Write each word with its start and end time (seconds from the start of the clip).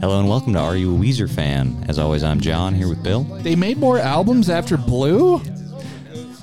Hello 0.00 0.20
and 0.20 0.28
welcome 0.28 0.52
to 0.52 0.60
Are 0.60 0.76
You 0.76 0.94
a 0.94 0.98
Weezer 0.98 1.28
Fan? 1.28 1.84
As 1.88 1.98
always, 1.98 2.22
I'm 2.22 2.40
John 2.40 2.72
here 2.72 2.88
with 2.88 3.02
Bill. 3.02 3.24
They 3.24 3.56
made 3.56 3.78
more 3.78 3.98
albums 3.98 4.48
after 4.48 4.76
Blue? 4.76 5.42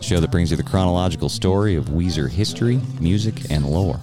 Show 0.02 0.20
that 0.20 0.30
brings 0.30 0.52
you 0.52 0.58
the 0.58 0.64
chronological 0.64 1.30
story 1.30 1.76
of 1.76 1.86
Weezer 1.86 2.30
history, 2.30 2.82
music, 3.00 3.50
and 3.50 3.66
lore. 3.66 4.02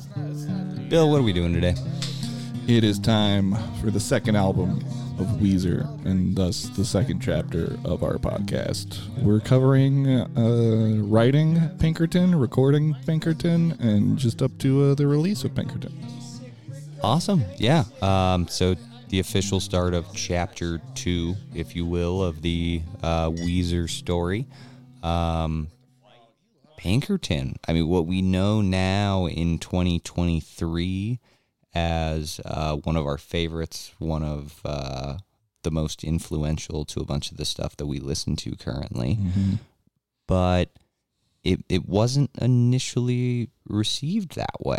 Bill, 0.88 1.10
what 1.10 1.20
are 1.20 1.22
we 1.22 1.34
doing 1.34 1.52
today? 1.52 1.74
It 2.66 2.82
is 2.82 2.98
time 2.98 3.54
for 3.82 3.90
the 3.90 4.00
second 4.00 4.36
album 4.36 4.78
of 5.18 5.26
Weezer, 5.38 5.86
and 6.06 6.34
thus 6.34 6.70
the 6.70 6.84
second 6.84 7.20
chapter 7.20 7.76
of 7.84 8.02
our 8.02 8.14
podcast. 8.14 9.06
We're 9.18 9.40
covering 9.40 10.08
uh, 10.08 11.02
writing 11.04 11.60
Pinkerton, 11.78 12.34
recording 12.34 12.96
Pinkerton, 13.04 13.72
and 13.80 14.16
just 14.16 14.40
up 14.40 14.56
to 14.60 14.84
uh, 14.84 14.94
the 14.94 15.06
release 15.06 15.44
of 15.44 15.54
Pinkerton. 15.54 15.92
Awesome. 17.02 17.44
Yeah. 17.58 17.84
Um, 18.00 18.48
so 18.48 18.76
the 19.12 19.20
official 19.20 19.60
start 19.60 19.92
of 19.92 20.06
chapter 20.14 20.80
two, 20.94 21.36
if 21.54 21.76
you 21.76 21.84
will, 21.84 22.24
of 22.24 22.40
the 22.40 22.80
uh, 23.02 23.28
Weezer 23.28 23.88
story. 23.88 24.46
Um, 25.02 25.68
Pinkerton. 26.78 27.56
I 27.68 27.74
mean, 27.74 27.88
what 27.88 28.06
we 28.06 28.22
know 28.22 28.62
now 28.62 29.26
in 29.26 29.58
2023 29.58 31.20
as 31.74 32.40
uh, 32.46 32.76
one 32.76 32.96
of 32.96 33.04
our 33.06 33.18
favorites, 33.18 33.92
one 33.98 34.24
of 34.24 34.62
uh, 34.64 35.18
the 35.62 35.70
most 35.70 36.04
influential 36.04 36.86
to 36.86 37.00
a 37.00 37.04
bunch 37.04 37.30
of 37.30 37.36
the 37.36 37.44
stuff 37.44 37.76
that 37.76 37.86
we 37.86 37.98
listen 37.98 38.34
to 38.36 38.56
currently. 38.56 39.18
But 40.26 40.70
it, 41.44 41.60
it 41.68 41.86
wasn't 41.86 42.30
initially 42.40 43.50
received 43.68 44.36
that 44.36 44.64
way. 44.64 44.78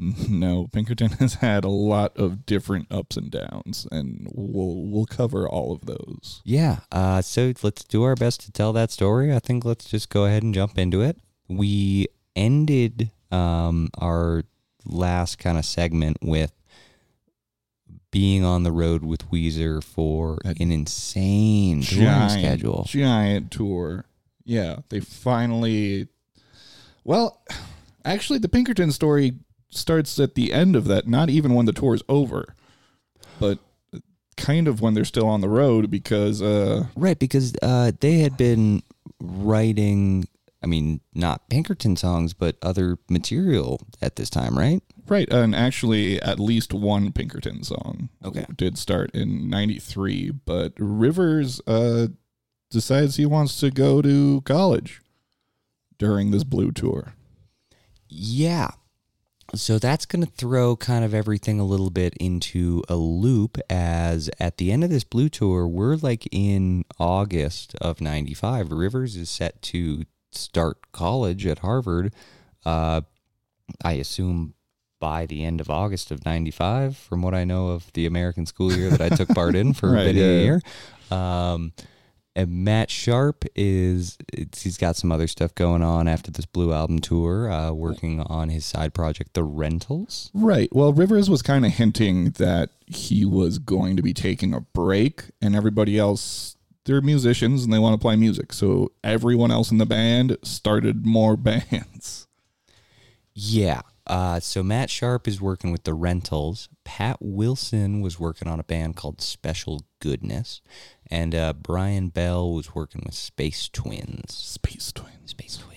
No, 0.30 0.66
Pinkerton 0.72 1.10
has 1.18 1.34
had 1.34 1.64
a 1.64 1.68
lot 1.68 2.16
of 2.16 2.46
different 2.46 2.90
ups 2.90 3.16
and 3.16 3.30
downs, 3.30 3.86
and 3.92 4.28
we'll 4.32 4.86
we'll 4.90 5.06
cover 5.06 5.46
all 5.48 5.72
of 5.72 5.84
those. 5.84 6.40
Yeah. 6.44 6.78
Uh, 6.90 7.20
so 7.20 7.52
let's 7.62 7.84
do 7.84 8.02
our 8.04 8.14
best 8.14 8.40
to 8.42 8.52
tell 8.52 8.72
that 8.72 8.90
story. 8.90 9.34
I 9.34 9.38
think 9.40 9.64
let's 9.64 9.84
just 9.84 10.08
go 10.08 10.24
ahead 10.24 10.42
and 10.42 10.54
jump 10.54 10.78
into 10.78 11.02
it. 11.02 11.18
We 11.48 12.06
ended 12.34 13.10
um, 13.30 13.90
our 13.98 14.44
last 14.86 15.38
kind 15.38 15.58
of 15.58 15.64
segment 15.66 16.16
with 16.22 16.52
being 18.10 18.44
on 18.44 18.62
the 18.62 18.72
road 18.72 19.04
with 19.04 19.30
Weezer 19.30 19.84
for 19.84 20.38
an 20.44 20.72
insane 20.72 21.82
touring 21.82 22.28
schedule. 22.30 22.84
giant 22.88 23.50
tour. 23.50 24.06
Yeah, 24.44 24.76
they 24.88 25.00
finally. 25.00 26.08
Well, 27.04 27.42
actually, 28.04 28.38
the 28.38 28.48
Pinkerton 28.48 28.92
story 28.92 29.34
starts 29.70 30.18
at 30.20 30.34
the 30.34 30.52
end 30.52 30.76
of 30.76 30.84
that. 30.86 31.06
Not 31.08 31.30
even 31.30 31.54
when 31.54 31.66
the 31.66 31.72
tour 31.72 31.94
is 31.94 32.02
over, 32.08 32.54
but 33.38 33.58
kind 34.36 34.66
of 34.68 34.80
when 34.80 34.94
they're 34.94 35.04
still 35.04 35.26
on 35.26 35.40
the 35.42 35.48
road 35.48 35.90
because 35.90 36.40
uh 36.40 36.84
Right, 36.96 37.18
because 37.18 37.54
uh, 37.62 37.92
they 38.00 38.20
had 38.20 38.36
been 38.38 38.82
writing, 39.20 40.26
I 40.62 40.66
mean, 40.66 41.00
not 41.14 41.48
Pinkerton 41.50 41.94
songs, 41.96 42.32
but 42.32 42.56
other 42.62 42.96
material 43.10 43.80
at 44.00 44.16
this 44.16 44.30
time, 44.30 44.56
right? 44.58 44.82
right 45.08 45.28
and 45.32 45.54
actually 45.56 46.22
at 46.22 46.38
least 46.38 46.72
one 46.72 47.10
Pinkerton 47.12 47.64
song 47.64 48.08
Okay. 48.24 48.46
did 48.54 48.78
start 48.78 49.10
in 49.12 49.50
93 49.50 50.30
but 50.30 50.72
Rivers 50.78 51.60
uh 51.66 52.06
decides 52.70 53.16
he 53.16 53.26
wants 53.26 53.58
to 53.58 53.70
go 53.72 54.00
to 54.02 54.40
college 54.42 55.00
during 55.98 56.30
this 56.30 56.44
blue 56.44 56.70
tour. 56.70 57.14
Yeah. 58.08 58.70
So 59.54 59.78
that's 59.78 60.06
going 60.06 60.24
to 60.24 60.30
throw 60.30 60.76
kind 60.76 61.04
of 61.04 61.12
everything 61.12 61.58
a 61.58 61.64
little 61.64 61.90
bit 61.90 62.14
into 62.18 62.84
a 62.88 62.94
loop 62.96 63.58
as 63.68 64.30
at 64.38 64.58
the 64.58 64.70
end 64.70 64.84
of 64.84 64.90
this 64.90 65.04
blue 65.04 65.28
tour, 65.28 65.66
we're 65.66 65.96
like 65.96 66.28
in 66.30 66.84
August 66.98 67.74
of 67.80 68.00
95. 68.00 68.70
Rivers 68.70 69.16
is 69.16 69.28
set 69.28 69.60
to 69.62 70.04
start 70.32 70.92
college 70.92 71.46
at 71.46 71.60
Harvard. 71.60 72.14
Uh, 72.64 73.00
I 73.84 73.94
assume 73.94 74.54
by 75.00 75.26
the 75.26 75.44
end 75.44 75.60
of 75.60 75.70
August 75.70 76.10
of 76.10 76.24
95, 76.24 76.96
from 76.96 77.22
what 77.22 77.34
I 77.34 77.44
know 77.44 77.68
of 77.68 77.92
the 77.94 78.06
American 78.06 78.46
school 78.46 78.72
year 78.72 78.90
that 78.90 79.00
I 79.00 79.08
took 79.08 79.28
part 79.30 79.54
in 79.54 79.72
for 79.72 79.90
Right, 79.92 80.02
a 80.02 80.04
bit 80.04 80.16
of 80.16 80.16
yeah. 80.16 80.26
a 80.26 80.42
year. 80.44 80.60
Um, 81.10 81.72
and 82.36 82.64
Matt 82.64 82.90
Sharp 82.90 83.44
is 83.56 84.16
it's, 84.32 84.62
he's 84.62 84.76
got 84.78 84.96
some 84.96 85.10
other 85.10 85.26
stuff 85.26 85.54
going 85.54 85.82
on 85.82 86.06
after 86.06 86.30
this 86.30 86.46
Blue 86.46 86.72
album 86.72 87.00
tour, 87.00 87.50
uh, 87.50 87.72
working 87.72 88.20
on 88.20 88.48
his 88.48 88.64
side 88.64 88.94
project, 88.94 89.34
The 89.34 89.42
Rentals. 89.42 90.30
Right. 90.32 90.68
Well, 90.72 90.92
Rivers 90.92 91.28
was 91.28 91.42
kind 91.42 91.66
of 91.66 91.72
hinting 91.72 92.30
that 92.32 92.70
he 92.86 93.24
was 93.24 93.58
going 93.58 93.96
to 93.96 94.02
be 94.02 94.14
taking 94.14 94.54
a 94.54 94.60
break, 94.60 95.24
and 95.42 95.56
everybody 95.56 95.98
else, 95.98 96.56
they're 96.84 97.00
musicians 97.00 97.64
and 97.64 97.72
they 97.72 97.78
want 97.78 97.94
to 97.94 98.02
play 98.02 98.16
music. 98.16 98.52
So 98.52 98.92
everyone 99.02 99.50
else 99.50 99.70
in 99.70 99.78
the 99.78 99.86
band 99.86 100.36
started 100.42 101.04
more 101.04 101.36
bands. 101.38 102.26
Yeah. 103.34 103.82
Uh, 104.10 104.40
so 104.40 104.62
Matt 104.62 104.90
Sharp 104.90 105.28
is 105.28 105.40
working 105.40 105.70
with 105.70 105.84
The 105.84 105.94
Rentals. 105.94 106.68
Pat 106.82 107.16
Wilson 107.20 108.00
was 108.00 108.18
working 108.18 108.48
on 108.48 108.58
a 108.58 108.64
band 108.64 108.96
called 108.96 109.20
Special 109.20 109.84
Goodness, 110.00 110.60
and 111.08 111.32
uh, 111.34 111.52
Brian 111.52 112.08
Bell 112.08 112.52
was 112.52 112.74
working 112.74 113.02
with 113.06 113.14
Space 113.14 113.68
Twins. 113.68 114.34
Space 114.34 114.90
Twins. 114.92 115.30
Space 115.30 115.58
Twins. 115.58 115.76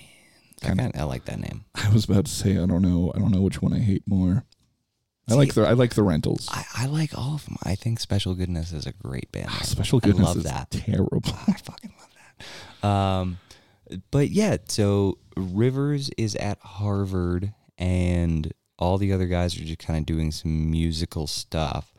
I, 0.96 1.00
I 1.00 1.04
like 1.04 1.26
that 1.26 1.40
name. 1.40 1.66
I 1.76 1.90
was 1.94 2.06
about 2.06 2.26
to 2.26 2.32
say 2.32 2.54
I 2.54 2.66
don't 2.66 2.82
know. 2.82 3.12
I 3.16 3.20
don't 3.20 3.32
know 3.32 3.42
which 3.42 3.62
one 3.62 3.74
I 3.74 3.80
hate 3.80 4.04
more. 4.08 4.46
I 5.30 5.36
like 5.36 5.54
the 5.54 5.68
I 5.68 5.74
like 5.74 5.94
the 5.94 6.04
rentals. 6.04 6.50
I, 6.52 6.66
I 6.76 6.86
like 6.88 7.18
all 7.18 7.36
of 7.36 7.46
them. 7.46 7.58
I 7.64 7.76
think 7.76 8.00
Special 8.00 8.34
Goodness 8.34 8.72
is 8.74 8.86
a 8.86 8.94
great 8.94 9.32
band. 9.32 9.48
name. 9.48 9.60
Special 9.62 10.00
goodness 10.00 10.26
I 10.26 10.30
love 10.30 10.38
is 10.38 10.44
that. 10.46 10.72
terrible. 10.72 11.22
I 11.48 11.54
fucking 11.54 11.94
love 12.00 12.10
that. 12.82 12.88
Um, 12.88 13.38
but 14.12 14.30
yeah, 14.32 14.58
so 14.68 15.18
Rivers 15.38 16.10
is 16.18 16.36
at 16.36 16.60
Harvard, 16.62 17.54
and 17.78 18.52
all 18.80 18.98
the 18.98 19.12
other 19.14 19.28
guys 19.28 19.56
are 19.60 19.64
just 19.64 19.80
kind 19.80 20.00
of 20.00 20.06
doing 20.06 20.32
some 20.32 20.70
musical 20.72 21.28
stuff, 21.28 21.94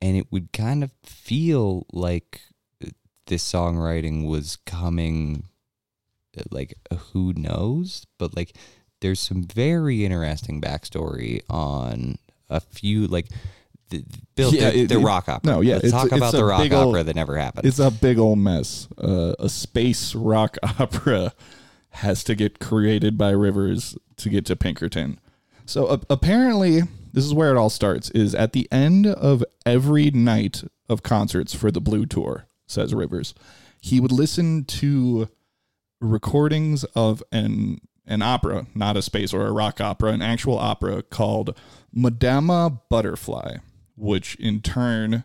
and 0.00 0.16
it 0.16 0.26
would 0.30 0.52
kind 0.52 0.82
of 0.84 0.90
feel 1.02 1.86
like 1.92 2.40
this 3.26 3.50
songwriting 3.50 4.26
was 4.26 4.56
coming, 4.66 5.44
uh, 6.38 6.42
like 6.50 6.74
who 7.12 7.32
knows, 7.34 8.06
but 8.18 8.36
like 8.36 8.56
there's 9.00 9.20
some 9.20 9.42
very 9.44 10.04
interesting 10.04 10.60
backstory 10.60 11.40
on 11.48 12.16
a 12.48 12.60
few 12.60 13.06
like. 13.06 13.28
The, 13.90 14.04
Bill, 14.36 14.54
Yeah, 14.54 14.70
the, 14.70 14.84
the 14.86 14.94
it- 15.00 15.02
rock 15.02 15.28
opera. 15.28 15.50
no, 15.52 15.60
yeah, 15.62 15.74
Let's 15.74 15.86
it's- 15.86 16.00
talk 16.02 16.12
it's 16.12 16.16
about 16.16 16.32
the 16.32 16.44
rock 16.44 16.62
big 16.62 16.72
ol- 16.72 16.90
opera 16.90 17.02
that 17.02 17.16
never 17.16 17.36
happened. 17.36 17.66
It's 17.66 17.80
a 17.80 17.90
big 17.90 18.18
old 18.20 18.38
mess. 18.38 18.86
Uh, 18.96 19.34
a 19.40 19.48
space 19.48 20.14
rock 20.14 20.56
opera 20.78 21.32
has 21.90 22.24
to 22.24 22.34
get 22.34 22.58
created 22.58 23.18
by 23.18 23.30
Rivers 23.30 23.96
to 24.16 24.28
get 24.28 24.46
to 24.46 24.56
Pinkerton. 24.56 25.18
So 25.66 25.86
uh, 25.86 25.98
apparently, 26.08 26.82
this 27.12 27.24
is 27.24 27.34
where 27.34 27.50
it 27.50 27.56
all 27.56 27.70
starts. 27.70 28.10
Is 28.10 28.34
at 28.34 28.52
the 28.52 28.68
end 28.72 29.06
of 29.06 29.44
every 29.66 30.10
night 30.10 30.64
of 30.88 31.02
concerts 31.02 31.54
for 31.54 31.70
the 31.70 31.80
Blue 31.80 32.06
Tour, 32.06 32.46
says 32.66 32.94
Rivers, 32.94 33.34
he 33.80 34.00
would 34.00 34.12
listen 34.12 34.64
to 34.64 35.28
recordings 36.00 36.84
of 36.94 37.22
an 37.32 37.80
an 38.06 38.22
opera, 38.22 38.66
not 38.74 38.96
a 38.96 39.02
space 39.02 39.32
or 39.32 39.46
a 39.46 39.52
rock 39.52 39.80
opera, 39.80 40.10
an 40.10 40.22
actual 40.22 40.58
opera 40.58 41.02
called 41.02 41.56
Madama 41.92 42.80
Butterfly, 42.88 43.58
which 43.96 44.34
in 44.36 44.60
turn 44.60 45.22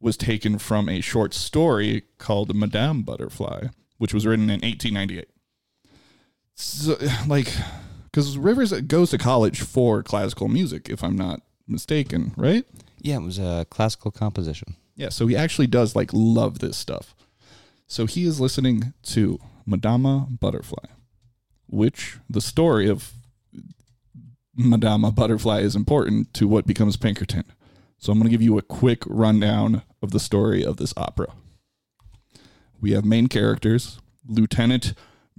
was 0.00 0.16
taken 0.16 0.58
from 0.58 0.88
a 0.88 1.00
short 1.00 1.34
story 1.34 2.04
called 2.16 2.54
Madame 2.54 3.02
Butterfly, 3.02 3.66
which 3.98 4.14
was 4.14 4.26
written 4.26 4.44
in 4.44 4.60
1898. 4.60 5.28
So, 6.56 6.98
like, 7.26 7.52
because 8.04 8.36
Rivers 8.36 8.72
goes 8.82 9.10
to 9.10 9.18
college 9.18 9.60
for 9.60 10.02
classical 10.02 10.48
music, 10.48 10.88
if 10.88 11.04
I'm 11.04 11.16
not 11.16 11.42
mistaken, 11.68 12.32
right? 12.36 12.64
Yeah, 13.00 13.16
it 13.16 13.22
was 13.22 13.38
a 13.38 13.66
classical 13.70 14.10
composition. 14.10 14.74
Yeah, 14.96 15.10
so 15.10 15.26
he 15.26 15.36
actually 15.36 15.66
does 15.66 15.94
like 15.94 16.10
love 16.12 16.58
this 16.58 16.76
stuff. 16.76 17.14
So 17.86 18.06
he 18.06 18.24
is 18.24 18.40
listening 18.40 18.94
to 19.04 19.38
Madama 19.66 20.26
Butterfly, 20.30 20.86
which 21.68 22.16
the 22.28 22.40
story 22.40 22.88
of 22.88 23.12
Madama 24.56 25.12
Butterfly 25.12 25.60
is 25.60 25.76
important 25.76 26.32
to 26.34 26.48
what 26.48 26.66
becomes 26.66 26.96
Pinkerton. 26.96 27.44
So 27.98 28.10
I'm 28.10 28.18
going 28.18 28.28
to 28.28 28.30
give 28.30 28.42
you 28.42 28.58
a 28.58 28.62
quick 28.62 29.02
rundown 29.06 29.82
of 30.02 30.10
the 30.10 30.20
story 30.20 30.64
of 30.64 30.78
this 30.78 30.94
opera. 30.96 31.28
We 32.80 32.92
have 32.92 33.04
main 33.04 33.26
characters 33.28 34.00
Lieutenant 34.26 34.94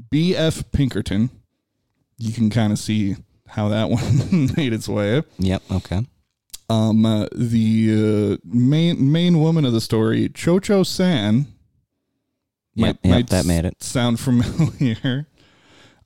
B.F. 0.09 0.71
Pinkerton. 0.71 1.29
You 2.17 2.33
can 2.33 2.49
kind 2.49 2.71
of 2.71 2.79
see 2.79 3.15
how 3.47 3.69
that 3.69 3.89
one 3.89 4.49
made 4.55 4.73
its 4.73 4.87
way. 4.87 5.23
Yep. 5.39 5.63
Okay. 5.71 6.05
Um, 6.69 7.05
uh, 7.05 7.27
the 7.31 8.37
uh, 8.37 8.37
main 8.43 9.11
main 9.11 9.39
woman 9.39 9.63
of 9.63 9.71
the 9.71 9.79
story, 9.79 10.27
Chocho 10.29 10.85
San. 10.85 11.47
Yep, 12.75 12.97
yep, 13.03 13.27
that 13.27 13.45
made 13.45 13.65
it. 13.65 13.81
Sound 13.81 14.19
familiar? 14.19 15.27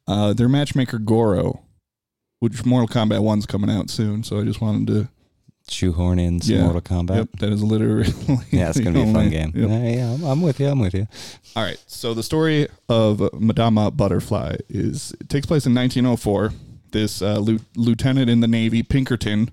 Uh, 0.07 0.33
their 0.33 0.47
matchmaker 0.47 0.99
Goro, 0.99 1.61
which 2.39 2.63
Mortal 2.65 2.87
Kombat 2.87 3.21
One's 3.23 3.45
coming 3.45 3.69
out 3.69 3.89
soon, 3.89 4.23
so 4.23 4.39
I 4.39 4.43
just 4.43 4.61
wanted 4.61 4.87
to 4.87 5.09
shoehorn 5.69 6.19
in 6.19 6.41
some 6.41 6.55
Yeah. 6.55 6.63
Mortal 6.63 6.81
Kombat. 6.81 7.15
Yep, 7.15 7.29
that 7.39 7.49
is 7.53 7.63
literally. 7.63 8.11
Yeah, 8.51 8.69
it's 8.69 8.79
gonna 8.79 9.03
be 9.03 9.09
a 9.09 9.13
fun 9.13 9.29
game. 9.29 9.51
yep. 9.55 9.69
Yeah, 9.69 9.87
yeah, 9.89 10.13
I'm, 10.13 10.23
I'm 10.23 10.41
with 10.41 10.59
you. 10.59 10.67
I'm 10.67 10.79
with 10.79 10.93
you. 10.93 11.07
All 11.55 11.63
right. 11.63 11.81
So 11.87 12.13
the 12.13 12.23
story 12.23 12.67
of 12.89 13.21
Madama 13.33 13.91
Butterfly 13.91 14.57
is 14.69 15.13
it 15.19 15.29
takes 15.29 15.45
place 15.45 15.65
in 15.65 15.73
1904. 15.73 16.51
This 16.91 17.21
uh, 17.21 17.37
lieu- 17.39 17.59
lieutenant 17.75 18.29
in 18.29 18.41
the 18.41 18.47
Navy, 18.47 18.83
Pinkerton, 18.83 19.51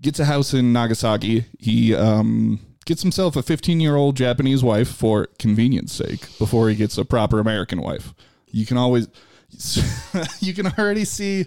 gets 0.00 0.18
a 0.18 0.24
house 0.24 0.54
in 0.54 0.72
Nagasaki. 0.72 1.44
He 1.58 1.94
um, 1.94 2.58
gets 2.86 3.02
himself 3.02 3.36
a 3.36 3.42
15 3.42 3.80
year 3.80 3.96
old 3.96 4.16
Japanese 4.16 4.64
wife 4.64 4.88
for 4.88 5.26
convenience 5.38 5.92
sake 5.92 6.26
before 6.38 6.68
he 6.70 6.74
gets 6.74 6.96
a 6.96 7.04
proper 7.04 7.38
American 7.38 7.82
wife. 7.82 8.14
You 8.50 8.64
can 8.64 8.76
always, 8.78 9.08
you 10.40 10.54
can 10.54 10.66
already 10.78 11.04
see 11.04 11.46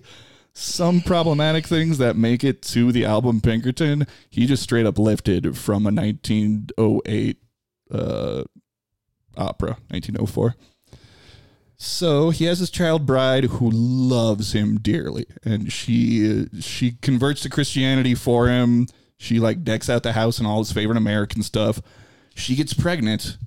some 0.58 1.02
problematic 1.02 1.68
things 1.68 1.98
that 1.98 2.16
make 2.16 2.44
it 2.44 2.62
to 2.62 2.92
the 2.94 3.04
album 3.04 3.42
Pinkerton. 3.42 4.08
He 4.30 4.46
just 4.46 4.64
straight 4.64 4.86
up 4.86 4.98
lifted 4.98 5.58
from 5.58 5.86
a 5.86 5.92
1908 5.92 7.38
uh, 7.92 8.44
opera, 9.38 9.72
1904. 9.90 10.56
So 11.78 12.30
he 12.30 12.46
has 12.46 12.60
his 12.60 12.70
child 12.70 13.06
bride 13.06 13.44
who 13.46 13.70
loves 13.70 14.54
him 14.54 14.78
dearly, 14.78 15.26
and 15.44 15.72
she 15.72 16.48
she 16.62 16.94
converts 17.02 17.42
to 17.42 17.50
Christianity 17.50 18.16
for 18.16 18.48
him. 18.48 18.88
She 19.18 19.42
like 19.42 19.66
decks 19.66 19.90
out 19.90 20.04
the 20.04 20.14
house 20.14 20.38
and 20.38 20.48
all 20.48 20.60
his 20.60 20.72
favorite 20.72 20.98
American 20.98 21.44
stuff. 21.44 21.82
She 22.34 22.56
gets 22.56 22.74
pregnant, 22.74 23.38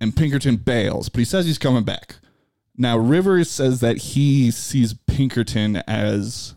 and 0.00 0.16
Pinkerton 0.16 0.56
bails, 0.56 1.08
but 1.08 1.20
he 1.20 1.24
says 1.24 1.46
he's 1.46 1.58
coming 1.58 1.84
back. 1.84 2.16
Now 2.76 2.96
Rivers 2.96 3.50
says 3.50 3.80
that 3.80 3.98
he 3.98 4.50
sees 4.50 4.94
Pinkerton 5.06 5.76
as 5.86 6.54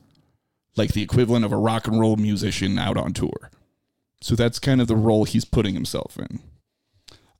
like 0.76 0.94
the 0.94 1.02
equivalent 1.02 1.46
of 1.46 1.52
a 1.52 1.58
rock 1.58 1.88
and 1.88 2.00
roll 2.00 2.16
musician 2.16 2.78
out 2.78 2.98
on 2.98 3.14
tour. 3.14 3.50
So 4.22 4.36
that's 4.36 4.60
kind 4.60 4.82
of 4.82 4.88
the 4.88 4.96
role 4.96 5.26
he's 5.26 5.46
putting 5.46 5.74
himself 5.74 6.18
in. 6.18 6.40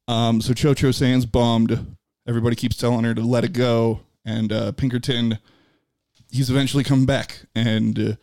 Um, 0.08 0.42
so 0.42 0.54
Cho 0.54 0.74
Cho 0.74 0.92
San's 0.92 1.26
bummed. 1.26 1.96
Everybody 2.28 2.56
keeps 2.56 2.78
telling 2.78 3.06
her 3.06 3.14
to 3.14 3.22
let 3.22 3.44
it 3.44 3.54
go. 3.54 4.02
And 4.24 4.52
uh, 4.52 4.72
Pinkerton, 4.72 5.40
he's 6.30 6.50
eventually 6.50 6.84
come 6.84 7.06
back. 7.06 7.46
And 7.56 8.00
uh, 8.00 8.16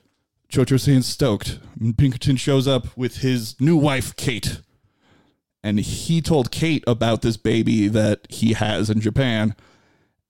Cho 0.49 0.65
Cho 0.65 0.77
San's 0.77 1.07
stoked. 1.07 1.59
And 1.81 1.97
Pinkerton 1.97 2.37
shows 2.37 2.69
up 2.69 2.97
with 2.97 3.19
his 3.19 3.61
new 3.61 3.77
wife, 3.77 4.15
Kate. 4.17 4.61
And 5.65 5.79
he 5.81 6.21
told 6.21 6.51
Kate 6.51 6.85
about 6.87 7.23
this 7.23 7.37
baby 7.37 7.89
that 7.89 8.27
he 8.29 8.53
has 8.55 8.91
in 8.91 9.01
Japan. 9.01 9.55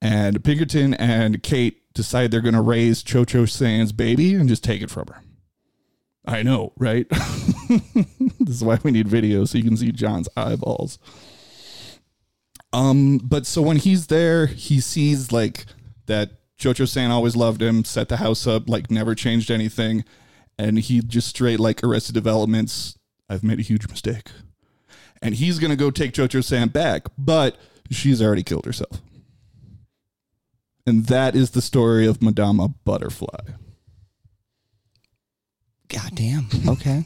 And 0.03 0.43
Pinkerton 0.43 0.95
and 0.95 1.45
Kate 1.45 1.95
decide 1.95 2.33
they're 2.33 2.41
going 2.41 2.55
to 2.55 2.61
raise 2.61 3.05
Cho 3.05 3.25
Cho 3.25 3.47
San's 3.47 3.93
baby 3.93 4.35
and 4.35 4.49
just 4.49 4.65
take 4.65 4.83
it 4.83 4.91
from 4.91 5.07
her. 5.07 5.23
I 6.25 6.43
know, 6.43 6.73
right? 6.77 7.09
this 8.41 8.49
is 8.49 8.65
why 8.65 8.81
we 8.83 8.91
need 8.91 9.07
video 9.07 9.45
so 9.45 9.59
you 9.59 9.65
can 9.65 9.77
see 9.77 9.93
John's 9.93 10.29
eyeballs. 10.37 10.99
Um, 12.73 13.19
but 13.19 13.47
so 13.47 13.63
when 13.63 13.77
he's 13.77 14.09
there, 14.09 14.47
he 14.47 14.81
sees 14.81 15.31
like 15.31 15.67
that 16.07 16.31
Jojo 16.59 16.89
San 16.89 17.13
always 17.13 17.37
loved 17.37 17.63
him, 17.63 17.85
set 17.85 18.09
the 18.09 18.17
house 18.17 18.45
up, 18.45 18.69
like 18.69 18.91
never 18.91 19.15
changed 19.15 19.53
anything, 19.53 20.05
and 20.59 20.81
he 20.81 21.01
just 21.01 21.29
straight 21.29 21.61
like 21.61 21.85
arrested 21.85 22.15
developments. 22.15 22.99
I've 23.29 23.45
made 23.45 23.61
a 23.61 23.63
huge 23.63 23.89
mistake, 23.89 24.31
and 25.21 25.35
he's 25.35 25.59
gonna 25.59 25.77
go 25.77 25.91
take 25.91 26.13
Jojo 26.13 26.43
San 26.43 26.69
back, 26.69 27.07
but 27.17 27.57
she's 27.91 28.23
already 28.23 28.43
killed 28.43 28.65
herself, 28.65 29.01
and 30.87 31.07
that 31.07 31.35
is 31.37 31.51
the 31.51 31.63
story 31.63 32.07
of 32.07 32.23
Madama 32.23 32.69
Butterfly. 32.85 33.53
God 35.89 36.15
damn. 36.15 36.49
Okay. 36.69 37.05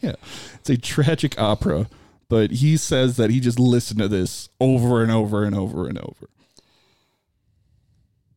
yeah, 0.00 0.14
it's 0.54 0.70
a 0.70 0.76
tragic 0.76 1.38
opera, 1.38 1.88
but 2.28 2.50
he 2.50 2.76
says 2.76 3.16
that 3.16 3.30
he 3.30 3.40
just 3.40 3.58
listened 3.60 4.00
to 4.00 4.08
this 4.08 4.48
over 4.60 5.02
and 5.02 5.10
over 5.12 5.44
and 5.44 5.54
over 5.54 5.86
and 5.88 5.98
over. 5.98 6.28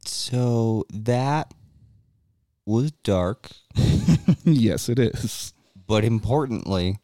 so 0.06 0.86
that 0.94 1.54
was 2.66 2.92
dark, 3.04 3.52
yes, 4.44 4.90
it 4.90 4.98
is. 5.00 5.54
but 5.88 6.04
importantly, 6.04 6.98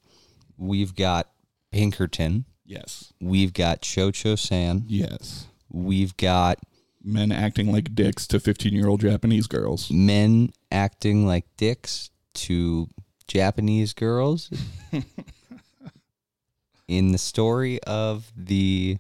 we've 0.58 0.96
got 0.96 1.30
Pinkerton. 1.72 2.46
Yes. 2.66 3.14
We've 3.22 3.54
got 3.54 3.82
Cho 3.82 4.12
Cho 4.12 4.36
San. 4.36 4.84
Yes. 4.88 5.48
We've 5.70 6.16
got 6.18 6.58
Men 7.04 7.32
acting 7.32 7.72
like 7.72 7.96
dicks 7.96 8.28
to 8.28 8.40
15 8.40 8.74
year 8.74 8.88
old 8.88 9.02
Japanese 9.02 9.48
girls. 9.48 9.90
men 9.92 10.52
acting 10.72 11.26
like 11.26 11.46
dicks 11.58 12.10
to 12.34 12.88
Japanese 13.28 13.94
girls 13.94 14.50
in 16.88 17.12
the 17.12 17.18
story 17.18 17.82
of 17.84 18.32
the 18.36 18.98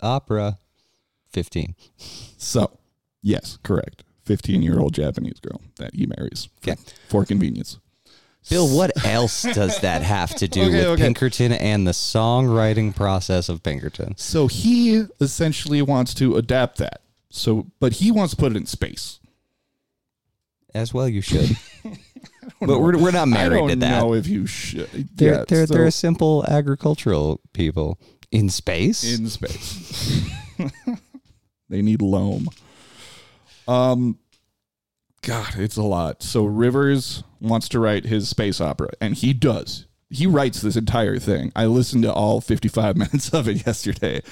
opera 0.00 0.58
15. 1.32 1.74
So, 2.38 2.78
yes, 3.22 3.58
correct. 3.62 4.04
15 4.26 4.62
year 4.62 4.78
old 4.78 4.94
Japanese 4.94 5.40
girl 5.40 5.60
that 5.78 5.94
he 5.94 6.06
marries 6.06 6.48
for, 6.60 6.70
Okay. 6.70 6.80
for 7.08 7.24
convenience. 7.24 7.78
Bill, 8.50 8.68
what 8.76 9.04
else 9.06 9.42
does 9.42 9.80
that 9.80 10.02
have 10.02 10.34
to 10.36 10.46
do 10.46 10.62
Okay, 10.62 10.70
with 10.72 10.84
okay. 10.86 11.02
Pinkerton 11.02 11.52
and 11.52 11.86
the 11.86 11.92
songwriting 11.92 12.94
process 12.94 13.48
of 13.48 13.62
Pinkerton? 13.62 14.14
So 14.18 14.46
he 14.48 15.04
essentially 15.20 15.80
wants 15.80 16.12
to 16.14 16.36
adapt 16.36 16.76
that. 16.78 17.00
So, 17.36 17.66
but 17.80 17.94
he 17.94 18.12
wants 18.12 18.32
to 18.32 18.36
put 18.36 18.52
it 18.52 18.56
in 18.56 18.66
space. 18.66 19.18
As 20.72 20.94
well, 20.94 21.08
you 21.08 21.20
should. 21.20 21.56
but 22.60 22.78
we're, 22.80 22.96
we're 22.98 23.10
not 23.10 23.26
married 23.28 23.56
I 23.56 23.58
don't 23.58 23.68
to 23.70 23.76
that. 23.76 24.00
know 24.00 24.14
if 24.14 24.26
you 24.28 24.46
should. 24.46 24.88
They're, 25.16 25.34
Yeah, 25.38 25.44
they're, 25.48 25.66
so- 25.66 25.74
they're 25.74 25.90
simple 25.90 26.44
agricultural 26.46 27.40
people 27.52 27.98
in 28.30 28.48
space. 28.50 29.02
in 29.18 29.28
space. 29.28 30.28
they 31.68 31.82
need 31.82 32.02
loam. 32.02 32.48
Um, 33.66 34.18
God, 35.22 35.54
it's 35.58 35.76
a 35.76 35.82
lot. 35.82 36.22
So 36.22 36.44
Rivers 36.44 37.24
wants 37.40 37.68
to 37.70 37.80
write 37.80 38.04
his 38.04 38.28
space 38.28 38.60
opera, 38.60 38.90
and 39.00 39.14
he 39.14 39.32
does. 39.32 39.86
He 40.10 40.26
writes 40.28 40.60
this 40.60 40.76
entire 40.76 41.18
thing. 41.18 41.50
I 41.56 41.66
listened 41.66 42.04
to 42.04 42.12
all 42.12 42.40
55 42.40 42.96
minutes 42.96 43.30
of 43.34 43.48
it 43.48 43.66
yesterday. 43.66 44.22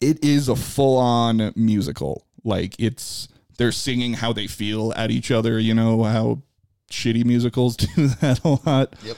It 0.00 0.24
is 0.24 0.48
a 0.48 0.56
full-on 0.56 1.52
musical. 1.56 2.23
Like 2.44 2.76
it's 2.78 3.28
they're 3.58 3.72
singing 3.72 4.14
how 4.14 4.32
they 4.32 4.46
feel 4.46 4.92
at 4.96 5.10
each 5.10 5.30
other. 5.30 5.58
You 5.58 5.74
know 5.74 6.04
how 6.04 6.42
shitty 6.90 7.24
musicals 7.24 7.76
do 7.96 8.08
that 8.08 8.44
a 8.44 8.58
lot. 8.68 8.94
Yep. 9.04 9.16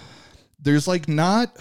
There's 0.59 0.89
like 0.89 1.09
not 1.09 1.57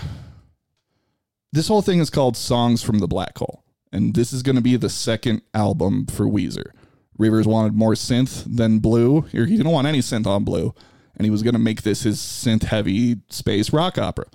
this 1.51 1.67
whole 1.67 1.81
thing 1.81 2.00
is 2.00 2.10
called 2.10 2.36
Songs 2.36 2.84
from 2.84 3.00
the 3.00 3.07
Black 3.07 3.38
Hole, 3.38 3.63
and 3.91 4.13
this 4.13 4.34
is 4.34 4.43
going 4.43 4.57
to 4.57 4.62
be 4.62 4.75
the 4.75 4.89
second 4.89 5.41
album 5.53 6.05
for 6.05 6.25
Weezer. 6.25 6.72
Rivers 7.17 7.48
wanted 7.48 7.74
more 7.74 7.93
synth 7.93 8.43
than 8.45 8.79
Blue, 8.79 9.19
or 9.34 9.45
he 9.45 9.55
didn't 9.55 9.72
want 9.72 9.88
any 9.88 10.00
synth 10.00 10.27
on 10.27 10.43
Blue, 10.43 10.75
and 11.15 11.25
he 11.25 11.31
was 11.31 11.43
going 11.43 11.53
to 11.53 11.60
make 11.60 11.84
this 11.84 12.03
his 12.03 12.19
synth 12.19 12.63
heavy 12.63 13.17
space 13.29 13.72
rock 13.72 13.98
opera. 13.98 14.25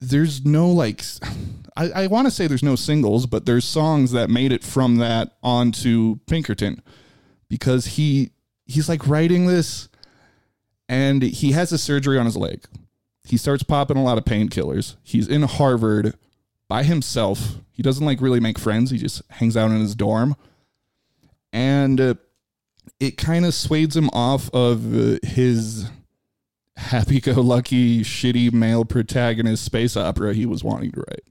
There's 0.00 0.44
no 0.44 0.70
like, 0.70 1.02
I, 1.76 1.90
I 1.90 2.06
want 2.06 2.26
to 2.26 2.30
say 2.30 2.46
there's 2.46 2.62
no 2.62 2.76
singles, 2.76 3.26
but 3.26 3.46
there's 3.46 3.64
songs 3.64 4.12
that 4.12 4.30
made 4.30 4.52
it 4.52 4.64
from 4.64 4.96
that 4.96 5.36
onto 5.42 6.16
Pinkerton 6.26 6.82
because 7.48 7.86
he 7.86 8.30
he's 8.64 8.88
like 8.88 9.06
writing 9.06 9.46
this 9.46 9.88
and 10.88 11.22
he 11.22 11.52
has 11.52 11.72
a 11.72 11.78
surgery 11.78 12.18
on 12.18 12.26
his 12.26 12.36
leg. 12.36 12.64
He 13.24 13.36
starts 13.36 13.62
popping 13.62 13.96
a 13.96 14.04
lot 14.04 14.18
of 14.18 14.24
painkillers. 14.24 14.96
He's 15.02 15.28
in 15.28 15.42
Harvard 15.42 16.14
by 16.68 16.84
himself. 16.84 17.56
He 17.72 17.82
doesn't 17.82 18.04
like 18.04 18.20
really 18.20 18.40
make 18.40 18.58
friends. 18.58 18.90
He 18.90 18.98
just 18.98 19.22
hangs 19.30 19.56
out 19.56 19.70
in 19.70 19.80
his 19.80 19.94
dorm. 19.94 20.36
And 21.52 22.00
uh, 22.00 22.14
it 23.00 23.16
kind 23.16 23.44
of 23.44 23.54
swayed 23.54 23.94
him 23.94 24.08
off 24.12 24.48
of 24.54 24.94
uh, 24.94 25.18
his 25.22 25.90
happy 26.76 27.20
go 27.20 27.40
lucky, 27.40 28.02
shitty 28.02 28.52
male 28.52 28.84
protagonist 28.84 29.64
space 29.64 29.96
opera 29.96 30.34
he 30.34 30.46
was 30.46 30.62
wanting 30.64 30.92
to 30.92 31.00
write. 31.00 31.24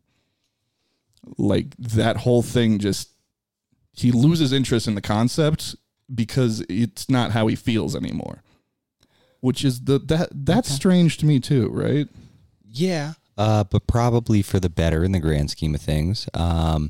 Like 1.38 1.76
that 1.78 2.18
whole 2.18 2.44
thing 2.44 2.80
just, 2.80 3.10
he 3.94 4.12
loses 4.12 4.52
interest 4.54 4.88
in 4.88 4.96
the 4.96 5.02
concept 5.02 5.76
because 6.14 6.62
it's 6.70 7.10
not 7.10 7.32
how 7.32 7.48
he 7.48 7.56
feels 7.56 7.96
anymore 7.96 8.44
which 9.46 9.64
is 9.64 9.82
the 9.82 10.00
that 10.00 10.28
that's 10.34 10.72
strange 10.72 11.18
to 11.18 11.26
me 11.28 11.40
too, 11.40 11.70
right? 11.70 12.08
Yeah. 12.68 13.14
Uh, 13.38 13.64
but 13.64 13.86
probably 13.86 14.42
for 14.42 14.60
the 14.60 14.72
better 14.72 15.04
in 15.04 15.12
the 15.12 15.20
grand 15.20 15.52
scheme 15.52 15.76
of 15.76 15.82
things. 15.82 16.28
Um, 16.34 16.90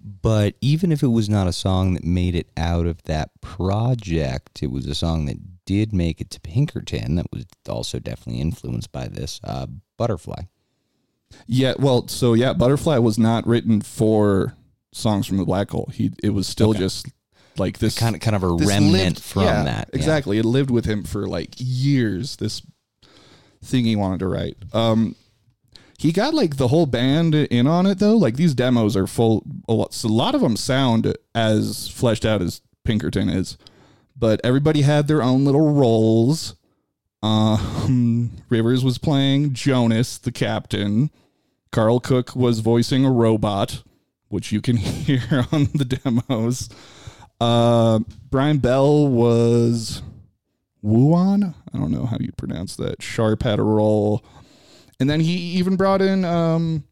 but 0.00 0.54
even 0.60 0.92
if 0.92 1.02
it 1.02 1.08
was 1.08 1.28
not 1.28 1.48
a 1.48 1.52
song 1.52 1.94
that 1.94 2.04
made 2.04 2.36
it 2.36 2.48
out 2.56 2.86
of 2.86 3.02
that 3.04 3.30
project, 3.40 4.62
it 4.62 4.70
was 4.70 4.86
a 4.86 4.94
song 4.94 5.26
that 5.26 5.49
did 5.70 5.92
make 5.92 6.20
it 6.20 6.30
to 6.30 6.40
Pinkerton 6.40 7.14
that 7.14 7.26
was 7.32 7.44
also 7.68 7.98
definitely 8.00 8.40
influenced 8.40 8.90
by 8.90 9.06
this 9.06 9.40
uh, 9.44 9.66
Butterfly. 9.96 10.42
Yeah, 11.46 11.74
well, 11.78 12.08
so 12.08 12.34
yeah, 12.34 12.52
Butterfly 12.54 12.98
was 12.98 13.18
not 13.18 13.46
written 13.46 13.80
for 13.80 14.54
songs 14.92 15.26
from 15.28 15.36
the 15.36 15.44
black 15.44 15.70
hole. 15.70 15.88
He 15.94 16.10
it 16.24 16.30
was 16.30 16.48
still 16.48 16.72
just 16.72 17.06
like 17.56 17.78
this 17.78 17.96
Kind 17.96 18.16
of, 18.16 18.20
kind 18.20 18.34
of 18.34 18.42
a 18.42 18.48
remnant 18.48 18.92
lived- 18.92 19.22
from 19.22 19.44
yeah, 19.44 19.62
that. 19.62 19.90
yeah. 19.92 19.96
Exactly. 19.98 20.38
It 20.38 20.44
lived 20.44 20.70
with 20.70 20.86
him 20.86 21.04
for 21.04 21.28
like 21.28 21.54
years. 21.58 22.36
This 22.36 22.62
thing 23.62 23.84
he 23.84 23.94
wanted 23.94 24.18
to 24.20 24.26
write. 24.28 24.56
Um, 24.72 25.14
he 25.98 26.10
got 26.12 26.34
like 26.34 26.56
the 26.56 26.68
whole 26.68 26.86
band 26.86 27.34
in 27.34 27.66
on 27.68 27.86
it 27.86 27.98
though. 28.00 28.16
Like 28.16 28.34
these 28.36 28.54
demos 28.54 28.96
are 28.96 29.06
full. 29.06 29.44
A 29.68 29.72
lot, 29.72 29.94
so 29.94 30.08
a 30.08 30.10
lot 30.10 30.34
of 30.34 30.40
them 30.40 30.56
sound 30.56 31.14
as 31.34 31.86
fleshed 31.88 32.24
out 32.24 32.42
as 32.42 32.60
Pinkerton 32.84 33.28
is, 33.28 33.56
but 34.20 34.40
everybody 34.44 34.82
had 34.82 35.08
their 35.08 35.22
own 35.22 35.44
little 35.44 35.72
roles. 35.72 36.54
Um, 37.22 38.30
Rivers 38.48 38.84
was 38.84 38.98
playing 38.98 39.54
Jonas, 39.54 40.18
the 40.18 40.30
captain. 40.30 41.10
Karl 41.72 42.00
Koch 42.00 42.36
was 42.36 42.60
voicing 42.60 43.04
a 43.04 43.10
robot, 43.10 43.82
which 44.28 44.52
you 44.52 44.60
can 44.60 44.76
hear 44.78 45.46
on 45.50 45.68
the 45.74 45.84
demos. 45.84 46.68
Uh, 47.40 48.00
Brian 48.30 48.58
Bell 48.58 49.08
was 49.08 50.02
Wuan. 50.84 51.54
I 51.72 51.78
don't 51.78 51.90
know 51.90 52.04
how 52.04 52.18
you 52.20 52.32
pronounce 52.36 52.76
that. 52.76 53.02
Sharp 53.02 53.42
had 53.42 53.58
a 53.58 53.62
role, 53.62 54.22
and 54.98 55.08
then 55.08 55.20
he 55.20 55.32
even 55.32 55.76
brought 55.76 56.02
in 56.02 56.24
um, 56.26 56.84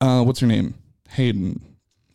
uh, 0.00 0.22
what's 0.22 0.40
her 0.40 0.46
name? 0.46 0.74
Haden. 1.10 1.60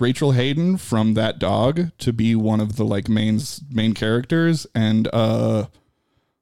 Rachel 0.03 0.33
Haden 0.33 0.77
from 0.77 1.13
that 1.13 1.39
dog 1.39 1.91
to 1.99 2.11
be 2.11 2.35
one 2.35 2.59
of 2.59 2.75
the 2.75 2.83
like 2.83 3.07
main 3.07 3.39
main 3.71 3.93
characters, 3.93 4.67
and 4.75 5.07
uh, 5.13 5.67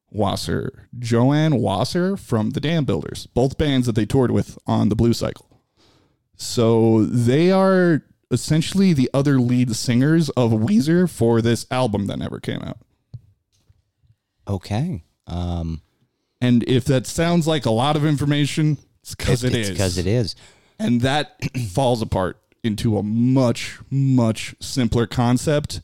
Wasser, 0.10 0.88
Joanne 0.98 1.58
Wasser 1.62 2.18
from 2.18 2.50
the 2.50 2.60
Dambuilders, 2.60 3.28
both 3.36 3.60
bands 3.60 3.86
that 3.86 3.94
they 3.94 4.06
toured 4.08 4.32
with 4.32 4.58
on 4.66 4.90
the 4.90 4.96
Blue 4.96 5.14
Cycle. 5.14 5.48
So 6.36 7.06
they 7.06 7.52
are 7.52 8.02
essentially 8.32 8.94
the 8.94 9.12
other 9.14 9.40
lead 9.40 9.76
singers 9.76 10.30
of 10.32 10.52
Weezer 10.52 11.08
for 11.08 11.40
this 11.40 11.68
album 11.70 12.08
that 12.08 12.18
never 12.18 12.40
came 12.40 12.62
out. 12.64 12.80
Okay. 14.48 15.04
Um, 15.28 15.82
And 16.42 16.64
if 16.68 16.86
that 16.86 17.06
sounds 17.06 17.46
like 17.46 17.68
a 17.68 17.72
lot 17.72 17.96
of 17.96 18.04
information, 18.04 18.80
it's 19.04 19.14
because 19.14 19.44
it 19.44 19.54
is. 19.54 19.70
because 19.70 19.98
it 20.00 20.08
is. 20.08 20.36
And 20.80 21.02
that 21.02 21.38
falls 21.70 22.02
apart 22.02 22.41
into 22.64 22.98
a 22.98 23.04
much, 23.04 23.80
much 23.90 24.56
simpler 24.60 25.08
concept 25.08 25.82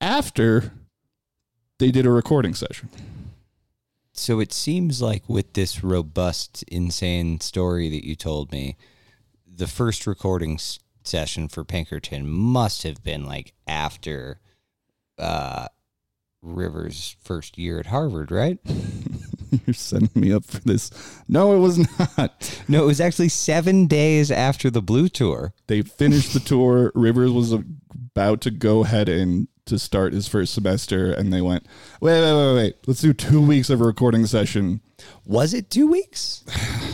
after 0.00 0.72
they 1.78 1.90
did 1.90 2.06
a 2.06 2.10
recording 2.10 2.54
session. 2.54 2.88
So 4.12 4.40
it 4.40 4.52
seems 4.52 5.00
like 5.00 5.28
with 5.28 5.54
this 5.54 5.82
robust, 5.82 6.62
insane 6.64 7.40
story 7.40 7.88
that 7.88 8.06
you 8.06 8.14
told 8.14 8.52
me, 8.52 8.76
the 9.46 9.66
first 9.66 10.06
recording 10.06 10.58
session 11.02 11.48
for 11.48 11.64
Pinkerton 11.64 12.28
must 12.28 12.82
have 12.82 13.02
been 13.02 13.24
like 13.24 13.52
after 13.66 14.38
uh, 15.18 15.68
Rivers' 16.42 17.16
first 17.20 17.56
year 17.56 17.78
at 17.78 17.86
Harvard, 17.86 18.30
right? 18.30 18.58
You're 19.66 19.74
setting 19.74 20.10
me 20.14 20.32
up 20.32 20.44
for 20.44 20.60
this. 20.60 20.90
No, 21.28 21.54
it 21.54 21.58
was 21.58 21.78
not. 21.98 22.60
No, 22.68 22.84
it 22.84 22.86
was 22.86 23.00
actually 23.00 23.28
seven 23.28 23.86
days 23.86 24.30
after 24.30 24.70
the 24.70 24.82
Blue 24.82 25.08
Tour. 25.08 25.52
They 25.66 25.82
finished 25.82 26.32
the 26.32 26.40
tour. 26.40 26.90
Rivers 26.94 27.30
was 27.30 27.52
about 27.52 28.40
to 28.42 28.50
go 28.50 28.82
ahead 28.82 29.08
and 29.08 29.48
to 29.66 29.78
start 29.78 30.12
his 30.12 30.26
first 30.26 30.54
semester, 30.54 31.12
and 31.12 31.32
they 31.32 31.40
went, 31.40 31.66
wait, 32.00 32.20
wait, 32.20 32.34
wait, 32.34 32.54
wait. 32.54 32.76
Let's 32.86 33.02
do 33.02 33.12
two 33.12 33.40
weeks 33.40 33.70
of 33.70 33.80
a 33.80 33.84
recording 33.84 34.26
session. 34.26 34.80
Was 35.24 35.54
it 35.54 35.70
two 35.70 35.86
weeks? 35.86 36.44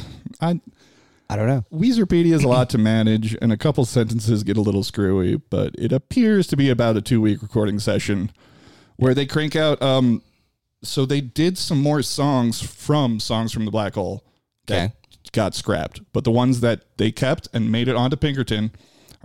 I 0.40 0.60
I 1.30 1.36
don't 1.36 1.46
know. 1.46 1.64
Weezerpedia 1.70 2.32
is 2.32 2.42
a 2.42 2.48
lot 2.48 2.70
to 2.70 2.78
manage, 2.78 3.36
and 3.42 3.52
a 3.52 3.56
couple 3.56 3.84
sentences 3.84 4.42
get 4.42 4.56
a 4.56 4.62
little 4.62 4.82
screwy, 4.82 5.36
but 5.36 5.74
it 5.78 5.92
appears 5.92 6.46
to 6.48 6.56
be 6.56 6.70
about 6.70 6.96
a 6.96 7.02
two 7.02 7.20
week 7.20 7.42
recording 7.42 7.78
session 7.78 8.30
where 8.98 9.14
they 9.14 9.24
crank 9.26 9.56
out. 9.56 9.80
Um, 9.82 10.22
so 10.82 11.04
they 11.06 11.20
did 11.20 11.56
some 11.58 11.80
more 11.80 12.02
songs 12.02 12.60
from 12.62 13.18
songs 13.18 13.52
from 13.52 13.64
the 13.64 13.70
Black 13.72 13.94
Hole 13.94 14.22
that 14.66 14.90
Okay. 14.90 14.94
got 15.32 15.54
scrapped, 15.54 16.00
but 16.12 16.22
the 16.24 16.30
ones 16.30 16.60
that 16.60 16.82
they 16.98 17.10
kept 17.10 17.48
and 17.52 17.72
made 17.72 17.88
it 17.88 17.96
onto 17.96 18.16
Pinkerton 18.16 18.70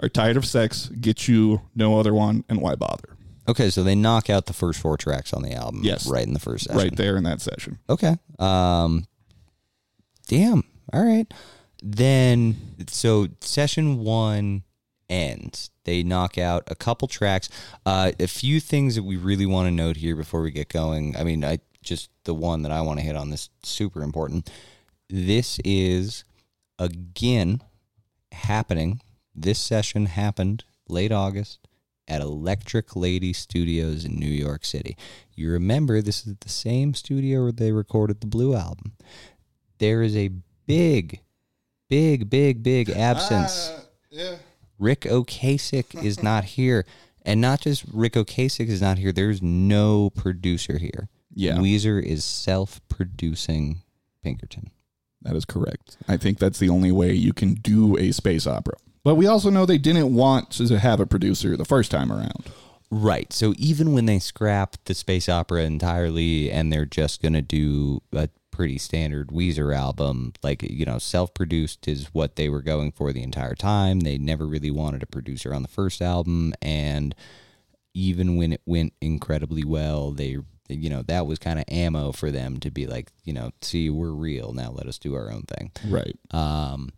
are 0.01 0.09
"Tired 0.09 0.37
of 0.37 0.45
Sex," 0.45 0.89
"Get 0.99 1.27
You," 1.27 1.61
"No 1.75 1.99
Other 1.99 2.13
One," 2.13 2.43
and 2.49 2.59
"Why 2.61 2.73
Bother." 2.75 3.09
Okay, 3.47 3.69
so 3.69 3.83
they 3.83 3.93
knock 3.93 4.29
out 4.29 4.45
the 4.45 4.53
first 4.53 4.79
four 4.79 4.95
tracks 4.97 5.33
on 5.33 5.43
the 5.43 5.51
album. 5.53 5.81
Yes. 5.83 6.07
right 6.07 6.25
in 6.25 6.33
the 6.33 6.39
first 6.39 6.63
session. 6.65 6.77
Right 6.79 6.95
there 6.95 7.17
in 7.17 7.23
that 7.25 7.41
session. 7.41 7.77
Okay. 7.89 8.15
Um 8.39 9.05
damn. 10.27 10.63
All 10.93 11.03
right. 11.05 11.31
Then 11.83 12.55
so 12.87 13.27
session 13.41 13.99
1 13.99 14.63
ends. 15.09 15.69
They 15.85 16.03
knock 16.03 16.37
out 16.37 16.63
a 16.67 16.75
couple 16.75 17.07
tracks. 17.07 17.49
Uh 17.85 18.11
a 18.19 18.27
few 18.27 18.59
things 18.59 18.95
that 18.95 19.03
we 19.03 19.17
really 19.17 19.45
want 19.45 19.67
to 19.67 19.71
note 19.71 19.97
here 19.97 20.15
before 20.15 20.41
we 20.41 20.51
get 20.51 20.69
going. 20.69 21.15
I 21.17 21.23
mean, 21.23 21.43
I 21.43 21.59
just 21.81 22.09
the 22.23 22.33
one 22.33 22.61
that 22.63 22.71
I 22.71 22.81
want 22.81 22.99
to 22.99 23.05
hit 23.05 23.15
on 23.15 23.29
this 23.29 23.49
super 23.61 24.01
important. 24.01 24.49
This 25.09 25.59
is 25.63 26.23
again 26.79 27.61
happening. 28.31 29.01
This 29.35 29.59
session 29.59 30.07
happened 30.07 30.63
late 30.87 31.11
August 31.11 31.59
at 32.07 32.21
Electric 32.21 32.95
Lady 32.95 33.33
Studios 33.33 34.05
in 34.05 34.19
New 34.19 34.25
York 34.25 34.65
City. 34.65 34.97
You 35.35 35.51
remember 35.51 36.01
this 36.01 36.27
is 36.27 36.35
the 36.39 36.49
same 36.49 36.93
studio 36.93 37.43
where 37.43 37.51
they 37.51 37.71
recorded 37.71 38.21
the 38.21 38.27
Blue 38.27 38.55
album. 38.55 38.93
There 39.77 40.01
is 40.01 40.15
a 40.15 40.29
big, 40.65 41.21
big, 41.89 42.29
big, 42.29 42.63
big 42.63 42.89
absence. 42.89 43.71
yeah. 44.09 44.35
Ric 44.79 45.01
Ocasek 45.01 46.03
is 46.03 46.21
not 46.23 46.43
here. 46.43 46.85
And 47.25 47.39
not 47.39 47.61
just 47.61 47.85
Ric 47.91 48.13
Ocasek 48.13 48.67
is 48.67 48.81
not 48.81 48.97
here, 48.97 49.11
there's 49.11 49.41
no 49.41 50.09
producer 50.09 50.77
here. 50.77 51.07
Yeah. 51.33 51.55
Weezer 51.55 52.03
is 52.03 52.25
self 52.25 52.81
producing 52.89 53.81
Pinkerton. 54.23 54.71
That 55.21 55.35
is 55.35 55.45
correct. 55.45 55.97
I 56.07 56.17
think 56.17 56.37
that's 56.37 56.59
the 56.59 56.69
only 56.69 56.91
way 56.91 57.13
you 57.13 57.33
can 57.33 57.53
do 57.55 57.97
a 57.97 58.11
space 58.11 58.45
opera. 58.45 58.75
But 59.03 59.15
we 59.15 59.25
also 59.25 59.49
know 59.49 59.65
they 59.65 59.77
didn't 59.77 60.13
want 60.13 60.51
to 60.51 60.79
have 60.79 60.99
a 60.99 61.05
producer 61.05 61.55
the 61.57 61.65
first 61.65 61.91
time 61.91 62.11
around. 62.11 62.51
Right. 62.89 63.33
So 63.33 63.53
even 63.57 63.93
when 63.93 64.05
they 64.05 64.19
scrap 64.19 64.77
the 64.85 64.93
space 64.93 65.27
opera 65.27 65.63
entirely 65.63 66.51
and 66.51 66.71
they're 66.71 66.85
just 66.85 67.21
going 67.21 67.33
to 67.33 67.41
do 67.41 68.01
a 68.13 68.29
pretty 68.53 68.77
standard 68.77 69.29
Weezer 69.29 69.75
album, 69.75 70.31
like, 70.43 70.61
you 70.61 70.85
know, 70.85 70.99
self 70.99 71.33
produced 71.33 71.87
is 71.87 72.07
what 72.13 72.35
they 72.37 72.47
were 72.47 72.61
going 72.61 72.91
for 72.91 73.11
the 73.11 73.23
entire 73.23 73.55
time. 73.55 74.01
They 74.01 74.17
never 74.17 74.45
really 74.47 74.71
wanted 74.71 75.01
a 75.03 75.07
producer 75.07 75.53
on 75.53 75.63
the 75.63 75.67
first 75.67 76.01
album. 76.01 76.53
And 76.61 77.13
even 77.93 78.37
when 78.37 78.53
it 78.53 78.61
went 78.65 78.93
incredibly 79.01 79.63
well, 79.63 80.11
they, 80.11 80.37
you 80.69 80.89
know, 80.89 81.01
that 81.01 81.25
was 81.25 81.39
kind 81.39 81.57
of 81.59 81.65
ammo 81.67 82.11
for 82.11 82.29
them 82.31 82.59
to 82.59 82.69
be 82.69 82.85
like, 82.85 83.09
you 83.25 83.33
know, 83.33 83.51
see, 83.61 83.89
we're 83.89 84.11
real. 84.11 84.53
Now 84.53 84.69
let 84.71 84.87
us 84.87 84.99
do 84.99 85.15
our 85.15 85.31
own 85.31 85.41
thing. 85.43 85.71
Right. 85.87 86.17
Um, 86.31 86.91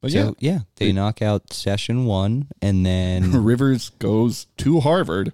But 0.00 0.10
yeah, 0.10 0.24
so, 0.24 0.36
yeah, 0.40 0.58
they 0.76 0.92
knock 0.92 1.22
out 1.22 1.52
session 1.52 2.04
one 2.06 2.48
and 2.60 2.84
then. 2.84 3.44
Rivers 3.44 3.90
goes 4.00 4.46
to 4.58 4.80
Harvard, 4.80 5.32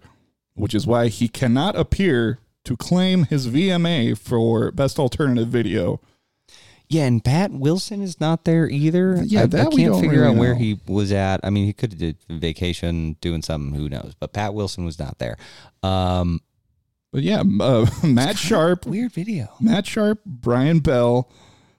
which 0.54 0.74
is 0.74 0.86
why 0.86 1.08
he 1.08 1.26
cannot 1.28 1.74
appear 1.74 2.38
to 2.64 2.76
claim 2.76 3.24
his 3.24 3.48
VMA 3.48 4.16
for 4.16 4.70
Best 4.70 4.98
Alternative 4.98 5.48
Video. 5.48 6.00
Yeah, 6.88 7.04
and 7.06 7.24
Pat 7.24 7.52
Wilson 7.52 8.02
is 8.02 8.20
not 8.20 8.44
there 8.44 8.68
either. 8.68 9.22
Yeah, 9.24 9.42
I, 9.44 9.46
that 9.46 9.60
I 9.68 9.70
can't 9.70 9.92
don't 9.92 10.00
figure 10.02 10.20
really 10.22 10.34
out 10.34 10.38
where 10.38 10.52
know. 10.52 10.58
he 10.58 10.78
was 10.86 11.10
at. 11.10 11.40
I 11.42 11.48
mean, 11.48 11.64
he 11.64 11.72
could 11.72 11.92
have 11.92 11.98
did 11.98 12.18
vacation 12.28 13.16
doing 13.22 13.40
something. 13.40 13.74
Who 13.74 13.88
knows? 13.88 14.14
But 14.20 14.34
Pat 14.34 14.52
Wilson 14.52 14.84
was 14.84 14.98
not 14.98 15.18
there. 15.18 15.38
Um, 15.82 16.40
But 17.10 17.22
yeah, 17.22 17.42
uh, 17.60 17.86
Matt 18.04 18.36
Sharp, 18.36 18.84
weird 18.86 19.12
video. 19.12 19.48
Matt 19.58 19.86
Sharp, 19.86 20.20
Brian 20.26 20.80
Bell, 20.80 21.30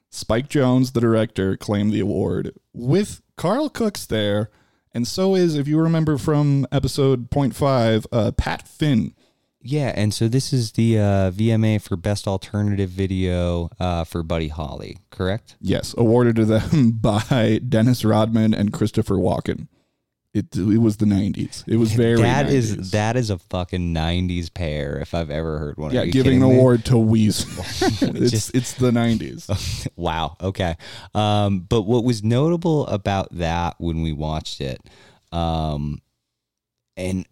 Spike 0.09 0.49
Jonze, 0.49 0.93
the 0.93 1.01
director, 1.01 1.57
claimed 1.57 1.91
the 1.93 1.99
award 1.99 2.51
with 2.73 3.21
Karl 3.37 3.69
Koch's 3.69 4.07
there. 4.07 4.49
And 4.95 5.07
so 5.07 5.35
is, 5.35 5.55
if 5.55 5.67
you 5.67 5.79
remember 5.79 6.17
from 6.17 6.67
episode 6.71 7.29
0.5, 7.29 8.05
uh, 8.11 8.31
Pat 8.31 8.67
Finn. 8.67 9.13
Yeah, 9.65 9.93
and 9.95 10.13
so 10.13 10.27
this 10.27 10.51
is 10.51 10.73
the 10.73 10.99
uh, 10.99 11.31
VMA 11.31 11.81
for 11.81 11.95
best 11.95 12.27
alternative 12.27 12.89
video 12.89 13.69
uh, 13.79 14.03
for 14.03 14.21
Buddy 14.21 14.49
Holly, 14.49 14.97
correct? 15.09 15.55
Yes, 15.61 15.95
awarded 15.97 16.35
to 16.35 16.45
them 16.45 16.91
by 17.01 17.61
Dennis 17.67 18.03
Rodman 18.03 18.53
and 18.53 18.73
Christopher 18.73 19.15
Walken. 19.15 19.67
It, 20.33 20.47
it 20.57 20.79
was 20.79 20.97
the 20.97 21.05
90s. 21.05 21.63
It 21.67 21.77
was 21.77 21.93
very 21.93 22.19
That 22.19 22.47
90s. 22.47 22.49
is 22.49 22.91
that 22.91 23.15
is 23.15 23.29
a 23.29 23.37
fucking 23.37 23.93
'90s 23.93 24.51
pair 24.51 24.97
if 24.97 25.13
I've 25.13 25.29
ever 25.29 25.59
heard 25.59 25.77
one. 25.77 25.93
Yeah, 25.93 26.05
giving 26.05 26.37
an 26.41 26.49
award 26.51 26.85
to 26.85 26.93
Weezer. 26.95 27.59
it's 28.21 28.31
Just- 28.31 28.55
it's 28.55 28.73
the 28.73 28.89
90s. 28.89 29.87
wow. 29.95 30.35
Okay. 30.41 30.75
Um, 31.13 31.59
but 31.59 31.83
what 31.83 32.03
was 32.03 32.23
notable 32.23 32.87
about 32.87 33.27
that 33.37 33.75
when 33.77 34.01
we 34.01 34.11
watched 34.11 34.59
it, 34.59 34.81
um, 35.31 36.01
and 36.97 37.27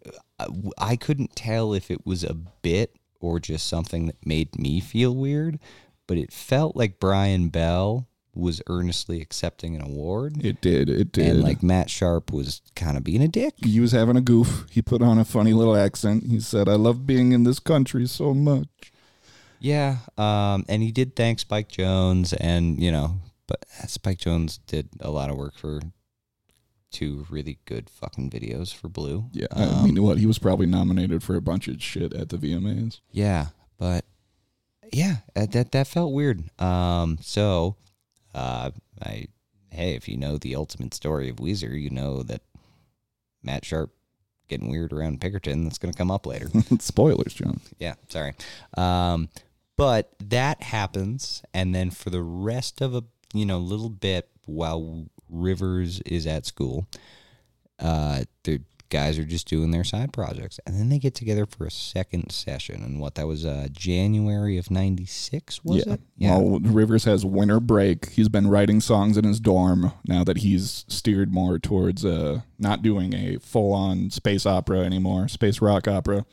I- 0.78 0.96
couldn't 0.96 1.36
tell 1.36 1.74
if 1.74 1.90
it 1.92 2.06
was 2.06 2.24
a 2.24 2.34
bit 2.34 2.96
or 3.20 3.40
just 3.40 3.68
something 3.68 4.06
that 4.08 4.26
made 4.26 4.58
me 4.58 4.80
feel 4.80 5.16
weird, 5.16 5.60
but 6.08 6.18
it 6.18 6.32
felt 6.34 6.76
like 6.76 7.00
Brian 7.00 7.50
Bell 7.50 8.08
was 8.34 8.62
earnestly 8.68 9.20
accepting 9.22 9.76
an 9.76 9.82
award, 9.82 10.44
It 10.44 10.62
did. 10.62 10.90
It 10.90 11.12
did. 11.12 11.28
and 11.28 11.44
like 11.44 11.62
Matt 11.62 11.90
Sharp 11.90 12.32
was 12.32 12.62
kind 12.76 12.96
of 12.98 13.04
being 13.04 13.22
a 13.22 13.28
dick. 13.28 13.54
he 13.64 13.80
was 13.82 13.92
having 13.92 14.16
a 14.16 14.22
goof. 14.22 14.66
He 14.72 14.82
put 14.82 15.02
on 15.02 15.18
a 15.20 15.26
funny 15.26 15.52
little 15.54 15.76
accent. 15.76 16.24
He 16.28 16.40
said, 16.40 16.70
"I 16.70 16.76
love 16.76 17.06
being 17.06 17.34
in 17.34 17.44
this 17.44 17.60
country 17.60 18.08
so 18.08 18.34
much." 18.34 18.92
Yeah, 19.60 19.98
um, 20.18 20.64
and 20.70 20.82
he 20.82 20.92
did 20.92 21.16
thank 21.16 21.40
Spike 21.40 21.70
Jonze, 21.70 22.34
and 22.40 22.82
you 22.82 22.92
know, 22.92 23.20
but 23.48 23.66
Spike 23.88 24.18
Jonze 24.20 24.60
did 24.66 24.88
a 25.02 25.12
lot 25.12 25.30
of 25.30 25.36
work 25.36 25.56
for 25.58 25.82
two 26.92 27.26
really 27.30 27.58
good 27.66 27.90
fucking 27.90 28.30
videos 28.30 28.74
for 28.74 28.88
Blue. 28.90 29.26
Yeah, 29.32 29.48
I 29.52 29.64
Um, 29.64 29.86
mean, 29.86 30.04
what 30.04 30.18
he 30.18 30.26
was 30.26 30.38
probably 30.40 30.66
nominated 30.68 31.24
for 31.24 31.36
a 31.36 31.42
bunch 31.42 31.68
of 31.68 31.82
shit 31.82 32.14
at 32.14 32.30
the 32.30 32.38
VMAs. 32.38 33.00
Yeah, 33.12 33.48
but 33.78 34.06
yeah, 34.92 35.18
that 35.36 35.72
that 35.72 35.88
felt 35.88 36.12
weird. 36.14 36.44
Um, 36.62 37.18
so, 37.22 37.76
uh, 38.36 38.72
I 39.02 39.28
hey, 39.72 39.96
if 39.96 40.08
you 40.10 40.18
know 40.18 40.38
the 40.38 40.56
ultimate 40.56 40.94
story 40.94 41.30
of 41.30 41.38
Weezer, 41.38 41.80
you 41.82 41.90
know 41.90 42.24
that 42.24 42.42
Matt 43.42 43.64
Sharp 43.66 43.92
getting 44.50 44.70
weird 44.70 44.92
around 44.92 45.22
Pinkerton. 45.22 45.64
That's 45.64 45.78
going 45.78 45.94
to 45.94 45.98
come 45.98 46.12
up 46.12 46.26
later. 46.26 46.50
Spoilers, 46.80 47.34
John. 47.34 47.62
yeah, 47.80 47.94
sorry. 48.10 48.34
Um, 48.76 49.30
but 49.78 50.12
that 50.20 50.62
happens, 50.62 51.42
and 51.54 51.74
then 51.74 51.90
for 51.90 52.10
the 52.10 52.22
rest 52.22 52.82
of 52.82 52.94
a 52.94 53.04
you 53.34 53.46
know 53.46 53.58
little 53.60 53.90
bit 53.90 54.28
while 54.46 55.06
Rivers 55.32 56.02
is 56.02 56.28
at 56.28 56.46
school, 56.46 56.88
uh, 57.80 58.24
the 58.44 58.62
guys 58.92 59.18
are 59.18 59.26
just 59.26 59.48
doing 59.48 59.72
their 59.72 59.84
side 59.84 60.14
projects, 60.14 60.60
and 60.68 60.78
then 60.78 60.90
they 60.90 61.00
get 61.00 61.16
together 61.16 61.48
for 61.48 61.66
a 61.66 61.72
second 61.72 62.32
session. 62.32 62.84
And 62.84 63.00
what 63.00 63.16
that 63.16 63.26
was, 63.26 63.46
uh, 63.46 63.70
January 63.72 64.58
of 64.58 64.70
'96, 64.70 65.64
was 65.64 65.86
yeah. 65.88 65.94
it? 65.94 66.02
Well, 66.20 66.60
Rivers 66.60 67.06
has 67.06 67.26
winter 67.26 67.60
break. 67.60 68.10
He's 68.12 68.30
been 68.30 68.48
writing 68.48 68.82
songs 68.82 69.18
in 69.18 69.24
his 69.24 69.40
dorm 69.40 69.94
now 70.06 70.24
that 70.26 70.38
he's 70.38 70.86
steered 70.88 71.34
more 71.34 71.58
towards 71.58 72.06
uh, 72.06 72.42
not 72.60 72.84
doing 72.84 73.16
a 73.16 73.38
full 73.38 73.74
on 73.74 74.12
space 74.12 74.46
opera 74.46 74.82
anymore, 74.82 75.28
space 75.28 75.62
rock 75.62 75.88
opera. 75.88 76.26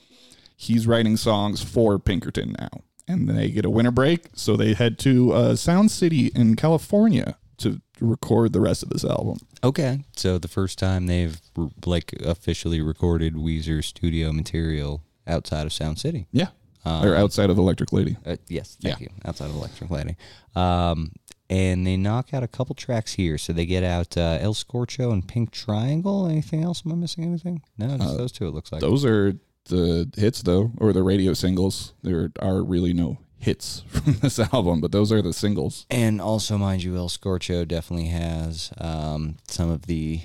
He's 0.55 0.87
writing 0.87 1.17
songs 1.17 1.63
for 1.63 1.99
Pinkerton 1.99 2.57
now. 2.59 2.83
And 3.07 3.27
they 3.27 3.49
get 3.49 3.65
a 3.65 3.71
winter 3.71 3.91
break, 3.91 4.27
so 4.35 4.55
they 4.55 4.75
head 4.75 4.99
to 4.99 5.33
uh, 5.33 5.57
Sound 5.57 5.91
City 5.91 6.27
in 6.35 6.57
California 6.57 7.39
to 7.59 7.81
record 8.01 8.53
the 8.53 8.61
rest 8.61 8.83
of 8.83 8.89
this 8.91 9.05
album. 9.05 9.39
Okay, 9.63 10.05
so 10.17 10.39
the 10.39 10.49
first 10.49 10.79
time 10.79 11.07
they've 11.07 11.41
like 11.85 12.13
officially 12.25 12.81
recorded 12.81 13.35
Weezer 13.35 13.83
studio 13.85 14.33
material 14.33 15.03
outside 15.27 15.67
of 15.67 15.73
Sound 15.73 15.99
City. 15.99 16.27
Yeah. 16.33 16.49
Um, 16.85 17.05
or 17.05 17.15
outside 17.17 17.51
of 17.51 17.59
Electric 17.59 17.93
Lady. 17.93 18.17
Uh, 18.25 18.37
yes, 18.49 18.77
thank 18.81 19.01
Yeah. 19.01 19.07
you. 19.11 19.11
Outside 19.25 19.51
of 19.51 19.57
Electric 19.57 19.91
Lady. 19.91 20.17
Um, 20.57 21.13
and 21.51 21.87
they 21.87 21.97
knock 21.97 22.33
out 22.33 22.43
a 22.43 22.49
couple 22.49 22.75
tracks 22.75 23.15
here. 23.15 23.37
So 23.39 23.53
they 23.53 23.67
get 23.67 23.83
out 23.83 24.17
uh, 24.17 24.39
El 24.41 24.55
Scorcho 24.55 25.13
and 25.13 25.27
Pink 25.27 25.51
Triangle. 25.51 26.27
Anything 26.27 26.63
else? 26.63 26.83
Am 26.87 26.93
I 26.93 26.95
missing 26.95 27.25
anything? 27.25 27.63
No, 27.77 27.97
just 27.99 28.17
those 28.17 28.33
two, 28.33 28.47
it 28.47 28.55
looks 28.55 28.71
like. 28.71 28.81
Those 28.81 29.05
are 29.05 29.35
the 29.67 30.09
hits, 30.17 30.43
though, 30.43 30.71
or 30.79 30.93
the 30.93 31.03
radio 31.03 31.35
singles. 31.35 31.95
There 32.03 32.31
are 32.41 32.63
really 32.63 32.93
no 32.95 33.19
hits 33.39 33.83
from 33.89 34.15
this 34.15 34.39
album, 34.39 34.81
but 34.81 34.93
those 34.93 35.13
are 35.13 35.23
the 35.23 35.33
singles. 35.33 35.87
and 35.91 36.21
also, 36.21 36.59
mind 36.59 36.83
you, 36.83 36.97
El 36.97 37.09
Scorcho 37.09 37.67
definitely 37.67 38.09
has 38.09 38.73
um, 38.79 39.37
some 39.47 39.71
of 39.71 39.87
the 39.87 40.21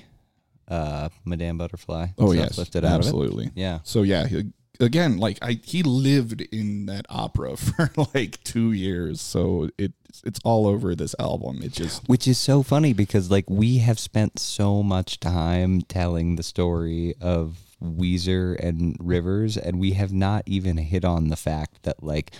uh, 0.68 1.08
Madame 1.24 1.58
Butterfly 1.58 2.08
Oh, 2.18 2.32
stuff 2.32 2.44
yes. 2.48 2.58
lifted 2.58 2.84
out 2.84 2.94
of 2.94 3.00
it. 3.00 3.06
absolutely. 3.06 3.50
Yeah. 3.54 3.80
So, 3.84 4.02
yeah, 4.02 4.26
he- 4.26 4.52
again, 4.80 5.18
like 5.18 5.38
I, 5.42 5.60
he 5.64 5.82
lived 5.82 6.40
in 6.40 6.86
that 6.86 7.06
opera 7.08 7.56
for 7.56 7.90
like 8.14 8.42
two 8.44 8.72
years. 8.72 9.20
So 9.20 9.68
it, 9.78 9.92
it's 10.24 10.40
all 10.44 10.66
over 10.66 10.94
this 10.94 11.14
album. 11.18 11.60
It 11.62 11.72
just, 11.72 12.08
Which 12.08 12.26
is 12.26 12.38
so 12.38 12.62
funny 12.62 12.92
because 12.92 13.30
like 13.30 13.48
we 13.50 13.78
have 13.78 13.98
spent 13.98 14.38
so 14.38 14.82
much 14.82 15.20
time 15.20 15.82
telling 15.82 16.36
the 16.36 16.42
story 16.42 17.14
of 17.20 17.58
Weezer 17.82 18.58
and 18.58 18.96
Rivers, 18.98 19.56
and 19.58 19.78
we 19.78 19.92
have 19.92 20.12
not 20.12 20.44
even 20.46 20.78
hit 20.78 21.04
on 21.04 21.28
the 21.28 21.36
fact 21.36 21.82
that 21.82 22.02
like 22.02 22.32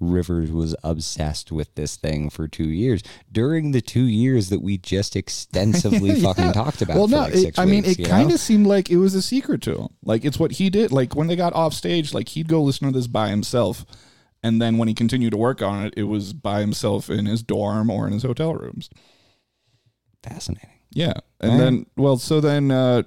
Rivers 0.00 0.50
was 0.52 0.76
obsessed 0.84 1.50
with 1.50 1.74
this 1.74 1.96
thing 1.96 2.30
for 2.30 2.46
two 2.46 2.68
years 2.68 3.02
during 3.32 3.72
the 3.72 3.80
two 3.80 4.04
years 4.04 4.48
that 4.50 4.62
we 4.62 4.78
just 4.78 5.16
extensively 5.16 6.20
fucking 6.22 6.52
talked 6.52 6.82
about. 6.82 6.96
well, 6.96 7.08
no, 7.08 7.18
like 7.22 7.34
it, 7.34 7.58
I 7.58 7.64
mean, 7.64 7.84
it 7.84 8.04
kind 8.06 8.30
of 8.30 8.38
seemed 8.38 8.66
like 8.66 8.90
it 8.90 8.96
was 8.98 9.14
a 9.14 9.22
secret 9.22 9.60
to 9.62 9.74
him. 9.76 9.88
Like 10.04 10.24
it's 10.24 10.38
what 10.38 10.52
he 10.52 10.70
did. 10.70 10.92
Like 10.92 11.16
when 11.16 11.26
they 11.26 11.36
got 11.36 11.52
off 11.52 11.74
stage, 11.74 12.14
like 12.14 12.28
he'd 12.28 12.48
go 12.48 12.62
listen 12.62 12.86
to 12.86 12.96
this 12.96 13.06
by 13.08 13.28
himself. 13.28 13.84
And 14.42 14.62
then 14.62 14.78
when 14.78 14.86
he 14.86 14.94
continued 14.94 15.32
to 15.32 15.36
work 15.36 15.62
on 15.62 15.86
it, 15.86 15.94
it 15.96 16.04
was 16.04 16.32
by 16.32 16.60
himself 16.60 17.10
in 17.10 17.26
his 17.26 17.42
dorm 17.42 17.90
or 17.90 18.06
in 18.06 18.12
his 18.12 18.22
hotel 18.22 18.54
rooms. 18.54 18.88
fascinating. 20.22 20.70
Yeah. 20.90 21.14
And 21.40 21.52
Right. 21.52 21.58
then, 21.58 21.86
well, 21.96 22.16
so 22.18 22.40
then 22.40 22.70
uh, 22.70 23.02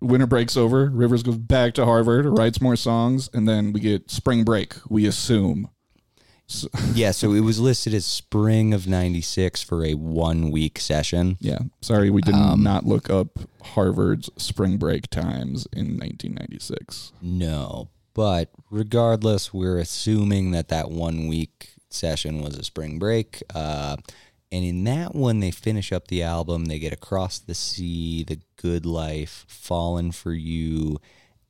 winter 0.00 0.26
breaks 0.26 0.56
over. 0.56 0.90
Rivers 0.90 1.22
goes 1.22 1.36
back 1.38 1.74
to 1.74 1.84
Harvard, 1.84 2.26
writes 2.26 2.60
more 2.60 2.76
songs, 2.76 3.28
and 3.32 3.48
then 3.48 3.72
we 3.72 3.80
get 3.80 4.10
spring 4.10 4.44
break, 4.44 4.74
we 4.88 5.06
assume. 5.06 5.68
Yeah, 6.94 7.10
so 7.10 7.32
it 7.32 7.40
was 7.40 7.58
listed 7.58 7.94
as 7.94 8.04
spring 8.06 8.72
of 8.74 8.86
'96 8.86 9.62
for 9.62 9.84
a 9.84 9.94
one 9.94 10.50
week 10.50 10.78
session. 10.78 11.36
Yeah. 11.40 11.58
Sorry, 11.80 12.10
we 12.10 12.20
did 12.22 12.34
Um, 12.34 12.62
not 12.62 12.84
look 12.86 13.10
up 13.10 13.38
Harvard's 13.62 14.30
spring 14.36 14.76
break 14.76 15.08
times 15.10 15.66
in 15.72 15.98
1996. 15.98 17.12
No, 17.22 17.88
but 18.14 18.50
regardless, 18.70 19.52
we're 19.54 19.78
assuming 19.78 20.50
that 20.52 20.68
that 20.68 20.90
one 20.90 21.26
week 21.28 21.70
session 21.90 22.42
was 22.42 22.56
a 22.56 22.62
spring 22.64 22.98
break. 22.98 23.42
Uh, 23.54 23.96
and 24.52 24.64
in 24.64 24.84
that 24.84 25.14
one, 25.16 25.40
they 25.40 25.50
finish 25.50 25.90
up 25.92 26.06
the 26.08 26.22
album. 26.22 26.66
They 26.66 26.78
get 26.78 26.92
Across 26.92 27.40
the 27.40 27.54
Sea, 27.54 28.22
The 28.22 28.38
Good 28.56 28.86
Life, 28.86 29.44
Fallen 29.48 30.12
for 30.12 30.32
You, 30.32 30.98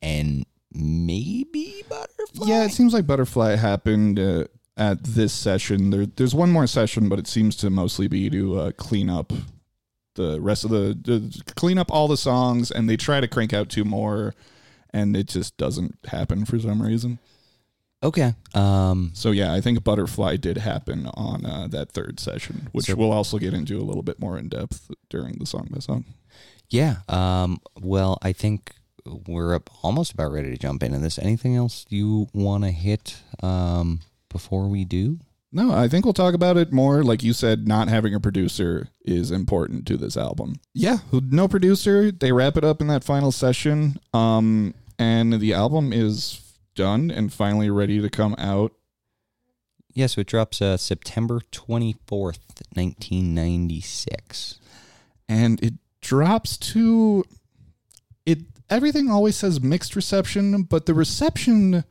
and 0.01 0.45
maybe 0.73 1.83
Butterfly. 1.87 2.47
Yeah, 2.47 2.63
it 2.63 2.71
seems 2.71 2.93
like 2.93 3.05
Butterfly 3.05 3.57
happened 3.57 4.19
uh, 4.19 4.45
at 4.77 5.03
this 5.03 5.33
session. 5.33 5.89
There, 5.89 6.05
there's 6.05 6.35
one 6.35 6.51
more 6.51 6.67
session, 6.67 7.07
but 7.09 7.19
it 7.19 7.27
seems 7.27 7.55
to 7.57 7.69
mostly 7.69 8.07
be 8.07 8.29
to 8.29 8.59
uh, 8.59 8.71
clean 8.71 9.09
up 9.09 9.31
the 10.15 10.39
rest 10.41 10.63
of 10.63 10.69
the, 10.71 10.97
the 11.01 11.41
clean 11.55 11.77
up 11.77 11.91
all 11.91 12.07
the 12.07 12.17
songs, 12.17 12.71
and 12.71 12.89
they 12.89 12.97
try 12.97 13.19
to 13.19 13.27
crank 13.27 13.53
out 13.53 13.69
two 13.69 13.83
more, 13.85 14.33
and 14.91 15.15
it 15.15 15.27
just 15.27 15.57
doesn't 15.57 15.97
happen 16.07 16.45
for 16.45 16.57
some 16.59 16.81
reason. 16.81 17.19
Okay. 18.03 18.33
Um, 18.53 19.11
So 19.13 19.31
yeah, 19.31 19.53
I 19.53 19.61
think 19.61 19.83
Butterfly 19.83 20.35
did 20.37 20.57
happen 20.57 21.07
on 21.15 21.45
uh, 21.45 21.67
that 21.71 21.91
third 21.91 22.19
session, 22.19 22.67
which 22.71 22.85
So- 22.85 22.95
we'll 22.95 23.11
also 23.11 23.37
get 23.39 23.53
into 23.53 23.79
a 23.79 23.83
little 23.83 24.03
bit 24.03 24.19
more 24.19 24.37
in 24.37 24.47
depth 24.49 24.91
during 25.09 25.33
the 25.39 25.45
song 25.45 25.67
by 25.71 25.79
song. 25.79 26.05
yeah. 26.69 26.97
Um, 27.09 27.59
well, 27.81 28.17
I 28.21 28.31
think 28.31 28.73
we're 29.27 29.53
up 29.55 29.69
almost 29.83 30.13
about 30.13 30.31
ready 30.31 30.49
to 30.51 30.57
jump 30.57 30.81
into 30.83 30.99
this. 30.99 31.17
Anything 31.19 31.55
else 31.55 31.85
you 31.89 32.27
want 32.33 32.63
to 32.63 32.71
hit 32.71 33.17
um, 33.43 34.01
before 34.35 34.67
we 34.67 34.83
do? 34.83 35.17
No, 35.53 35.71
I 35.71 35.87
think 35.87 36.03
we'll 36.03 36.13
talk 36.13 36.33
about 36.33 36.57
it 36.57 36.73
more. 36.73 37.03
Like 37.03 37.23
you 37.23 37.31
said, 37.31 37.69
not 37.69 37.87
having 37.87 38.13
a 38.13 38.19
producer 38.19 38.89
is 39.05 39.31
important 39.31 39.87
to 39.87 39.95
this 39.95 40.17
album. 40.17 40.55
Yeah, 40.73 40.97
no 41.13 41.47
producer. 41.47 42.11
They 42.11 42.33
wrap 42.33 42.57
it 42.57 42.65
up 42.65 42.81
in 42.81 42.87
that 42.87 43.05
final 43.05 43.31
session. 43.31 43.97
Um, 44.13 44.73
and 44.99 45.39
the 45.39 45.53
album 45.53 45.93
is 45.93 46.41
done 46.75 47.09
and 47.09 47.31
finally 47.31 47.69
ready 47.69 48.01
to 48.01 48.09
come 48.09 48.35
out. 48.37 48.73
Yeah, 49.93 50.07
so 50.07 50.19
it 50.19 50.27
drops 50.27 50.61
uh, 50.61 50.75
September 50.75 51.39
24th, 51.53 52.39
1996. 52.73 54.59
And 55.29 55.63
it 55.63 55.75
drops 56.01 56.57
to 56.57 57.23
it 58.25 58.39
everything 58.69 59.09
always 59.09 59.37
says 59.37 59.61
mixed 59.61 59.95
reception, 59.95 60.63
but 60.63 60.87
the 60.87 60.93
reception 60.93 61.85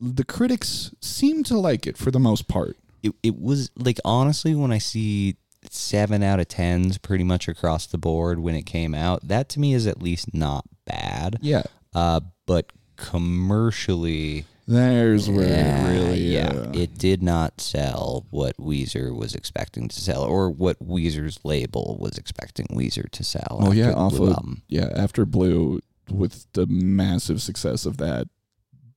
the 0.00 0.24
critics 0.24 0.94
seem 1.00 1.44
to 1.44 1.58
like 1.58 1.86
it 1.86 1.96
for 1.98 2.10
the 2.10 2.18
most 2.18 2.48
part. 2.48 2.76
It, 3.02 3.12
it 3.22 3.40
was 3.40 3.70
like, 3.76 3.98
honestly, 4.04 4.54
when 4.54 4.72
I 4.72 4.78
see 4.78 5.36
seven 5.70 6.22
out 6.22 6.40
of 6.40 6.48
tens 6.48 6.98
pretty 6.98 7.24
much 7.24 7.48
across 7.48 7.86
the 7.86 7.98
board 7.98 8.38
when 8.38 8.54
it 8.54 8.62
came 8.62 8.94
out, 8.94 9.26
that 9.28 9.48
to 9.50 9.60
me 9.60 9.74
is 9.74 9.86
at 9.86 10.02
least 10.02 10.34
not 10.34 10.64
bad. 10.86 11.38
Yeah. 11.40 11.62
Uh, 11.94 12.20
but 12.46 12.72
commercially, 12.96 14.44
There's 14.66 15.28
where 15.28 15.48
yeah, 15.48 15.86
it 15.86 15.92
really 15.92 16.18
yeah, 16.20 16.48
uh, 16.48 16.72
it 16.74 16.96
did 16.98 17.22
not 17.22 17.60
sell 17.60 18.26
what 18.30 18.56
Weezer 18.56 19.14
was 19.14 19.34
expecting 19.34 19.88
to 19.88 20.00
sell, 20.00 20.22
or 20.22 20.50
what 20.50 20.78
Weezer's 20.86 21.40
label 21.44 21.96
was 22.00 22.16
expecting 22.16 22.66
Weezer 22.66 23.10
to 23.10 23.24
sell. 23.24 23.58
Oh 23.60 23.72
yeah, 23.72 23.92
off 23.92 24.12
Blue 24.12 24.28
of 24.28 24.34
Album. 24.34 24.62
yeah 24.68 24.88
after 24.94 25.24
Blue 25.24 25.80
with 26.10 26.46
the 26.52 26.66
massive 26.66 27.42
success 27.42 27.86
of 27.86 27.96
that, 27.98 28.28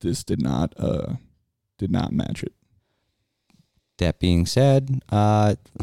this 0.00 0.24
did 0.24 0.42
not 0.42 0.74
uh 0.78 1.14
did 1.78 1.90
not 1.90 2.12
match 2.12 2.42
it. 2.42 2.52
That 3.98 4.18
being 4.18 4.44
said, 4.44 5.02
uh, 5.10 5.54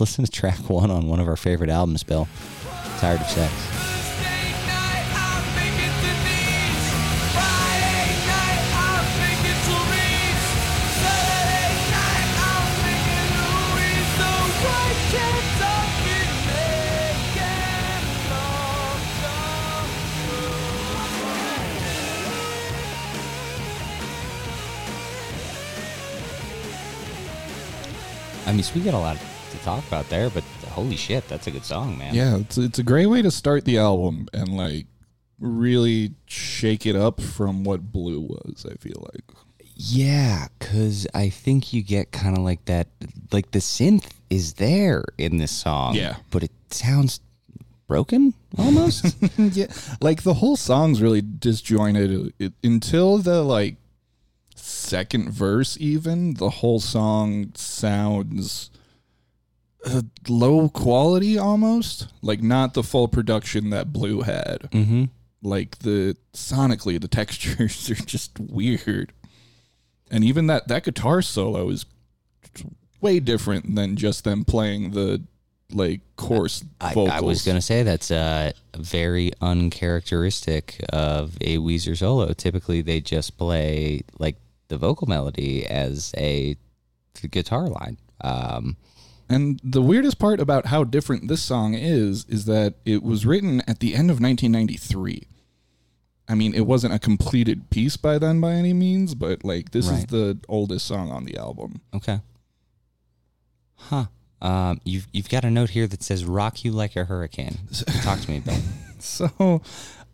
listen 0.00 0.24
to 0.24 0.30
track 0.30 0.70
one 0.70 0.90
on 0.90 1.08
one 1.08 1.20
of 1.20 1.28
our 1.28 1.36
favorite 1.36 1.70
albums, 1.70 2.02
Bill. 2.02 2.26
Tired 2.98 3.20
of 3.20 3.26
Sex. 3.26 3.99
I 28.50 28.52
mean, 28.52 28.64
so 28.64 28.74
we 28.74 28.80
got 28.80 28.94
a 28.94 28.98
lot 28.98 29.16
to 29.52 29.58
talk 29.58 29.86
about 29.86 30.08
there, 30.08 30.28
but 30.28 30.42
holy 30.70 30.96
shit, 30.96 31.28
that's 31.28 31.46
a 31.46 31.52
good 31.52 31.64
song, 31.64 31.96
man. 31.96 32.12
Yeah, 32.12 32.38
it's 32.38 32.58
it's 32.58 32.80
a 32.80 32.82
great 32.82 33.06
way 33.06 33.22
to 33.22 33.30
start 33.30 33.64
the 33.64 33.78
album 33.78 34.26
and 34.32 34.56
like 34.56 34.86
really 35.38 36.14
shake 36.26 36.84
it 36.84 36.96
up 36.96 37.20
from 37.20 37.62
what 37.62 37.92
Blue 37.92 38.20
was. 38.20 38.66
I 38.68 38.74
feel 38.74 39.06
like. 39.12 39.22
Yeah, 39.76 40.48
because 40.58 41.06
I 41.14 41.28
think 41.28 41.72
you 41.72 41.84
get 41.84 42.10
kind 42.10 42.36
of 42.36 42.42
like 42.42 42.64
that, 42.64 42.88
like 43.30 43.52
the 43.52 43.60
synth 43.60 44.10
is 44.30 44.54
there 44.54 45.04
in 45.16 45.36
this 45.38 45.52
song. 45.52 45.94
Yeah. 45.94 46.16
But 46.32 46.42
it 46.42 46.50
sounds 46.70 47.20
broken 47.86 48.34
almost. 48.58 49.16
yeah, 49.38 49.66
like 50.00 50.24
the 50.24 50.34
whole 50.34 50.56
song's 50.56 51.00
really 51.00 51.22
disjointed 51.22 52.34
it, 52.40 52.52
until 52.64 53.18
the 53.18 53.44
like 53.44 53.76
second 54.70 55.30
verse. 55.30 55.76
Even 55.80 56.34
the 56.34 56.50
whole 56.50 56.80
song 56.80 57.52
sounds 57.54 58.70
uh, 59.84 60.02
low 60.28 60.68
quality, 60.68 61.38
almost 61.38 62.08
like 62.22 62.42
not 62.42 62.74
the 62.74 62.82
full 62.82 63.08
production 63.08 63.70
that 63.70 63.92
Blue 63.92 64.22
had. 64.22 64.62
mm-hmm. 64.70 65.04
Like 65.42 65.78
the 65.78 66.16
sonically, 66.34 67.00
the 67.00 67.08
textures 67.20 67.90
are 67.90 67.94
just 67.94 68.38
weird, 68.38 69.12
and 70.10 70.22
even 70.22 70.48
that 70.48 70.68
that 70.68 70.84
guitar 70.84 71.22
solo 71.22 71.70
is 71.70 71.86
way 73.00 73.20
different 73.20 73.74
than 73.74 73.96
just 73.96 74.24
them 74.24 74.44
playing 74.44 74.90
the 74.90 75.22
like 75.72 76.00
coarse 76.16 76.64
I, 76.80 76.94
vocals. 76.94 77.10
I 77.10 77.20
was 77.20 77.42
gonna 77.42 77.62
say 77.62 77.82
that's 77.82 78.10
uh, 78.10 78.52
very 78.76 79.32
uncharacteristic 79.40 80.84
of 80.92 81.36
a 81.40 81.56
Weezer 81.58 81.96
solo. 81.96 82.32
Typically, 82.32 82.82
they 82.82 83.00
just 83.00 83.38
play 83.38 84.02
like 84.18 84.36
the 84.70 84.78
vocal 84.78 85.06
melody 85.06 85.66
as 85.66 86.12
a 86.16 86.56
guitar 87.30 87.68
line. 87.68 87.98
Um, 88.22 88.76
And 89.28 89.60
the 89.62 89.82
weirdest 89.82 90.18
part 90.18 90.40
about 90.40 90.66
how 90.66 90.82
different 90.82 91.28
this 91.28 91.42
song 91.42 91.74
is 91.74 92.24
is 92.28 92.46
that 92.46 92.74
it 92.84 93.02
was 93.04 93.24
written 93.26 93.60
at 93.68 93.78
the 93.80 93.94
end 93.94 94.10
of 94.10 94.18
1993. 94.20 95.28
I 96.28 96.34
mean, 96.34 96.52
it 96.54 96.66
wasn't 96.66 96.94
a 96.94 96.98
completed 96.98 97.70
piece 97.70 97.96
by 97.96 98.18
then 98.18 98.40
by 98.40 98.52
any 98.54 98.72
means, 98.72 99.14
but 99.14 99.44
like 99.44 99.70
this 99.72 99.88
is 99.88 100.06
the 100.06 100.38
oldest 100.48 100.86
song 100.86 101.10
on 101.12 101.24
the 101.26 101.36
album. 101.36 101.80
okay. 101.94 102.20
Huh. 103.76 104.06
Um, 104.42 104.80
you've 104.84 105.06
you've 105.12 105.28
got 105.28 105.44
a 105.44 105.50
note 105.50 105.70
here 105.70 105.86
that 105.86 106.02
says 106.02 106.24
"Rock 106.24 106.64
you 106.64 106.72
like 106.72 106.96
a 106.96 107.04
hurricane." 107.04 107.58
Talk 108.02 108.20
to 108.20 108.30
me, 108.30 108.40
Bill. 108.40 108.56
So, 109.00 109.62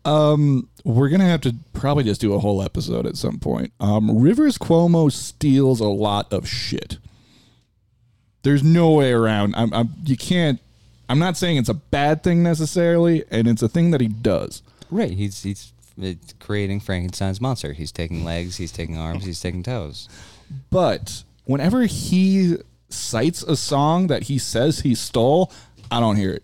um, 0.07 0.69
we're 0.85 1.09
gonna 1.09 1.25
have 1.25 1.41
to 1.41 1.53
probably 1.73 2.05
just 2.05 2.21
do 2.21 2.33
a 2.33 2.39
whole 2.39 2.63
episode 2.63 3.05
at 3.05 3.17
some 3.17 3.39
point. 3.39 3.73
Um, 3.79 4.19
Rivers 4.19 4.57
Cuomo 4.57 5.11
steals 5.11 5.81
a 5.81 5.87
lot 5.87 6.31
of 6.31 6.47
shit. 6.47 6.97
There's 8.43 8.63
no 8.63 8.91
way 8.91 9.11
around. 9.11 9.53
I'm, 9.57 9.73
I'm. 9.73 9.89
You 10.05 10.15
can't. 10.15 10.61
I'm 11.09 11.19
not 11.19 11.35
saying 11.35 11.57
it's 11.57 11.67
a 11.67 11.73
bad 11.73 12.23
thing 12.23 12.41
necessarily, 12.41 13.25
and 13.29 13.47
it's 13.47 13.61
a 13.61 13.67
thing 13.67 13.91
that 13.91 13.99
he 13.99 14.07
does. 14.07 14.63
Right. 14.89 15.11
He's 15.11 15.43
he's 15.43 15.73
creating 16.39 16.79
Frankenstein's 16.79 17.41
monster. 17.41 17.73
He's 17.73 17.91
taking 17.91 18.23
legs. 18.23 18.55
He's 18.55 18.71
taking 18.71 18.97
arms. 18.97 19.25
He's 19.25 19.41
taking 19.41 19.63
toes. 19.63 20.07
But 20.69 21.23
whenever 21.43 21.81
he 21.81 22.55
cites 22.87 23.43
a 23.43 23.57
song 23.57 24.07
that 24.07 24.23
he 24.23 24.37
says 24.37 24.79
he 24.79 24.95
stole, 24.95 25.51
I 25.91 25.99
don't 25.99 26.15
hear 26.15 26.31
it. 26.31 26.43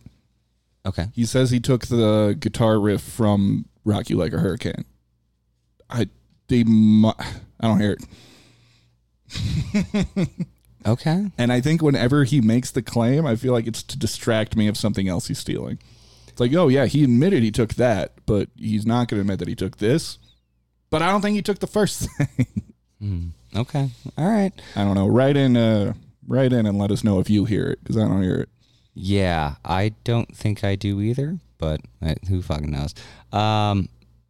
Okay. 0.86 1.08
He 1.14 1.26
says 1.26 1.52
he 1.52 1.60
took 1.60 1.88
the 1.88 2.36
guitar 2.40 2.80
riff 2.80 3.02
from 3.02 3.66
"Rock 3.86 4.10
You 4.10 4.18
Like 4.18 4.34
a 4.34 4.40
Hurricane." 4.40 4.86
I 5.90 6.08
they 6.48 6.64
mu- 6.64 7.12
I 7.60 7.68
don't 7.68 7.80
hear 7.80 7.98
it. 9.32 10.30
Okay. 10.86 11.32
And 11.38 11.54
I 11.54 11.62
think 11.62 11.82
whenever 11.82 12.26
he 12.26 12.42
makes 12.42 12.70
the 12.70 12.82
claim, 12.82 13.26
I 13.26 13.38
feel 13.38 13.54
like 13.54 13.68
it's 13.68 13.84
to 13.84 13.98
distract 13.98 14.58
me 14.58 14.68
of 14.68 14.76
something 14.76 15.08
else 15.08 15.30
he's 15.30 15.40
stealing. 15.40 15.80
It's 16.28 16.42
like, 16.42 16.54
oh 16.56 16.68
yeah, 16.68 16.88
he 16.88 17.06
admitted 17.06 17.42
he 17.42 17.52
took 17.52 17.76
that, 17.76 18.12
but 18.26 18.50
he's 18.58 18.86
not 18.86 19.08
going 19.08 19.20
to 19.20 19.22
admit 19.22 19.40
that 19.40 19.48
he 19.48 19.56
took 19.56 19.78
this. 19.78 20.18
But 20.90 21.02
I 21.02 21.10
don't 21.10 21.22
think 21.22 21.38
he 21.38 21.42
took 21.42 21.60
the 21.60 21.68
first 21.68 22.10
thing. 22.18 22.48
Okay. 23.56 23.92
All 24.18 24.30
right. 24.30 24.52
I 24.76 24.84
don't 24.84 24.96
know. 24.96 25.08
Write 25.08 25.38
in, 25.38 25.56
uh, 25.56 25.94
write 26.28 26.52
in, 26.52 26.66
and 26.66 26.78
let 26.78 26.92
us 26.92 27.02
know 27.02 27.22
if 27.22 27.30
you 27.30 27.46
hear 27.46 27.68
it 27.68 27.80
because 27.82 27.96
I 27.96 28.02
don't 28.02 28.22
hear 28.22 28.42
it. 28.42 28.50
Yeah, 28.94 29.56
I 29.66 29.94
don't 30.04 30.36
think 30.36 30.64
I 30.64 30.76
do 30.76 31.02
either, 31.02 31.40
but 31.58 31.82
uh, 32.02 32.16
who 32.30 32.42
fucking 32.42 32.70
knows? 32.72 32.94
Um, 33.32 33.90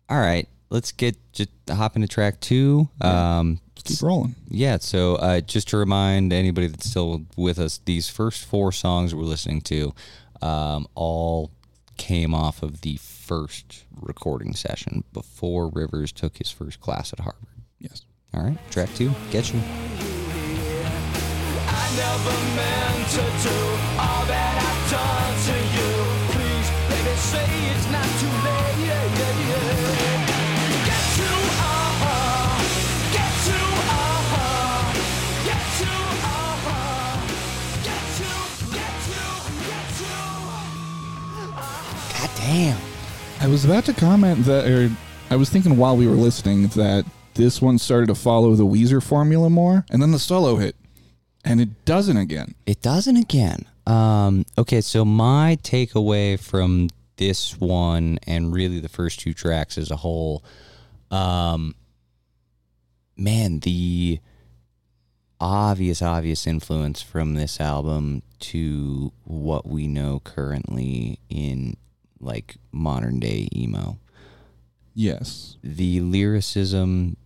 all 0.10 0.20
right, 0.20 0.48
let's 0.70 0.92
get 0.92 1.18
just 1.34 1.50
hop 1.70 1.96
into 1.96 2.08
track 2.08 2.40
two. 2.40 2.88
Um, 3.02 3.60
Keep 3.84 4.02
rolling. 4.02 4.36
yeah, 4.48 4.78
so 4.78 5.16
uh, 5.16 5.42
just 5.42 5.68
to 5.70 5.78
remind 5.78 6.32
anybody 6.32 6.68
that's 6.68 6.90
still 6.90 7.24
with 7.36 7.60
us, 7.60 7.82
these 7.84 8.08
first 8.08 8.46
four 8.46 8.72
songs 8.72 9.14
we're 9.14 9.24
listening 9.24 9.60
to 9.62 9.94
um, 10.42 10.88
all 10.96 11.52
came 11.98 12.34
off 12.34 12.64
of 12.64 12.82
the 12.82 12.96
first 12.98 13.84
recording 14.00 14.54
session 14.54 15.04
before 15.12 15.68
Rivers 15.68 16.12
took 16.14 16.38
his 16.38 16.50
first 16.50 16.80
class 16.80 17.12
at 17.12 17.20
Harvard. 17.20 17.48
Yes. 17.80 18.04
All 18.34 18.44
right, 18.44 18.58
track 18.72 18.90
two, 18.96 19.12
get 19.32 19.54
you. 19.54 19.60
Never 21.96 22.38
meant 22.58 23.08
to 23.12 23.22
do 23.22 23.60
all 24.02 24.26
that 24.26 24.56
I've 24.66 24.84
done 24.90 25.34
to 25.46 25.56
you. 25.78 25.90
Please, 26.34 26.68
baby, 26.90 27.16
say 27.18 27.46
it's 27.70 27.88
not 27.92 28.10
too 28.18 28.34
late. 28.44 28.78
Yeah, 28.88 29.06
yeah, 29.18 29.34
yeah. 29.48 30.04
God 42.18 42.32
damn. 42.38 42.78
I 43.40 43.48
was 43.48 43.66
about 43.66 43.86
to 43.86 43.94
comment 43.94 44.46
that, 44.46 44.66
or 44.66 44.90
I 45.30 45.36
was 45.36 45.50
thinking 45.50 45.78
while 45.78 45.96
we 45.96 46.08
were 46.08 46.16
listening 46.16 46.68
that 46.70 47.06
this 47.36 47.62
one 47.62 47.78
started 47.78 48.08
to 48.08 48.16
follow 48.16 48.56
the 48.56 48.66
Weezer 48.66 49.04
formula 49.04 49.50
more, 49.50 49.86
and 49.92 50.02
then 50.02 50.12
the 50.12 50.20
solo 50.20 50.56
hit, 50.56 50.76
and 51.44 51.60
it 51.62 51.86
doesn't 51.86 52.18
again. 52.18 52.56
It 52.66 52.82
doesn't 52.82 53.18
again. 53.18 53.66
Um, 53.86 54.46
okay, 54.58 54.82
so 54.82 55.04
my 55.04 55.58
takeaway 55.62 56.40
from 56.40 56.90
this 57.18 57.60
one 57.60 58.20
and 58.26 58.54
really 58.54 58.80
the 58.80 58.90
first 58.90 59.20
two 59.20 59.34
tracks 59.34 59.78
as 59.78 59.92
a 59.92 59.98
whole, 59.98 60.44
um, 61.12 61.76
man, 63.18 63.60
the 63.60 64.20
obvious, 65.40 66.02
obvious 66.02 66.48
influence 66.48 67.02
from 67.02 67.34
this 67.36 67.60
album 67.60 68.22
to 68.40 69.12
what 69.26 69.68
we 69.68 69.88
know 69.88 70.22
currently 70.24 71.20
in 71.30 71.76
like 72.20 72.56
modern 72.72 73.20
day 73.20 73.48
emo 73.54 73.98
Yes. 74.96 75.58
the 75.64 76.00
lyricism 76.00 77.18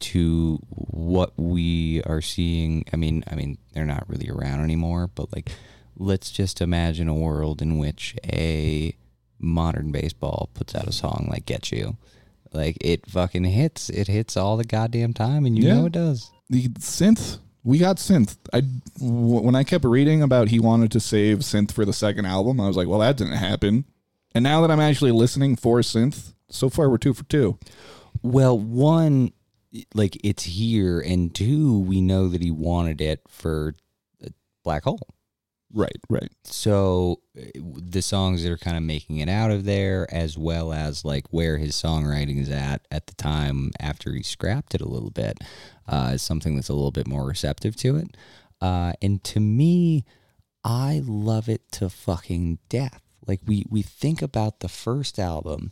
to 0.00 0.58
what 0.68 1.32
we 1.36 2.02
are 2.04 2.20
seeing. 2.20 2.84
I 2.92 2.96
mean 2.96 3.24
i 3.30 3.34
mean 3.34 3.58
they're 3.72 3.84
not 3.86 4.08
really 4.08 4.28
around 4.30 4.60
anymore 4.62 5.10
but 5.14 5.32
like 5.34 5.50
let's 5.96 6.30
just 6.30 6.60
imagine 6.60 7.08
a 7.08 7.14
world 7.14 7.60
in 7.60 7.78
which 7.78 8.14
a 8.24 8.94
modern 9.40 9.90
baseball 9.92 10.48
puts 10.54 10.74
out 10.74 10.86
a 10.88 10.92
song 10.92 11.26
like 11.30 11.46
get 11.46 11.70
you. 11.72 11.96
Like 12.52 12.78
it 12.80 13.06
fucking 13.06 13.44
hits 13.44 13.90
it 13.90 14.06
hits 14.08 14.36
all 14.36 14.56
the 14.56 14.64
goddamn 14.64 15.12
time 15.12 15.44
and 15.46 15.56
you 15.56 15.64
Yeah. 15.68 15.74
know 15.74 15.86
it 15.86 15.92
does. 15.92 16.30
The 16.50 16.68
synth 16.68 17.38
we 17.64 17.78
got 17.78 17.96
synth. 17.96 18.36
I 18.52 18.60
w- 18.98 19.40
when 19.42 19.54
i 19.54 19.64
kept 19.64 19.84
reading 19.84 20.22
about 20.22 20.48
he 20.48 20.58
wanted 20.60 20.90
to 20.92 21.00
save 21.00 21.38
synth 21.40 21.72
for 21.72 21.84
the 21.84 21.92
second 21.92 22.24
album 22.26 22.60
i 22.60 22.66
was 22.66 22.76
like 22.76 22.88
well 22.88 23.00
that 23.00 23.16
didn't 23.16 23.34
happen. 23.34 23.84
And 24.34 24.42
now 24.44 24.60
that 24.62 24.70
i'm 24.70 24.80
actually 24.80 25.10
listening 25.12 25.56
for 25.56 25.80
synth 25.80 26.32
so 26.50 26.70
far 26.70 26.88
we're 26.88 26.98
two 26.98 27.12
for 27.14 27.24
two. 27.24 27.58
Well 28.22 28.58
one 28.58 29.32
like 29.94 30.18
it's 30.24 30.44
here 30.44 31.00
and 31.00 31.34
two 31.34 31.80
we 31.80 32.00
know 32.00 32.28
that 32.28 32.42
he 32.42 32.50
wanted 32.50 33.00
it 33.00 33.20
for 33.28 33.74
black 34.64 34.84
hole. 34.84 35.00
Right 35.72 35.96
right. 36.08 36.32
So 36.44 37.20
uh, 37.38 37.42
the 37.54 38.00
songs 38.00 38.42
that 38.42 38.52
are 38.52 38.56
kind 38.56 38.76
of 38.76 38.82
making 38.82 39.18
it 39.18 39.28
out 39.28 39.50
of 39.50 39.64
there 39.64 40.06
as 40.12 40.38
well 40.38 40.72
as 40.72 41.04
like 41.04 41.26
where 41.30 41.58
his 41.58 41.74
songwriting 41.74 42.40
is 42.40 42.50
at 42.50 42.86
at 42.90 43.06
the 43.06 43.14
time 43.14 43.70
after 43.78 44.12
he 44.12 44.22
scrapped 44.22 44.74
it 44.74 44.80
a 44.80 44.88
little 44.88 45.10
bit 45.10 45.38
uh, 45.86 46.12
is 46.14 46.22
something 46.22 46.54
that's 46.54 46.70
a 46.70 46.74
little 46.74 46.90
bit 46.90 47.06
more 47.06 47.26
receptive 47.26 47.76
to 47.76 47.96
it. 47.96 48.16
Uh, 48.60 48.92
and 49.02 49.22
to 49.24 49.40
me 49.40 50.04
i 50.64 51.02
love 51.04 51.48
it 51.48 51.70
to 51.72 51.88
fucking 51.88 52.58
death. 52.68 53.02
Like 53.26 53.40
we 53.46 53.64
we 53.70 53.82
think 53.82 54.22
about 54.22 54.60
the 54.60 54.68
first 54.68 55.18
album 55.18 55.70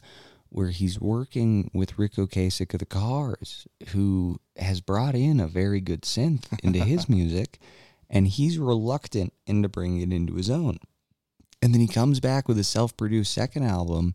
where 0.48 0.70
he's 0.70 1.00
working 1.00 1.70
with 1.74 1.98
Ric 1.98 2.14
Ocasek 2.14 2.72
of 2.72 2.80
the 2.80 2.86
Cars, 2.86 3.66
who 3.88 4.38
has 4.56 4.80
brought 4.80 5.14
in 5.14 5.40
a 5.40 5.46
very 5.46 5.80
good 5.80 6.02
synth 6.02 6.44
into 6.62 6.80
his 6.80 7.08
music, 7.08 7.58
and 8.08 8.28
he's 8.28 8.58
reluctant 8.58 9.32
into 9.46 9.68
bringing 9.68 10.00
it 10.00 10.14
into 10.14 10.34
his 10.34 10.50
own. 10.50 10.78
And 11.60 11.74
then 11.74 11.80
he 11.80 11.88
comes 11.88 12.20
back 12.20 12.48
with 12.48 12.58
a 12.58 12.64
self-produced 12.64 13.32
second 13.32 13.64
album, 13.64 14.14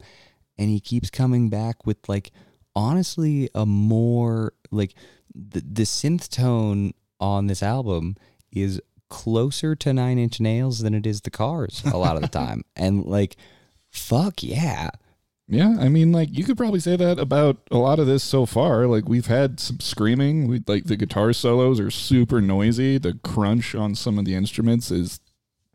and 0.58 0.70
he 0.70 0.80
keeps 0.80 1.10
coming 1.10 1.50
back 1.50 1.86
with 1.86 1.98
like 2.08 2.32
honestly 2.76 3.50
a 3.54 3.66
more 3.66 4.54
like 4.72 4.94
the 5.34 5.62
the 5.62 5.84
synth 5.84 6.30
tone 6.30 6.94
on 7.20 7.48
this 7.48 7.62
album 7.64 8.16
is 8.52 8.82
closer 9.10 9.76
to 9.76 9.94
Nine 9.94 10.18
Inch 10.18 10.40
Nails 10.40 10.80
than 10.80 10.94
it 10.94 11.06
is 11.06 11.22
the 11.22 11.30
Cars 11.30 11.84
a 11.86 11.98
lot 11.98 12.16
of 12.16 12.22
the 12.22 12.28
time, 12.40 12.64
and 12.76 13.06
like, 13.06 13.36
fuck 13.90 14.42
yeah, 14.44 14.92
Yeah, 15.52 15.76
I 15.82 15.90
mean, 15.90 16.14
like 16.14 16.30
you 16.32 16.46
could 16.46 16.56
probably 16.56 16.80
say 16.80 16.96
that 16.96 17.20
about 17.20 17.58
a 17.72 17.78
lot 17.78 18.00
of 18.00 18.08
this 18.08 18.24
so 18.24 18.46
far. 18.46 18.88
Like 18.88 19.10
we've 19.10 19.26
had 19.28 19.60
some 19.60 19.82
screaming. 19.82 20.48
We 20.48 20.64
like 20.66 20.86
the 20.86 20.96
guitar 20.96 21.34
solos 21.34 21.78
are 21.78 21.92
super 21.92 22.40
noisy. 22.40 22.98
The 22.98 23.20
crunch 23.22 23.76
on 23.76 23.94
some 23.96 24.18
of 24.18 24.24
the 24.24 24.34
instruments 24.34 24.92
is 24.92 25.20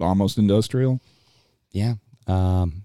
almost 0.01 0.39
industrial. 0.39 1.01
yeah. 1.71 1.95
Um, 2.27 2.83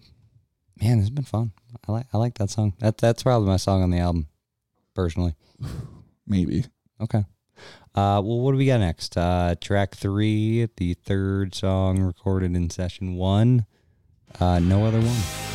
man, 0.82 0.99
it's 0.99 1.10
been 1.10 1.23
fun. 1.23 1.54
I 1.88 1.91
like 1.93 2.08
I 2.13 2.17
like 2.17 2.38
that 2.39 2.49
song. 2.49 2.73
That 2.80 2.97
that's 2.97 3.23
probably 3.23 3.47
my 3.47 3.58
song 3.58 3.82
on 3.84 3.89
the 3.89 3.99
album, 3.99 4.27
personally. 4.93 5.36
Maybe. 6.27 6.65
Okay. 6.99 7.23
Uh, 7.95 8.21
well, 8.23 8.39
what 8.41 8.51
do 8.51 8.58
we 8.58 8.65
got 8.65 8.82
next? 8.82 9.17
Uh, 9.17 9.56
track 9.62 9.95
three, 9.95 10.67
the 10.75 10.93
third 10.93 11.56
song 11.56 12.01
recorded 12.01 12.54
in 12.54 12.69
session 12.69 13.15
one. 13.15 13.65
Uh, 14.41 14.60
no 14.60 14.86
other 14.86 14.99
one. 14.99 15.50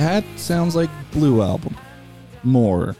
That 0.00 0.24
sounds 0.36 0.74
like 0.74 0.88
Blue 1.12 1.42
album. 1.42 1.76
More. 2.42 2.96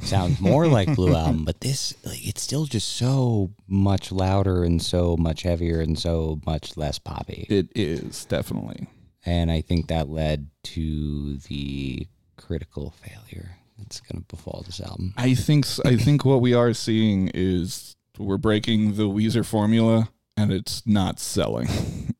Sounds 0.00 0.40
more 0.40 0.66
like 0.78 0.94
Blue 0.94 1.14
Album, 1.14 1.44
but 1.44 1.60
this, 1.60 1.92
like, 2.06 2.26
it's 2.26 2.40
still 2.40 2.64
just 2.64 2.88
so 2.96 3.50
much 3.66 4.10
louder 4.10 4.64
and 4.64 4.80
so 4.80 5.14
much 5.18 5.42
heavier 5.42 5.82
and 5.82 5.98
so 5.98 6.40
much 6.46 6.78
less 6.78 6.98
poppy. 6.98 7.46
It 7.50 7.68
is 7.74 8.24
definitely. 8.24 8.88
And 9.26 9.50
I 9.50 9.60
think 9.60 9.88
that 9.88 10.08
led 10.08 10.48
to 10.62 11.36
the 11.36 12.06
critical 12.38 12.94
failure 13.02 13.50
that's 13.76 14.00
going 14.00 14.22
to 14.22 14.34
befall 14.34 14.62
this 14.64 14.80
album. 14.80 15.12
I 15.18 15.34
think 15.34 15.66
I 15.84 15.96
think 15.96 16.24
what 16.24 16.40
we 16.40 16.54
are 16.54 16.72
seeing 16.72 17.28
is 17.34 17.94
we're 18.16 18.38
breaking 18.38 18.94
the 18.94 19.06
Weezer 19.06 19.44
formula 19.44 20.08
and 20.34 20.50
it's 20.50 20.86
not 20.86 21.20
selling. 21.20 21.68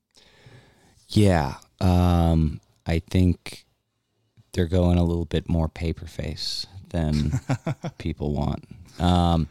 Yeah. 1.10 1.54
Um, 1.80 2.60
I 2.84 2.98
think 2.98 3.64
they're 4.58 4.66
going 4.66 4.98
a 4.98 5.04
little 5.04 5.24
bit 5.24 5.48
more 5.48 5.68
paper 5.68 6.04
face 6.04 6.66
than 6.90 7.38
people 7.98 8.32
want. 8.34 8.64
Um, 8.98 9.48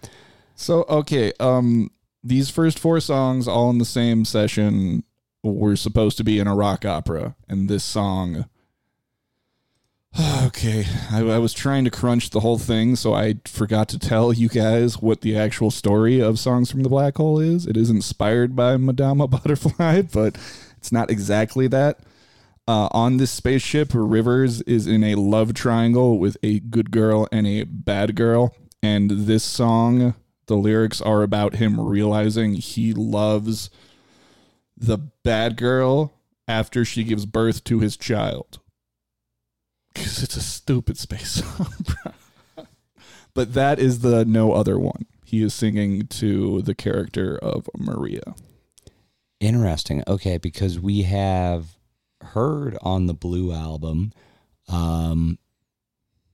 So 0.55 0.83
okay, 0.89 1.31
um 1.39 1.91
these 2.23 2.49
first 2.49 2.77
four 2.77 2.99
songs 2.99 3.47
all 3.47 3.69
in 3.69 3.77
the 3.77 3.85
same 3.85 4.25
session 4.25 5.03
were 5.43 5.77
supposed 5.77 6.17
to 6.17 6.25
be 6.25 6.39
in 6.39 6.47
a 6.47 6.53
rock 6.53 6.83
opera 6.83 7.35
and 7.47 7.69
this 7.69 7.85
song 7.85 8.45
Okay, 10.45 10.85
I, 11.11 11.19
I 11.19 11.37
was 11.37 11.53
trying 11.53 11.85
to 11.85 11.91
crunch 11.91 12.31
the 12.31 12.39
whole 12.39 12.57
thing, 12.57 12.95
so 12.95 13.13
I 13.13 13.35
forgot 13.45 13.87
to 13.89 13.99
tell 13.99 14.33
you 14.33 14.49
guys 14.49 15.01
what 15.01 15.21
the 15.21 15.37
actual 15.37 15.69
story 15.71 16.19
of 16.19 16.39
Songs 16.39 16.71
from 16.71 16.83
the 16.83 16.89
Black 16.89 17.17
Hole 17.17 17.39
is. 17.39 17.65
It 17.67 17.77
is 17.77 17.89
inspired 17.89 18.55
by 18.55 18.77
Madama 18.77 19.27
Butterfly, 19.37 20.03
but 20.13 20.37
it's 20.77 20.91
not 20.91 21.11
exactly 21.11 21.67
that. 21.67 21.99
Uh, 22.67 22.89
on 22.91 23.15
this 23.15 23.31
spaceship, 23.31 23.91
Rivers 23.93 24.61
is 24.63 24.87
in 24.87 25.03
a 25.03 25.15
love 25.15 25.53
triangle 25.53 26.19
with 26.19 26.35
a 26.43 26.59
good 26.59 26.91
girl 26.91 27.27
and 27.31 27.47
a 27.47 27.63
bad 27.63 28.15
girl. 28.15 28.53
And 28.83 29.09
this 29.09 29.43
song, 29.43 30.15
the 30.47 30.57
lyrics 30.57 30.99
are 31.01 31.23
about 31.23 31.55
him 31.55 31.79
realizing 31.79 32.55
he 32.55 32.93
loves 32.93 33.69
the 34.75 34.97
bad 34.97 35.55
girl 35.55 36.13
after 36.45 36.83
she 36.83 37.05
gives 37.05 37.25
birth 37.25 37.63
to 37.65 37.79
his 37.79 37.95
child. 37.95 38.59
Because 39.93 40.21
it's 40.21 40.35
a 40.35 40.41
stupid 40.41 40.97
space 40.97 41.41
opera. 41.59 42.13
but 43.33 43.53
that 43.53 43.79
is 43.79 43.99
the 43.99 44.25
no 44.25 44.51
other 44.51 44.77
one. 44.77 45.05
He 45.23 45.41
is 45.41 45.53
singing 45.53 46.07
to 46.07 46.61
the 46.61 46.75
character 46.75 47.37
of 47.37 47.69
Maria. 47.77 48.35
Interesting. 49.39 50.03
Okay, 50.07 50.37
because 50.37 50.79
we 50.79 51.03
have 51.03 51.76
heard 52.21 52.77
on 52.81 53.05
the 53.05 53.13
Blue 53.13 53.51
album 53.51 54.11
um, 54.67 55.37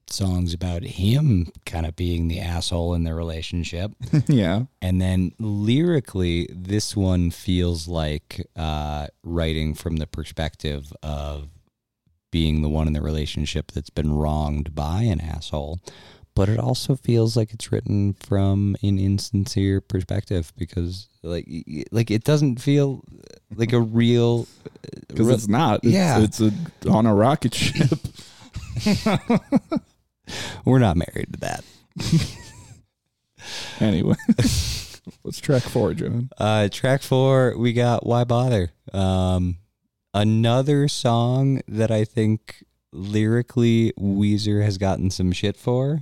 songs 0.07 0.53
about 0.53 0.83
him 0.83 1.47
kind 1.65 1.85
of 1.85 1.95
being 1.95 2.27
the 2.27 2.39
asshole 2.39 2.93
in 2.93 3.03
their 3.03 3.15
relationship. 3.15 3.91
yeah. 4.27 4.63
And 4.81 5.01
then 5.01 5.33
lyrically, 5.39 6.47
this 6.51 6.95
one 6.95 7.31
feels 7.31 7.87
like 7.87 8.45
uh, 8.55 9.07
writing 9.23 9.73
from 9.73 9.97
the 9.97 10.07
perspective 10.07 10.93
of 11.01 11.49
being 12.31 12.61
the 12.61 12.69
one 12.69 12.87
in 12.87 12.93
the 12.93 13.01
relationship 13.01 13.71
that's 13.71 13.91
been 13.91 14.13
wronged 14.13 14.73
by 14.73 15.03
an 15.03 15.21
asshole. 15.21 15.79
But 16.35 16.49
it 16.49 16.59
also 16.59 16.95
feels 16.95 17.37
like 17.37 17.53
it's 17.53 17.71
written 17.71 18.13
from 18.13 18.75
an 18.81 18.97
insincere 18.97 19.81
perspective 19.81 20.51
because, 20.57 21.07
like, 21.21 21.47
like 21.91 22.09
it 22.09 22.23
doesn't 22.23 22.59
feel 22.59 23.03
like 23.55 23.71
a 23.71 23.79
real. 23.79 24.47
Because 25.07 25.29
it's 25.29 25.47
not. 25.47 25.81
It's, 25.83 25.93
Yeah. 25.93 26.21
It's 26.21 26.41
a, 26.41 26.51
on 26.89 27.05
a 27.05 27.13
rocket 27.13 27.53
ship. 27.53 27.99
We're 30.65 30.79
not 30.79 30.97
married 30.97 31.33
to 31.33 31.39
that. 31.41 31.63
anyway. 33.79 34.15
Let's 35.23 35.39
track 35.39 35.63
four, 35.63 35.93
John. 35.93 36.29
Uh, 36.37 36.69
track 36.71 37.01
four, 37.01 37.55
we 37.57 37.73
got 37.73 38.05
"Why 38.05 38.23
Bother." 38.23 38.71
Um, 38.93 39.57
another 40.13 40.87
song 40.87 41.61
that 41.67 41.91
I 41.91 42.05
think 42.05 42.63
lyrically 42.91 43.91
Weezer 43.99 44.63
has 44.63 44.77
gotten 44.77 45.09
some 45.09 45.31
shit 45.31 45.57
for, 45.57 46.01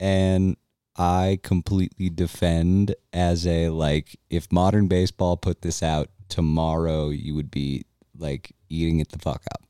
and 0.00 0.56
I 0.96 1.38
completely 1.42 2.10
defend 2.10 2.94
as 3.12 3.46
a 3.46 3.68
like 3.68 4.18
if 4.28 4.50
modern 4.50 4.88
baseball 4.88 5.36
put 5.36 5.62
this 5.62 5.82
out 5.82 6.08
tomorrow, 6.28 7.10
you 7.10 7.34
would 7.34 7.50
be 7.50 7.84
like 8.18 8.52
eating 8.68 8.98
it 8.98 9.10
the 9.10 9.18
fuck 9.18 9.42
up. 9.52 9.62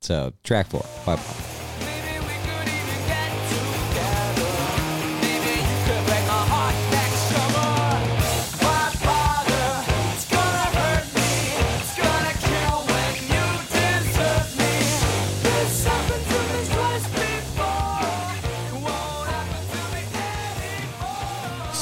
So 0.00 0.32
track 0.42 0.68
four, 0.68 0.80
"Why 1.04 1.16
Bother." 1.16 1.55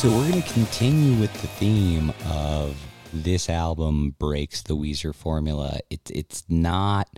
So 0.05 0.11
we're 0.11 0.31
going 0.33 0.43
to 0.43 0.53
continue 0.53 1.19
with 1.19 1.33
the 1.41 1.47
theme 1.47 2.13
of 2.29 2.77
this 3.11 3.49
album 3.49 4.15
breaks 4.19 4.61
the 4.61 4.77
Weezer 4.77 5.15
formula. 5.15 5.79
It, 5.89 6.11
it's 6.13 6.45
not. 6.47 7.09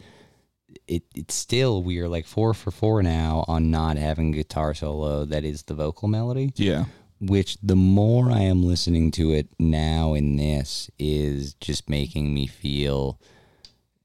It, 0.86 1.02
it's 1.16 1.34
still 1.34 1.82
we 1.82 1.98
are 1.98 2.06
like 2.06 2.26
four 2.26 2.54
for 2.54 2.70
four 2.70 3.02
now 3.02 3.44
on 3.48 3.72
not 3.72 3.96
having 3.96 4.30
guitar 4.30 4.72
solo 4.72 5.24
that 5.24 5.44
is 5.44 5.64
the 5.64 5.74
vocal 5.74 6.06
melody. 6.06 6.52
Yeah. 6.54 6.84
Which 7.20 7.58
the 7.60 7.74
more 7.74 8.30
I 8.30 8.42
am 8.42 8.62
listening 8.62 9.10
to 9.12 9.32
it 9.32 9.48
now 9.58 10.14
in 10.14 10.36
this 10.36 10.88
is 10.96 11.54
just 11.54 11.90
making 11.90 12.32
me 12.34 12.46
feel 12.46 13.18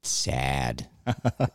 sad 0.02 0.88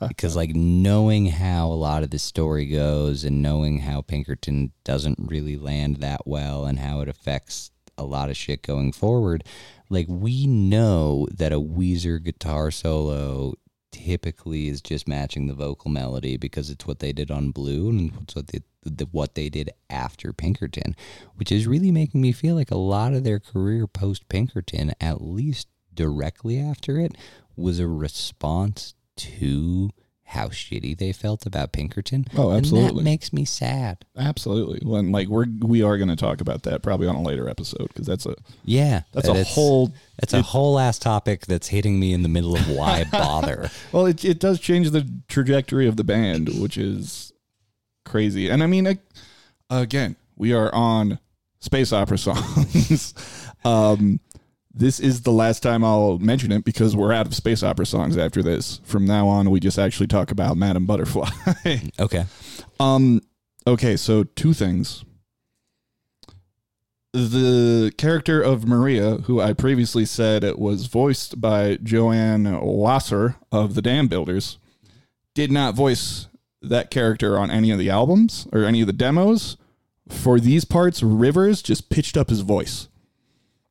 because 0.08 0.36
like 0.36 0.56
knowing 0.56 1.28
how 1.28 1.68
a 1.68 1.74
lot 1.74 2.04
of 2.04 2.10
the 2.10 2.20
story 2.20 2.66
goes 2.66 3.24
and 3.24 3.42
knowing 3.42 3.80
how 3.80 4.02
Pinkerton 4.02 4.72
doesn't 4.84 5.18
really 5.20 5.58
land 5.58 5.98
that 5.98 6.26
well 6.26 6.66
and 6.66 6.80
how 6.80 7.02
it 7.02 7.10
affects 7.10 7.72
a 7.98 8.04
lot 8.04 8.30
of 8.30 8.38
shit 8.38 8.62
going 8.62 8.92
forward, 8.92 9.44
like 9.90 10.06
we 10.10 10.46
know 10.46 11.28
that 11.32 11.54
a 11.54 11.60
Weezer 11.60 12.24
guitar 12.24 12.72
solo 12.72 13.56
typically 13.92 14.68
is 14.68 14.82
just 14.82 15.08
matching 15.08 15.48
the 15.48 15.54
vocal 15.54 15.90
melody 15.90 16.38
because 16.38 16.70
it's 16.70 16.86
what 16.86 17.00
they 17.00 17.12
did 17.12 17.32
on 17.32 17.52
Blue 17.52 17.90
and 17.90 18.12
it's 18.22 18.36
what 18.36 18.48
they 18.48 18.62
the, 18.84 19.06
what 19.12 19.36
they 19.36 19.50
did 19.50 19.70
after 19.90 20.32
Pinkerton, 20.32 20.96
which 21.36 21.52
is 21.52 21.68
really 21.68 21.92
making 21.92 22.22
me 22.22 22.32
feel 22.32 22.56
like 22.56 22.72
a 22.72 22.78
lot 22.78 23.14
of 23.14 23.24
their 23.24 23.40
career 23.40 23.88
post 23.88 24.30
Pinkerton, 24.30 24.94
at 25.02 25.22
least 25.22 25.68
directly 25.94 26.60
after 26.60 27.00
it, 27.00 27.16
was 27.56 27.80
a 27.80 27.88
response 27.88 28.94
to 29.18 29.90
how 30.30 30.48
shitty 30.50 30.98
they 30.98 31.14
felt 31.14 31.46
about 31.46 31.72
Pinkerton. 31.72 32.26
Oh, 32.36 32.50
And 32.50 32.58
absolutely. 32.60 32.98
that 32.98 33.04
makes 33.04 33.32
me 33.32 33.46
sad. 33.46 34.04
Absolutely. 34.18 34.82
Well, 34.84 35.00
and, 35.00 35.12
like 35.14 35.30
we're 35.30 35.46
we 35.62 35.82
are 35.84 35.98
going 35.98 36.10
to 36.10 36.18
talk 36.18 36.42
about 36.42 36.64
that 36.64 36.82
probably 36.84 37.08
on 37.08 37.16
a 37.16 37.22
later 37.22 37.48
episode 37.50 37.88
because 37.88 38.06
that's 38.06 38.26
a 38.26 38.36
Yeah, 38.66 39.04
that's 39.14 39.30
a 39.30 39.44
whole 39.46 39.94
It's 40.22 40.34
a 40.34 40.42
whole 40.42 40.80
ass 40.80 41.00
topic 41.00 41.46
that's 41.46 41.70
hitting 41.70 41.98
me 41.98 42.12
in 42.12 42.24
the 42.24 42.30
middle 42.30 42.58
of 42.58 42.70
why 42.70 43.06
bother. 43.12 43.72
well 43.94 44.06
it 44.06 44.26
it 44.26 44.40
does 44.40 44.60
change 44.60 44.92
the 44.92 45.10
trajectory 45.30 45.88
of 45.88 45.96
the 45.96 46.04
band, 46.04 46.50
which 46.60 46.78
is 46.78 47.32
crazy. 48.04 48.50
And 48.50 48.62
I 48.62 48.66
mean, 48.68 48.86
I, 48.86 48.98
again, 49.70 50.18
we 50.36 50.52
are 50.54 50.74
on 50.76 51.20
space 51.60 51.94
opera 51.94 52.18
songs. 52.18 53.14
um, 53.66 54.20
this 54.78 55.00
is 55.00 55.22
the 55.22 55.32
last 55.32 55.62
time 55.64 55.84
I'll 55.84 56.20
mention 56.20 56.52
it 56.52 56.64
because 56.64 56.96
we're 56.96 57.14
out 57.14 57.26
of 57.26 57.34
space 57.36 57.64
opera 57.64 57.86
songs 57.86 58.18
after 58.18 58.44
this. 58.44 58.80
From 58.84 59.06
now 59.06 59.28
on, 59.28 59.50
we 59.50 59.60
just 59.60 59.80
actually 59.80 60.08
talk 60.08 60.32
about 60.32 60.58
Madame 60.58 60.86
Butterfly. 60.86 61.30
Okay. 62.00 62.26
um, 62.80 63.22
okay, 63.66 63.98
so 63.98 64.24
two 64.24 64.54
things. 64.54 65.04
The 67.14 67.92
character 67.98 68.42
of 68.42 68.68
Maria, 68.68 69.18
who 69.18 69.42
I 69.42 69.54
previously 69.54 70.06
said 70.06 70.44
was 70.56 70.86
voiced 70.86 71.42
by 71.42 71.78
Joanna 71.82 72.64
Wasser 72.64 73.38
of 73.52 73.74
the 73.74 73.82
Dambuilders, 73.82 74.58
did 75.34 75.52
not 75.52 75.74
voice 75.74 76.28
that 76.62 76.92
character 76.92 77.38
on 77.38 77.50
any 77.50 77.72
of 77.72 77.80
the 77.80 77.90
albums 77.90 78.48
or 78.52 78.64
any 78.64 78.82
of 78.82 78.88
the 78.88 78.94
demos. 78.94 79.58
For 80.10 80.40
these 80.40 80.66
parts, 80.66 81.02
Rivers 81.02 81.62
just 81.62 81.90
pitched 81.90 82.18
up 82.18 82.30
his 82.30 82.42
voice. 82.42 82.88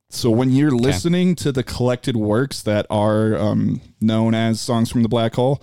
So 0.09 0.31
when 0.31 0.51
you're 0.51 0.71
listening 0.71 1.35
to 1.37 1.53
the 1.53 1.63
collected 1.63 2.17
works 2.17 2.63
that 2.63 2.87
are 2.89 3.37
um, 3.37 3.81
known 4.01 4.35
as 4.35 4.61
songs 4.61 4.91
from 4.91 5.03
the 5.03 5.09
black 5.09 5.35
hole, 5.35 5.63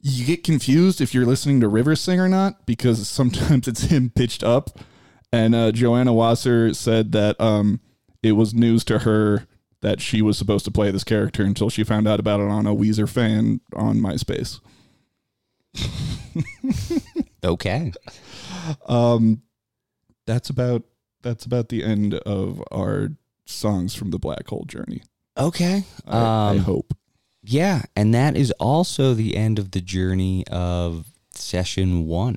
you 0.00 0.24
get 0.24 0.42
confused 0.42 1.00
if 1.00 1.14
you're 1.14 1.26
listening 1.26 1.60
to 1.60 1.68
Rivers 1.68 2.00
sing 2.00 2.18
or 2.18 2.28
not 2.28 2.66
because 2.66 3.08
sometimes 3.08 3.68
it's 3.68 3.82
him 3.82 4.10
pitched 4.10 4.42
up. 4.42 4.78
And 5.32 5.54
uh, 5.54 5.72
Joanna 5.72 6.12
Wasser 6.12 6.74
said 6.74 7.12
that 7.12 7.40
um, 7.40 7.80
it 8.22 8.32
was 8.32 8.54
news 8.54 8.84
to 8.84 9.00
her 9.00 9.46
that 9.80 10.00
she 10.00 10.22
was 10.22 10.38
supposed 10.38 10.64
to 10.64 10.70
play 10.70 10.90
this 10.90 11.04
character 11.04 11.42
until 11.42 11.68
she 11.68 11.84
found 11.84 12.06
out 12.06 12.20
about 12.20 12.40
it 12.40 12.48
on 12.48 12.66
a 12.66 12.74
Weezer 12.74 13.08
fan 13.08 13.60
on 13.74 13.98
MySpace. 13.98 14.60
Okay. 17.44 17.92
Um, 18.86 19.42
that's 20.24 20.48
about 20.48 20.84
that's 21.22 21.44
about 21.44 21.68
the 21.68 21.82
end 21.82 22.14
of 22.14 22.62
our 22.70 23.08
songs 23.52 23.94
from 23.94 24.10
the 24.10 24.18
black 24.18 24.48
hole 24.48 24.64
journey. 24.66 25.02
Okay. 25.38 25.84
I, 26.06 26.18
I 26.18 26.50
Um, 26.50 26.58
hope. 26.58 26.94
Yeah, 27.44 27.82
and 27.96 28.14
that 28.14 28.36
is 28.36 28.50
also 28.60 29.14
the 29.14 29.36
end 29.36 29.58
of 29.58 29.72
the 29.72 29.80
journey 29.80 30.46
of 30.48 31.06
session 31.34 32.06
one. 32.06 32.36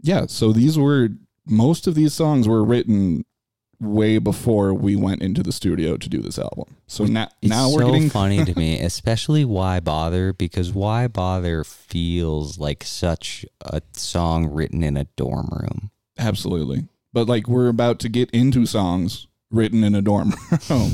Yeah, 0.00 0.26
so 0.26 0.52
these 0.52 0.78
were 0.78 1.08
most 1.46 1.86
of 1.86 1.94
these 1.96 2.14
songs 2.14 2.46
were 2.46 2.64
written 2.64 3.24
way 3.80 4.18
before 4.18 4.72
we 4.74 4.94
went 4.94 5.22
into 5.22 5.42
the 5.42 5.50
studio 5.52 5.96
to 5.96 6.08
do 6.08 6.20
this 6.20 6.38
album. 6.38 6.76
So 6.86 7.06
now 7.06 7.28
It's 7.42 7.50
now 7.50 7.68
so 7.70 7.74
we're 7.76 7.86
getting 7.86 8.10
funny 8.20 8.44
to 8.44 8.56
me, 8.56 8.78
especially 8.80 9.44
"Why 9.44 9.80
Bother" 9.80 10.32
because 10.32 10.72
"Why 10.72 11.08
Bother" 11.08 11.64
feels 11.64 12.56
like 12.58 12.84
such 12.84 13.44
a 13.62 13.82
song 13.94 14.46
written 14.48 14.84
in 14.84 14.96
a 14.96 15.04
dorm 15.16 15.48
room. 15.50 15.90
absolutely. 16.18 16.86
But 17.12 17.26
like 17.26 17.48
we're 17.48 17.68
about 17.68 17.98
to 18.00 18.08
get 18.08 18.30
into 18.30 18.64
songs 18.66 19.26
written 19.50 19.84
in 19.84 19.94
a 19.94 20.02
dorm 20.02 20.34
room. 20.70 20.92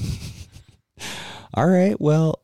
All 1.55 1.69
right, 1.69 1.99
well, 2.01 2.41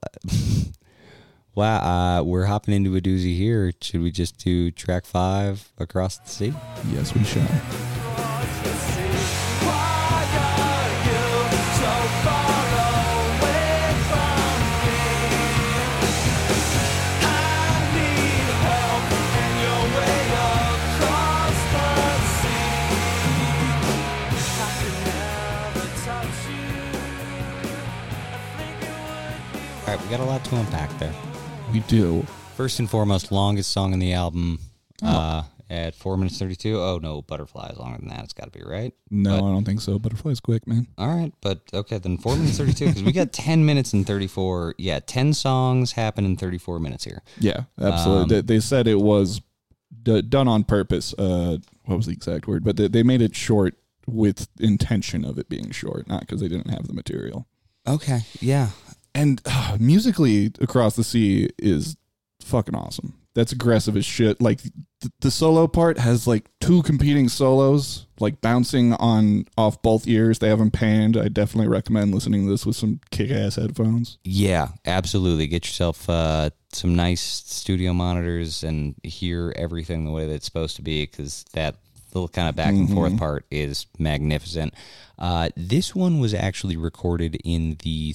wow, 1.54 1.76
uh, 2.20 2.22
we're 2.22 2.46
hopping 2.46 2.74
into 2.74 2.96
a 2.96 3.00
doozy 3.00 3.36
here. 3.36 3.72
Should 3.80 4.02
we 4.02 4.10
just 4.10 4.38
do 4.38 4.70
track 4.70 5.04
five, 5.04 5.70
"Across 5.78 6.18
the 6.18 6.28
Sea"? 6.28 6.54
yes, 6.90 7.14
we 7.14 7.24
shall. 7.24 7.91
All 29.84 29.88
right, 29.88 30.00
we 30.04 30.08
got 30.10 30.20
a 30.20 30.24
lot 30.24 30.44
to 30.46 30.56
unpack 30.56 30.96
there. 30.98 31.12
We 31.72 31.80
do. 31.80 32.24
First 32.56 32.78
and 32.78 32.88
foremost, 32.88 33.32
longest 33.32 33.70
song 33.72 33.92
in 33.92 33.98
the 33.98 34.12
album 34.12 34.60
uh, 35.02 35.42
at 35.68 35.94
four 35.94 36.16
minutes 36.16 36.38
thirty-two. 36.38 36.78
Oh 36.80 36.98
no, 37.02 37.22
"Butterfly" 37.22 37.70
is 37.70 37.78
longer 37.78 37.98
than 37.98 38.08
that. 38.08 38.22
It's 38.24 38.32
got 38.32 38.52
to 38.52 38.56
be 38.58 38.64
right. 38.64 38.92
No, 39.10 39.30
But- 39.40 39.46
I 39.48 39.52
don't 39.52 39.64
think 39.64 39.80
so. 39.80 39.98
Butterfly's 39.98 40.38
quick, 40.38 40.66
man. 40.68 40.86
All 40.98 41.08
right, 41.08 41.32
but 41.40 41.62
okay, 41.74 41.98
then 41.98 42.18
four 42.18 42.36
minutes 42.36 42.58
thirty-two 42.58 42.86
because 42.86 43.02
we 43.02 43.12
got 43.12 43.32
ten 43.32 43.64
minutes 43.66 43.92
and 43.92 44.06
thirty-four. 44.06 44.76
Yeah, 44.78 45.00
ten 45.00 45.32
songs 45.34 45.92
happen 45.92 46.24
in 46.24 46.36
thirty-four 46.36 46.78
minutes 46.78 47.04
here. 47.04 47.22
Yeah, 47.40 47.62
absolutely. 47.80 48.22
Um, 48.22 48.28
they, 48.28 48.40
they 48.42 48.60
said 48.60 48.86
it 48.86 49.00
was 49.00 49.40
d- 50.02 50.22
done 50.22 50.46
on 50.46 50.62
purpose. 50.64 51.14
Uh, 51.18 51.58
what 51.86 51.96
was 51.96 52.06
the 52.06 52.12
exact 52.12 52.46
word? 52.46 52.62
But 52.64 52.76
they, 52.76 52.86
they 52.88 53.02
made 53.02 53.22
it 53.22 53.34
short 53.34 53.74
with 54.06 54.48
intention 54.58 55.24
of 55.24 55.38
it 55.38 55.48
being 55.48 55.70
short, 55.70 56.08
not 56.08 56.20
because 56.20 56.40
they 56.40 56.48
didn't 56.48 56.70
have 56.70 56.86
the 56.86 56.94
material. 56.94 57.46
Okay, 57.86 58.20
yeah, 58.40 58.70
And 59.14 59.40
uh, 59.44 59.76
musically, 59.80 60.52
Across 60.60 60.96
the 60.96 61.04
Sea 61.04 61.50
is 61.58 61.96
fucking 62.40 62.74
awesome. 62.74 63.14
That's 63.34 63.50
aggressive 63.52 63.96
as 63.96 64.04
shit. 64.04 64.42
Like 64.42 64.60
th- 64.60 64.72
the 65.20 65.30
solo 65.30 65.66
part 65.66 65.98
has 65.98 66.26
like 66.26 66.50
two 66.60 66.82
competing 66.82 67.28
solos, 67.30 68.06
like 68.20 68.42
bouncing 68.42 68.92
on 68.92 69.46
off 69.56 69.80
both 69.80 70.06
ears. 70.06 70.38
They 70.38 70.48
have 70.48 70.58
them 70.58 70.70
panned. 70.70 71.16
I 71.16 71.28
definitely 71.28 71.68
recommend 71.68 72.14
listening 72.14 72.44
to 72.44 72.50
this 72.50 72.66
with 72.66 72.76
some 72.76 73.00
kick-ass 73.10 73.56
headphones. 73.56 74.18
yeah, 74.22 74.68
absolutely. 74.84 75.46
Get 75.46 75.64
yourself 75.64 76.08
uh, 76.10 76.50
some 76.72 76.94
nice 76.94 77.22
studio 77.22 77.94
monitors 77.94 78.62
and 78.62 78.94
hear 79.02 79.52
everything 79.56 80.04
the 80.04 80.12
way 80.12 80.26
that 80.26 80.34
it's 80.34 80.46
supposed 80.46 80.76
to 80.76 80.82
be 80.82 81.06
because 81.06 81.46
that 81.54 81.76
little 82.14 82.28
kind 82.28 82.48
of 82.48 82.56
back 82.56 82.72
and 82.74 82.90
forth 82.92 83.16
part 83.18 83.44
is 83.50 83.86
magnificent. 83.98 84.74
Uh, 85.18 85.50
this 85.56 85.94
one 85.94 86.18
was 86.18 86.34
actually 86.34 86.76
recorded 86.76 87.38
in 87.44 87.76
the 87.82 88.14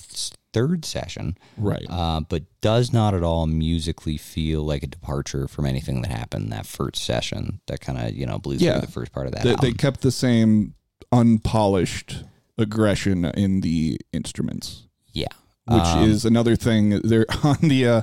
third 0.54 0.84
session. 0.86 1.38
Right. 1.58 1.86
uh, 1.90 2.22
but 2.22 2.44
does 2.62 2.92
not 2.92 3.14
at 3.14 3.24
all 3.24 3.46
musically 3.48 4.18
feel 4.18 4.64
like 4.64 4.84
a 4.84 4.88
departure 4.88 5.48
from 5.48 5.66
anything 5.66 6.02
that 6.02 6.12
happened 6.12 6.46
in 6.46 6.50
that 6.52 6.66
first 6.66 6.98
session 7.04 7.62
that 7.68 7.80
kind 7.82 7.98
of 8.00 8.14
you 8.14 8.26
know 8.26 8.40
blew 8.40 8.56
Yeah. 8.56 8.74
through 8.80 8.82
the 8.88 8.92
first 8.92 9.12
part 9.12 9.28
of 9.28 9.34
that 9.34 9.44
they, 9.44 9.56
they 9.70 9.74
kept 9.74 10.02
the 10.02 10.12
same 10.12 10.74
unpolished 11.12 12.24
aggression 12.58 13.26
in 13.26 13.62
the 13.62 14.00
instruments, 14.14 14.88
yeah, 15.14 15.28
which 15.68 15.82
Um, 15.84 16.10
is 16.10 16.26
another 16.26 16.56
thing. 16.56 17.02
They're 17.04 17.26
on 17.44 17.58
the 17.62 17.88
uh, 17.88 18.02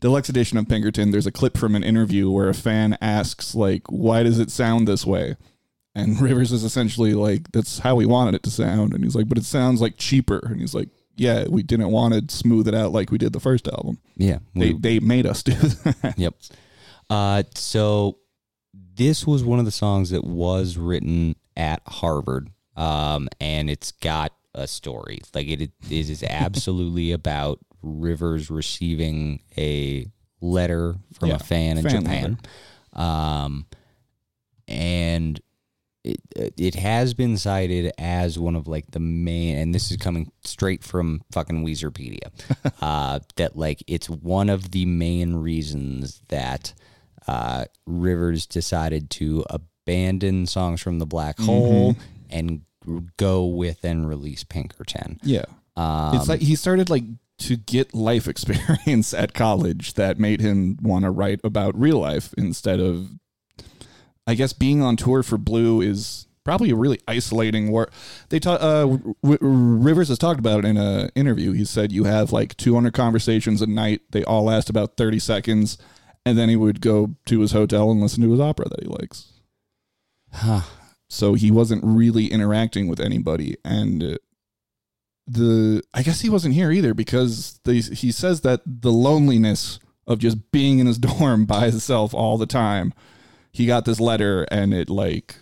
deluxe 0.00 0.28
edition 0.28 0.58
of 0.58 0.68
Pinkerton, 0.68 1.10
there's 1.10 1.26
a 1.26 1.32
clip 1.32 1.56
from 1.58 1.74
an 1.74 1.82
interview 1.84 2.30
where 2.30 2.48
a 2.48 2.54
fan 2.54 2.96
asks, 3.00 3.54
like, 3.54 3.82
"Why 3.88 4.22
does 4.22 4.38
it 4.38 4.50
sound 4.50 4.88
this 4.88 5.06
way?" 5.06 5.36
And 5.94 6.20
Rivers 6.22 6.52
is 6.52 6.64
essentially 6.64 7.14
like, 7.14 7.50
"That's 7.52 7.78
how 7.80 7.94
we 7.96 8.06
wanted 8.06 8.34
it 8.34 8.42
to 8.44 8.50
sound," 8.50 8.94
and 8.94 9.04
he's 9.04 9.14
like, 9.16 9.28
"But 9.28 9.38
it 9.38 9.44
sounds 9.44 9.80
like 9.80 9.96
cheaper," 9.96 10.40
and 10.44 10.60
he's 10.60 10.74
like. 10.74 10.88
Yeah, 11.16 11.48
we 11.50 11.62
didn't 11.62 11.90
want 11.90 12.14
to 12.14 12.34
smooth 12.34 12.66
it 12.66 12.74
out 12.74 12.92
like 12.92 13.10
we 13.10 13.18
did 13.18 13.34
the 13.34 13.40
first 13.40 13.68
album. 13.68 13.98
yeah. 14.16 14.38
They 14.54 14.72
we- 14.72 14.78
they 14.78 15.00
made 15.00 15.26
us 15.26 15.42
do 15.42 15.52
that. 16.02 16.14
Yep. 16.16 16.34
Uh, 17.10 17.42
so 17.54 18.16
this 18.72 19.26
was 19.26 19.44
one 19.44 19.58
of 19.58 19.66
the 19.66 19.70
songs 19.70 20.10
that 20.10 20.24
was 20.24 20.78
written 20.78 21.36
at 21.58 21.82
Harvard, 21.86 22.48
um, 22.74 23.28
and 23.38 23.68
it's 23.68 23.92
got 23.92 24.32
a 24.54 24.66
story. 24.66 25.20
Like 25.34 25.46
it, 25.48 25.60
it 25.60 25.70
is 25.90 26.22
absolutely 26.26 27.12
about 27.12 27.58
Rivers 27.82 28.50
receiving 28.50 29.42
a 29.56 30.06
letter 30.40 30.96
from 31.14 31.30
Yeah, 31.30 31.36
a 31.36 31.38
fan 31.38 31.78
in 31.78 31.84
fan 31.84 32.02
Japan, 32.02 32.38
um, 32.92 33.66
and 34.68 35.40
it 36.04 36.20
it 36.56 36.74
has 36.74 37.14
been 37.14 37.36
cited 37.36 37.92
as 37.98 38.38
one 38.38 38.56
of 38.56 38.66
like 38.66 38.90
the 38.90 39.00
main, 39.00 39.58
and 39.58 39.74
this 39.74 39.90
is 39.90 39.96
coming 39.96 40.32
straight 40.44 40.82
from 40.82 41.22
fucking 41.32 41.64
Weezerpedia, 41.64 42.30
uh, 42.80 43.20
that 43.36 43.56
like 43.56 43.82
it's 43.86 44.08
one 44.08 44.48
of 44.48 44.70
the 44.70 44.86
main 44.86 45.36
reasons 45.36 46.22
that 46.28 46.72
uh, 47.26 47.64
Rivers 47.86 48.46
decided 48.46 49.10
to 49.10 49.44
abandon 49.50 50.46
songs 50.46 50.80
from 50.80 50.98
the 50.98 51.06
Black 51.06 51.38
Hole 51.38 51.96
and 52.30 52.62
go 53.16 53.46
with 53.46 53.84
and 53.84 54.08
release 54.08 54.44
Pinkerton. 54.44 55.20
Yeah. 55.22 55.44
Um, 55.76 56.14
it's 56.14 56.28
like 56.28 56.40
he 56.40 56.56
started 56.56 56.90
like 56.90 57.04
to 57.40 57.56
get 57.56 57.94
life 57.94 58.28
experience 58.28 59.12
at 59.12 59.34
college 59.34 59.94
that 59.94 60.18
made 60.18 60.40
him 60.40 60.78
want 60.80 61.04
to 61.04 61.10
write 61.10 61.40
about 61.42 61.78
real 61.78 61.98
life 61.98 62.32
instead 62.38 62.80
of 62.80 63.10
I 64.26 64.34
guess 64.34 64.52
being 64.52 64.82
on 64.82 64.96
tour 64.96 65.22
for 65.22 65.38
Blue 65.38 65.80
is 65.80 66.26
probably 66.44 66.70
a 66.70 66.76
really 66.76 67.00
isolating 67.08 67.72
work. 67.72 67.92
They 68.28 68.38
talk 68.38 68.62
uh 68.62 68.98
Rivers 69.22 70.08
has 70.08 70.18
talked 70.18 70.38
about 70.38 70.60
it 70.60 70.64
in 70.64 70.76
an 70.76 71.10
interview. 71.14 71.52
He 71.52 71.64
said 71.64 71.92
you 71.92 72.04
have 72.04 72.32
like 72.32 72.56
200 72.56 72.92
conversations 72.92 73.60
a 73.62 73.66
night. 73.66 74.02
They 74.10 74.22
all 74.24 74.44
last 74.44 74.70
about 74.70 74.96
30 74.96 75.18
seconds 75.18 75.78
and 76.24 76.38
then 76.38 76.48
he 76.48 76.56
would 76.56 76.80
go 76.80 77.14
to 77.26 77.40
his 77.40 77.52
hotel 77.52 77.90
and 77.90 78.00
listen 78.00 78.22
to 78.22 78.30
his 78.30 78.40
opera 78.40 78.68
that 78.68 78.82
he 78.82 78.88
likes. 78.88 79.32
Huh. 80.32 80.62
So 81.08 81.34
he 81.34 81.50
wasn't 81.50 81.82
really 81.84 82.26
interacting 82.26 82.86
with 82.86 83.00
anybody 83.00 83.56
and 83.64 84.02
uh, 84.02 84.16
the 85.26 85.82
I 85.94 86.02
guess 86.02 86.20
he 86.20 86.30
wasn't 86.30 86.54
here 86.54 86.70
either 86.70 86.94
because 86.94 87.60
they, 87.64 87.80
he 87.80 88.10
says 88.10 88.40
that 88.42 88.62
the 88.66 88.92
loneliness 88.92 89.78
of 90.06 90.18
just 90.18 90.50
being 90.50 90.78
in 90.78 90.86
his 90.86 90.98
dorm 90.98 91.46
by 91.46 91.70
himself 91.70 92.14
all 92.14 92.38
the 92.38 92.46
time. 92.46 92.92
He 93.52 93.66
got 93.66 93.84
this 93.84 93.98
letter 93.98 94.46
and 94.50 94.72
it 94.72 94.88
like 94.88 95.36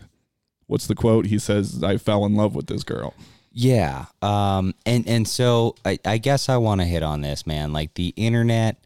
What's 0.68 0.86
the 0.86 0.94
quote? 0.94 1.26
He 1.26 1.38
says, 1.38 1.82
"I 1.82 1.96
fell 1.96 2.24
in 2.26 2.36
love 2.36 2.54
with 2.54 2.66
this 2.66 2.84
girl." 2.84 3.14
Yeah. 3.50 4.04
Um 4.22 4.74
and 4.86 5.08
and 5.08 5.26
so 5.26 5.74
I, 5.84 5.98
I 6.04 6.18
guess 6.18 6.48
I 6.48 6.58
want 6.58 6.82
to 6.82 6.86
hit 6.86 7.02
on 7.02 7.22
this, 7.22 7.46
man. 7.46 7.72
Like 7.72 7.94
the 7.94 8.12
internet 8.16 8.76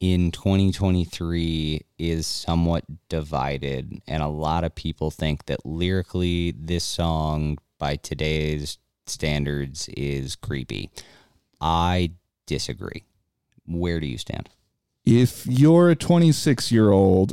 in 0.00 0.30
2023 0.30 1.82
is 1.98 2.26
somewhat 2.26 2.84
divided 3.08 4.00
and 4.06 4.22
a 4.22 4.28
lot 4.28 4.64
of 4.64 4.74
people 4.74 5.10
think 5.10 5.46
that 5.46 5.66
lyrically 5.66 6.52
this 6.52 6.84
song 6.84 7.58
by 7.78 7.96
today's 7.96 8.78
standards 9.10 9.88
is 9.96 10.36
creepy. 10.36 10.90
I 11.60 12.12
disagree. 12.46 13.04
Where 13.66 14.00
do 14.00 14.06
you 14.06 14.18
stand? 14.18 14.48
If 15.04 15.46
you're 15.46 15.90
a 15.90 15.96
26 15.96 16.70
year 16.72 16.90
old, 16.90 17.32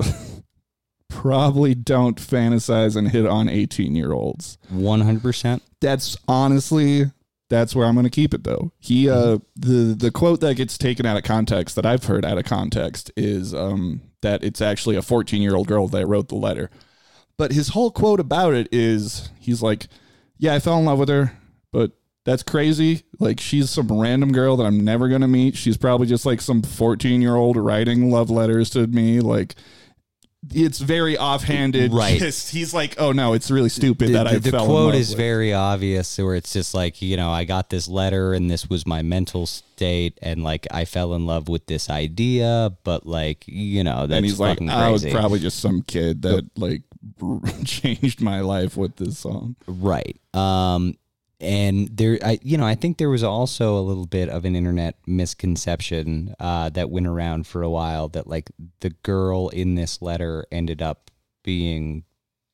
probably 1.10 1.76
don't 1.76 2.18
fantasize 2.18 2.96
and 2.96 3.12
hit 3.12 3.26
on 3.26 3.50
18 3.50 3.96
year 3.96 4.12
olds. 4.12 4.58
100%? 4.74 5.62
That's 5.80 6.18
honestly 6.28 7.12
that's 7.50 7.76
where 7.76 7.86
I'm 7.86 7.94
going 7.94 8.06
to 8.06 8.10
keep 8.10 8.34
it 8.34 8.44
though. 8.44 8.72
He 8.80 9.10
uh 9.10 9.38
the 9.56 9.96
the 9.98 10.12
quote 10.12 10.42
that 10.42 10.56
gets 10.56 10.78
taken 10.78 11.06
out 11.06 11.18
of 11.18 11.24
context 11.24 11.76
that 11.76 11.86
I've 11.86 12.06
heard 12.06 12.26
out 12.26 12.38
of 12.38 12.46
context 12.46 13.12
is 13.16 13.54
um 13.54 14.02
that 14.22 14.44
it's 14.44 14.62
actually 14.62 14.96
a 14.96 15.02
14-year-old 15.02 15.68
girl 15.68 15.88
that 15.90 16.08
wrote 16.08 16.30
the 16.30 16.36
letter. 16.36 16.72
But 17.38 17.52
his 17.52 17.70
whole 17.70 17.92
quote 17.92 18.20
about 18.20 18.54
it 18.56 18.68
is 18.72 19.30
he's 19.40 19.62
like, 19.62 19.88
"Yeah, 20.38 20.56
I 20.56 20.60
fell 20.60 20.80
in 20.80 20.86
love 20.86 21.00
with 21.00 21.10
her, 21.10 21.38
but 21.76 21.92
that's 22.24 22.42
crazy. 22.42 23.04
Like 23.20 23.42
she's 23.42 23.70
some 23.70 23.92
random 23.92 24.32
girl 24.32 24.56
that 24.56 24.64
I'm 24.64 24.86
never 24.86 25.10
going 25.10 25.22
to 25.22 25.28
meet. 25.28 25.58
She's 25.58 25.76
probably 25.76 26.08
just 26.08 26.26
like 26.26 26.40
some 26.40 26.62
14-year-old 26.62 27.58
writing 27.58 28.10
love 28.10 28.30
letters 28.30 28.70
to 28.72 28.88
me 28.88 29.20
like 29.20 29.56
it's 30.54 30.80
very 30.80 31.18
offhanded. 31.18 31.92
Right. 31.92 32.20
Just- 32.20 32.52
he's 32.52 32.74
like, 32.74 32.96
"Oh 33.00 33.12
no, 33.12 33.34
it's 33.34 33.50
really 33.50 33.68
stupid 33.70 34.10
the, 34.10 34.14
that 34.14 34.28
I 34.28 34.34
the, 34.36 34.40
the 34.40 34.52
fell 34.52 34.64
in 34.64 34.70
quote 34.70 34.96
is 34.96 35.10
with." 35.10 35.18
very 35.18 35.54
obvious 35.54 36.18
where 36.18 36.36
it's 36.36 36.54
just 36.54 36.74
like 36.76 37.02
you 37.02 37.18
know 37.18 37.32
i 37.32 37.46
got 37.46 37.72
this 37.72 37.88
letter 37.88 38.34
and 38.34 38.50
this 38.50 38.70
was 38.70 38.86
my 38.86 39.02
mental 39.02 39.48
state 39.48 40.20
and 40.22 40.44
like 40.44 40.68
i 40.70 40.86
fell 40.86 41.16
in 41.16 41.26
love 41.26 41.50
with 41.50 41.66
this 41.66 41.90
idea 41.90 42.78
but 42.84 43.08
like 43.08 43.44
you 43.48 43.84
know 43.84 44.06
that's 44.06 44.18
and 44.18 44.26
he's 44.26 44.40
like, 44.40 44.62
I 44.62 44.92
was 44.92 45.04
probably 45.04 45.40
just 45.40 45.60
some 45.60 45.82
kid 45.82 46.22
that 46.22 46.48
like 46.56 46.84
changed 47.66 48.22
my 48.22 48.42
life 48.42 48.78
with 48.78 48.98
this 48.98 49.18
song. 49.18 49.56
right 49.68 50.20
um 50.36 50.96
and 51.40 51.90
there 51.90 52.18
i 52.24 52.40
you 52.42 52.58
know 52.58 52.66
i 52.66 52.76
think 52.76 52.98
there 52.98 53.10
was 53.10 53.24
also 53.24 53.78
a 53.78 53.82
little 53.82 54.06
bit 54.06 54.30
of 54.30 54.46
an 54.46 54.56
internet 54.56 54.96
misconception 55.06 56.34
uh 56.40 56.70
that 56.70 56.90
went 56.90 57.08
around 57.08 57.46
for 57.46 57.62
a 57.62 57.70
while 57.70 58.08
that 58.08 58.26
like 58.28 58.50
the 58.80 58.90
girl 59.04 59.50
in 59.50 59.76
this 59.76 60.02
letter 60.02 60.46
ended 60.52 60.82
up 60.82 61.12
being 61.44 62.04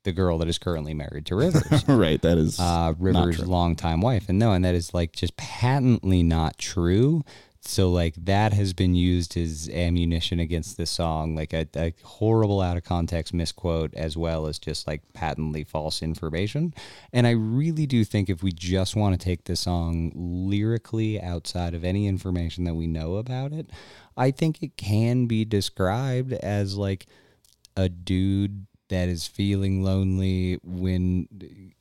the 0.04 0.12
girl 0.12 0.38
that 0.40 0.48
is 0.48 0.58
currently 0.58 0.94
married 0.94 1.26
to 1.28 1.36
rivers 1.36 1.84
right, 1.88 2.22
that 2.22 2.38
is 2.38 2.60
uh, 2.60 2.94
River's 2.98 3.40
longtime 3.40 4.02
wife. 4.02 4.30
And 4.30 4.40
no, 4.40 4.52
and 4.54 4.66
that 4.66 4.76
is 4.76 4.94
like 4.94 5.14
just 5.14 5.38
patently 5.38 6.24
not 6.24 6.58
true. 6.58 7.24
So 7.64 7.92
like 7.92 8.16
that 8.26 8.54
has 8.54 8.74
been 8.74 8.96
used 8.96 9.38
as 9.38 9.70
ammunition 9.70 10.40
against 10.40 10.78
this 10.78 10.90
song, 10.90 11.36
like 11.36 11.54
a, 11.54 11.68
a 11.76 11.94
horrible 12.04 12.60
out 12.60 12.76
of 12.76 12.84
context 12.84 13.36
misquote, 13.36 13.94
as 13.94 14.18
well 14.18 14.48
as 14.48 14.58
just 14.58 14.88
like 14.88 15.02
patently 15.14 15.64
false 15.64 16.02
information. 16.02 16.74
And 17.14 17.28
I 17.28 17.32
really 17.32 17.86
do 17.86 18.04
think 18.04 18.30
if 18.30 18.42
we 18.42 18.52
just 18.52 18.96
want 18.96 19.20
to 19.20 19.24
take 19.24 19.44
this 19.44 19.62
song 19.62 20.12
lyrically 20.16 21.22
outside 21.22 21.76
of 21.76 21.84
any 21.84 22.08
information 22.08 22.64
that 22.64 22.74
we 22.74 22.88
know 22.88 23.16
about 23.16 23.54
it, 23.54 23.70
I 24.18 24.32
think 24.32 24.64
it 24.64 24.76
can 24.76 25.28
be 25.28 25.46
described 25.46 26.34
as 26.34 26.76
like 26.76 27.06
a 27.78 27.90
dude 27.90 28.66
that 28.90 29.08
is 29.08 29.26
feeling 29.28 29.84
lonely 29.84 30.60
when 30.64 31.28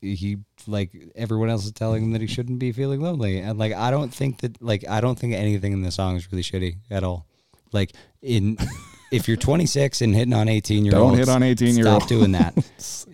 he 0.00 0.38
like 0.66 0.90
everyone 1.14 1.50
else 1.50 1.64
is 1.64 1.72
telling 1.72 2.02
him 2.04 2.12
that 2.12 2.20
he 2.20 2.26
shouldn't 2.26 2.58
be 2.58 2.72
feeling 2.72 3.00
lonely 3.00 3.38
and 3.38 3.58
like 3.58 3.72
i 3.72 3.90
don't 3.90 4.12
think 4.14 4.40
that 4.40 4.60
like 4.62 4.84
i 4.88 5.00
don't 5.00 5.18
think 5.18 5.34
anything 5.34 5.72
in 5.72 5.82
the 5.82 5.90
song 5.90 6.16
is 6.16 6.30
really 6.32 6.42
shitty 6.42 6.76
at 6.90 7.04
all 7.04 7.26
like 7.72 7.92
in 8.22 8.56
if 9.12 9.26
you're 9.28 9.36
26 9.36 10.00
and 10.02 10.14
hitting 10.14 10.32
on 10.34 10.48
18 10.48 10.84
year 10.84 10.94
olds 10.96 11.10
Don't 11.10 11.18
hit 11.18 11.28
on 11.28 11.42
18-year-olds. 11.42 12.04
stop 12.04 12.08
doing 12.08 12.32
that 12.32 12.54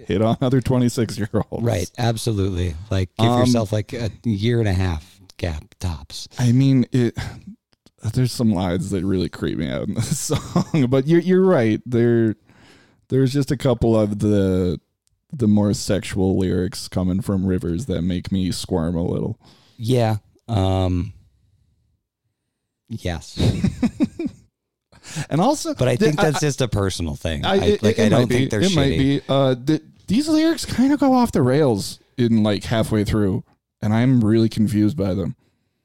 hit 0.06 0.22
on 0.22 0.36
other 0.40 0.60
26 0.60 1.18
year 1.18 1.28
olds. 1.50 1.64
right 1.64 1.90
absolutely 1.98 2.74
like 2.90 3.10
give 3.18 3.28
Um, 3.30 3.40
yourself 3.40 3.72
like 3.72 3.92
a 3.92 4.10
year 4.24 4.60
and 4.60 4.68
a 4.68 4.72
half 4.74 5.18
gap 5.38 5.74
tops 5.80 6.28
I 6.38 6.52
mean, 6.52 6.86
it. 6.92 7.14
There's 8.14 8.30
some 8.32 8.52
lines 8.52 8.90
that 8.90 9.04
really 9.04 9.28
creep 9.28 9.58
me 9.58 9.68
out 9.68 9.88
in 9.88 9.94
this 9.94 10.18
song, 10.28 10.86
but 10.88 11.06
you're 11.08 11.20
you're 11.20 11.44
right. 11.44 11.80
There, 11.84 12.36
there's 13.08 13.32
just 13.32 13.50
a 13.50 13.56
couple 13.56 13.98
of 13.98 14.20
the 14.20 14.80
the 15.36 15.46
more 15.48 15.74
sexual 15.74 16.38
lyrics 16.38 16.88
coming 16.88 17.20
from 17.20 17.44
Rivers 17.46 17.86
that 17.86 18.02
make 18.02 18.32
me 18.32 18.50
squirm 18.52 18.96
a 18.96 19.04
little. 19.04 19.38
yeah 19.76 20.16
um 20.48 21.12
yes 22.88 23.36
And 25.30 25.40
also, 25.40 25.72
but 25.74 25.86
i 25.88 25.96
think 25.96 26.16
that's 26.16 26.40
just 26.40 26.60
a 26.60 26.68
personal 26.68 27.14
thing 27.14 27.44
i, 27.44 27.56
it- 27.56 27.82
like 27.82 27.98
it 27.98 28.06
i 28.06 28.08
don't 28.08 28.28
be, 28.28 28.34
think 28.38 28.50
they're 28.50 28.60
it 28.60 28.70
shitty 28.72 28.76
might 28.76 28.98
be. 28.98 29.20
Uh, 29.28 29.54
the, 29.54 29.80
these 30.08 30.28
lyrics 30.28 30.64
kind 30.64 30.92
of 30.92 31.00
go 31.00 31.12
off 31.14 31.32
the 31.32 31.42
rails 31.42 31.98
in 32.18 32.42
like 32.42 32.64
halfway 32.64 33.02
through, 33.04 33.42
and 33.82 33.92
I'm 33.92 34.22
really 34.24 34.48
confused 34.48 34.96
by 34.96 35.14
them. 35.14 35.34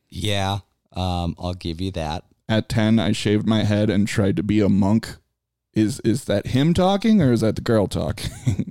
Yeah, 0.09 0.59
um, 0.93 1.35
I'll 1.39 1.53
give 1.55 1.81
you 1.81 1.91
that. 1.93 2.23
At 2.47 2.69
ten, 2.69 2.99
I 2.99 3.11
shaved 3.13 3.47
my 3.47 3.63
head 3.63 3.89
and 3.89 4.07
tried 4.07 4.35
to 4.37 4.43
be 4.43 4.59
a 4.59 4.69
monk. 4.69 5.15
Is 5.73 5.99
is 6.01 6.25
that 6.25 6.47
him 6.47 6.73
talking 6.75 7.19
or 7.21 7.31
is 7.31 7.41
that 7.41 7.55
the 7.55 7.61
girl 7.61 7.87
talking? 7.87 8.70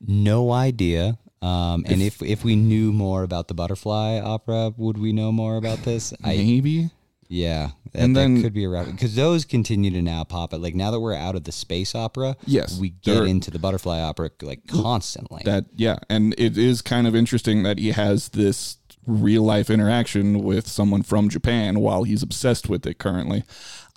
No 0.00 0.52
idea. 0.52 1.18
Um, 1.42 1.84
and 1.86 2.00
if 2.02 2.22
if 2.22 2.44
we 2.44 2.56
knew 2.56 2.92
more 2.92 3.22
about 3.22 3.48
the 3.48 3.54
butterfly 3.54 4.18
opera, 4.20 4.72
would 4.76 4.98
we 4.98 5.12
know 5.12 5.30
more 5.32 5.56
about 5.56 5.78
this? 5.84 6.12
I 6.24 6.36
Maybe. 6.36 6.90
yeah, 7.28 7.70
that, 7.92 8.02
And 8.02 8.16
then- 8.16 8.42
could 8.42 8.54
be 8.54 8.64
a 8.64 8.68
route 8.68 8.86
because 8.86 9.14
those 9.14 9.44
continue 9.44 9.90
to 9.90 10.02
now 10.02 10.24
pop 10.24 10.54
up. 10.54 10.60
Like 10.62 10.74
now 10.74 10.90
that 10.90 10.98
we're 11.00 11.14
out 11.14 11.34
of 11.36 11.44
the 11.44 11.52
space 11.52 11.94
opera, 11.94 12.36
Yes, 12.46 12.78
we 12.80 12.90
get 12.90 13.24
into 13.24 13.50
the 13.50 13.58
butterfly 13.58 14.00
opera 14.00 14.30
like 14.42 14.66
constantly. 14.66 15.42
That 15.44 15.66
yeah, 15.76 15.96
and 16.08 16.34
it 16.38 16.56
is 16.56 16.82
kind 16.82 17.06
of 17.06 17.14
interesting 17.14 17.62
that 17.64 17.78
he 17.78 17.92
has 17.92 18.30
this 18.30 18.78
real 19.06 19.42
life 19.44 19.70
interaction 19.70 20.42
with 20.42 20.66
someone 20.66 21.02
from 21.02 21.28
Japan 21.28 21.78
while 21.80 22.02
he's 22.04 22.22
obsessed 22.24 22.68
with 22.68 22.84
it 22.86 22.98
currently. 22.98 23.44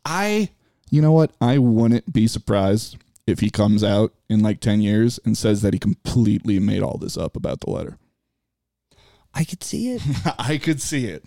I 0.05 0.49
you 0.91 1.01
know 1.01 1.11
what? 1.13 1.31
I 1.39 1.57
wouldn't 1.57 2.11
be 2.11 2.27
surprised 2.27 2.97
if 3.29 3.39
he 3.39 3.49
comes 3.49 3.83
out 3.83 4.13
in 4.27 4.41
like 4.41 4.59
10 4.59 4.81
years 4.81 5.19
and 5.23 5.37
says 5.37 5.61
that 5.61 5.73
he 5.73 5.79
completely 5.79 6.59
made 6.59 6.81
all 6.81 6.97
this 6.97 7.17
up 7.17 7.35
about 7.35 7.61
the 7.61 7.69
letter. 7.69 7.97
I 9.33 9.43
could 9.43 9.63
see 9.63 9.91
it. 9.91 10.01
I 10.39 10.57
could 10.57 10.81
see 10.81 11.05
it. 11.05 11.23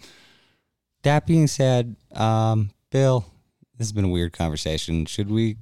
that 1.03 1.27
being 1.27 1.47
said, 1.47 1.97
um, 2.15 2.71
Bill, 2.91 3.25
this 3.79 3.87
has 3.87 3.93
been 3.93 4.05
a 4.05 4.09
weird 4.09 4.33
conversation. 4.33 5.07
Should 5.07 5.31
we 5.31 5.57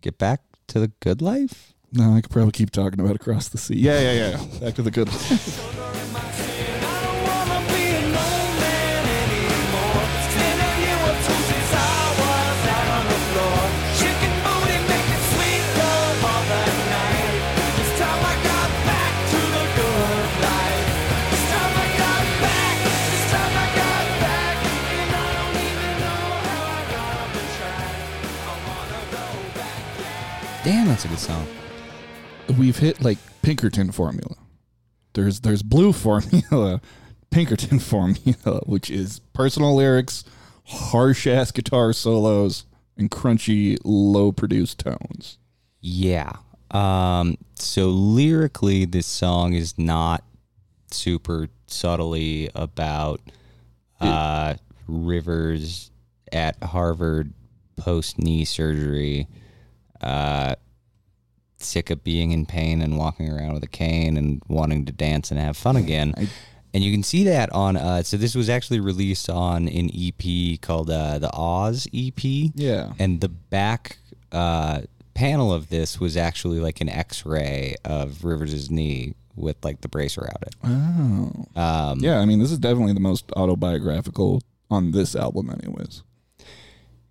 get 0.00 0.18
back 0.18 0.40
to 0.68 0.80
the 0.80 0.88
good 1.00 1.20
life? 1.20 1.74
No, 1.92 2.14
I 2.14 2.22
could 2.22 2.30
probably 2.30 2.52
keep 2.52 2.70
talking 2.70 3.00
about 3.00 3.16
across 3.16 3.48
the 3.48 3.58
sea. 3.58 3.76
Yeah, 3.76 4.00
yeah, 4.00 4.30
yeah. 4.30 4.58
Back 4.60 4.74
to 4.76 4.82
the 4.82 4.90
good. 4.90 5.08
I 5.10 5.12
Damn, 30.64 30.86
that's 30.86 31.04
a 31.04 31.08
good 31.08 31.18
song. 31.18 31.44
We've 32.56 32.78
hit 32.78 33.02
like 33.02 33.18
Pinkerton 33.42 33.90
formula. 33.90 34.36
There's 35.14 35.40
there's 35.40 35.62
blue 35.62 35.92
formula, 35.92 36.80
Pinkerton 37.30 37.80
formula, 37.80 38.60
which 38.66 38.88
is 38.88 39.18
personal 39.32 39.74
lyrics, 39.74 40.24
harsh 40.66 41.26
ass 41.26 41.50
guitar 41.50 41.92
solos, 41.92 42.64
and 42.96 43.10
crunchy, 43.10 43.76
low 43.84 44.30
produced 44.30 44.78
tones. 44.78 45.38
Yeah. 45.80 46.32
Um, 46.70 47.38
so 47.56 47.88
lyrically, 47.88 48.84
this 48.84 49.06
song 49.06 49.54
is 49.54 49.76
not 49.76 50.22
super 50.92 51.48
subtly 51.66 52.50
about 52.54 53.20
uh, 54.00 54.54
Rivers 54.86 55.90
at 56.30 56.62
Harvard 56.62 57.32
post 57.76 58.18
knee 58.18 58.44
surgery, 58.44 59.26
uh, 60.02 60.54
sick 61.58 61.90
of 61.90 62.02
being 62.02 62.32
in 62.32 62.44
pain 62.46 62.82
and 62.82 62.98
walking 62.98 63.30
around 63.30 63.54
with 63.54 63.62
a 63.62 63.68
cane 63.68 64.16
and 64.16 64.42
wanting 64.48 64.84
to 64.86 64.92
dance 64.92 65.30
and 65.30 65.38
have 65.38 65.56
fun 65.56 65.76
again. 65.76 66.12
and 66.74 66.82
you 66.82 66.90
can 66.92 67.02
see 67.02 67.24
that 67.24 67.52
on. 67.52 67.76
Uh, 67.76 68.02
so 68.02 68.16
this 68.16 68.34
was 68.34 68.48
actually 68.48 68.80
released 68.80 69.28
on 69.30 69.68
an 69.68 69.90
EP 69.94 70.60
called 70.60 70.90
uh, 70.90 71.18
the 71.18 71.30
Oz 71.32 71.86
EP. 71.94 72.20
Yeah. 72.54 72.92
And 72.98 73.20
the 73.20 73.28
back 73.28 73.98
uh, 74.32 74.80
panel 75.14 75.52
of 75.52 75.68
this 75.68 76.00
was 76.00 76.16
actually 76.16 76.58
like 76.58 76.80
an 76.80 76.88
X-ray 76.88 77.76
of 77.84 78.24
Rivers' 78.24 78.70
knee 78.70 79.14
with 79.36 79.56
like 79.64 79.80
the 79.82 79.88
brace 79.88 80.18
around 80.18 80.38
it. 80.42 80.54
Oh. 80.64 81.60
Um, 81.60 81.98
Yeah, 82.00 82.18
I 82.18 82.24
mean, 82.26 82.38
this 82.38 82.50
is 82.50 82.58
definitely 82.58 82.92
the 82.94 83.00
most 83.00 83.30
autobiographical 83.36 84.42
on 84.70 84.90
this 84.92 85.14
album, 85.14 85.50
anyways. 85.50 86.02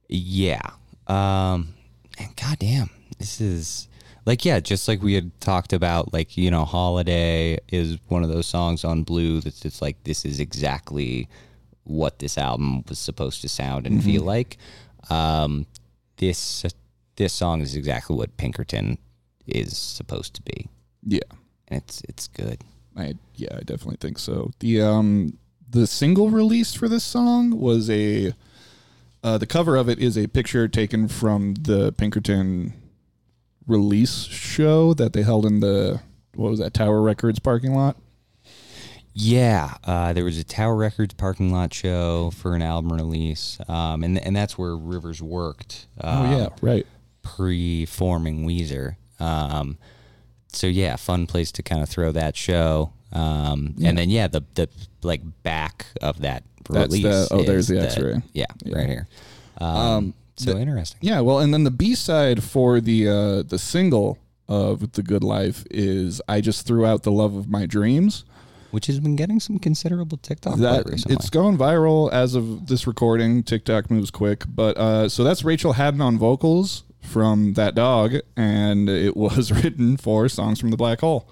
Yeah. 0.09 0.61
Um 1.07 1.73
and 2.22 2.36
goddamn, 2.36 2.89
this 3.17 3.41
is 3.41 3.88
like 4.26 4.45
yeah, 4.45 4.59
just 4.59 4.88
like 4.88 5.01
we 5.01 5.13
had 5.13 5.39
talked 5.39 5.74
about, 5.74 6.13
like, 6.13 6.38
you 6.38 6.51
know, 6.51 6.65
Holiday 6.65 7.57
is 7.69 7.97
one 8.07 8.24
of 8.24 8.30
those 8.30 8.47
songs 8.47 8.84
on 8.84 9.03
Blue 9.03 9.41
that's 9.41 9.59
just 9.59 9.82
like 9.82 10.03
this 10.03 10.26
is 10.26 10.39
exactly 10.39 11.28
what 11.84 12.19
this 12.19 12.38
album 12.38 12.84
was 12.88 12.99
supposed 12.99 13.41
to 13.41 13.49
sound 13.49 13.88
and 13.88 14.03
feel 14.03 14.24
like. 14.24 14.57
Um 15.09 15.65
this 16.17 16.63
this 17.15 17.34
song 17.34 17.61
is 17.61 17.76
exactly 17.76 18.15
what 18.15 18.38
Pinkerton 18.38 18.97
is 19.47 19.78
supposed 19.78 20.36
to 20.36 20.41
be. 20.43 20.67
Yeah. 21.03 21.19
And 21.67 21.82
it's 21.82 22.01
it's 22.07 22.28
good. 22.28 22.61
I 22.95 23.15
yeah, 23.36 23.55
I 23.55 23.61
definitely 23.61 23.97
think 23.99 24.19
so. 24.19 24.51
The 24.59 24.82
um 24.82 25.38
the 25.69 25.88
single 25.88 26.30
released 26.30 26.78
for 26.78 26.88
this 26.88 27.03
song 27.03 27.59
was 27.59 27.89
a 27.89 28.34
uh, 29.24 29.38
the 29.38 29.45
cover 29.45 29.76
of 29.76 29.89
it 29.89 29.99
is 29.99 30.17
a 30.17 30.28
picture 30.28 30.67
taken 30.67 31.07
from 31.07 31.53
the 31.55 31.91
Pinkerton 31.93 32.74
release 33.67 34.26
show 34.26 34.93
that 34.93 35.13
they 35.13 35.22
held 35.22 35.45
in 35.45 35.59
the 35.59 36.01
what 36.36 36.49
was 36.49 36.59
that 36.59 36.74
Tower 36.74 37.01
Records 37.01 37.39
parking 37.39 37.74
lot. 37.76 37.97
Yeah, 39.13 39.76
uh, 39.84 40.13
there 40.13 40.24
was 40.24 40.38
a 40.38 40.43
Tower 40.43 40.76
Records 40.76 41.13
parking 41.13 41.51
lot 41.51 41.74
show 41.74 42.32
for 42.32 42.55
an 42.55 42.61
album 42.61 42.93
release, 42.93 43.59
um, 43.67 44.03
and 44.03 44.17
and 44.17 44.36
that's 44.36 44.57
where 44.57 44.76
Rivers 44.76 45.22
worked. 45.22 45.88
Oh 46.01 46.09
um, 46.09 46.32
yeah, 46.32 46.47
right. 46.61 46.88
pre-forming 47.22 48.45
Weezer. 48.45 48.95
Um, 49.19 49.78
so 50.47 50.67
yeah, 50.67 50.95
fun 50.95 51.28
place 51.28 51.51
to 51.53 51.63
kind 51.63 51.84
of 51.84 51.89
throw 51.89 52.11
that 52.13 52.36
show. 52.36 52.93
Um, 53.11 53.76
and 53.84 53.97
then 53.97 54.09
yeah, 54.09 54.28
the 54.28 54.43
the 54.55 54.69
like 55.03 55.22
back 55.43 55.88
of 56.01 56.22
that 56.22 56.43
That's 56.74 56.93
the- 57.01 57.28
oh, 57.32 57.43
there's 57.43 57.67
the 57.67 57.82
X-ray. 57.82 58.22
Yeah, 58.34 58.45
Yeah. 58.63 58.78
right 58.78 58.88
here. 58.89 59.07
Um, 59.59 60.13
so 60.36 60.57
interesting. 60.57 60.99
Yeah, 61.01 61.19
well, 61.19 61.39
and 61.39 61.53
then 61.53 61.63
the 61.63 61.72
B 61.72 61.93
side 61.95 62.43
for 62.43 62.80
the 62.82 63.07
uh, 63.07 63.43
the 63.43 63.59
single 63.59 64.17
of 64.47 64.93
the 64.93 65.03
Good 65.03 65.24
Life 65.24 65.63
is 65.69 66.22
I 66.28 66.41
just 66.41 66.65
threw 66.65 66.86
out 66.86 67.03
the 67.03 67.11
love 67.11 67.36
of 67.36 67.47
my 67.49 67.65
dreams. 67.65 68.26
Which 68.72 68.88
has 68.88 69.01
been 69.01 69.17
getting 69.17 69.41
some 69.41 69.59
considerable 69.59 70.17
TikTok 70.17 70.57
that 70.59 70.86
recently. 70.89 71.15
it's 71.17 71.30
going 71.30 71.57
viral 71.57 72.09
as 72.11 72.36
of 72.36 72.67
this 72.67 72.88
recording. 72.88 73.43
TikTok 73.43 73.91
moves 73.91 74.09
quick, 74.11 74.45
but 74.47 74.78
uh, 74.78 75.09
so 75.09 75.26
that's 75.26 75.43
Rachel 75.43 75.74
Haden 75.74 75.99
on 75.99 76.17
vocals 76.17 76.84
from 77.01 77.53
that 77.55 77.76
dog, 77.76 78.15
and 78.38 78.89
it 78.89 79.17
was 79.17 79.51
written 79.63 79.97
for 79.97 80.30
songs 80.30 80.59
from 80.61 80.72
the 80.72 80.78
Black 80.78 81.01
Hole. 81.01 81.28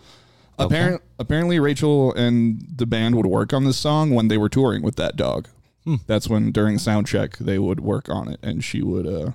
Apparent, 0.66 1.02
apparently, 1.18 1.60
Rachel 1.60 2.14
and 2.14 2.62
the 2.76 2.86
band 2.86 3.16
would 3.16 3.26
work 3.26 3.54
on 3.54 3.64
this 3.64 3.78
song 3.78 4.12
when 4.14 4.28
they 4.28 4.38
were 4.38 4.50
touring 4.50 4.82
with 4.82 4.96
that 4.98 5.16
dog. 5.16 5.48
Hmm. 5.86 5.96
That's 6.08 6.28
when 6.28 6.52
during 6.52 6.78
sound 6.78 7.08
check 7.08 7.38
they 7.38 7.58
would 7.58 7.80
work 7.80 8.10
on 8.10 8.28
it, 8.28 8.40
and 8.44 8.64
she 8.64 8.82
would. 8.82 9.08
Uh, 9.08 9.32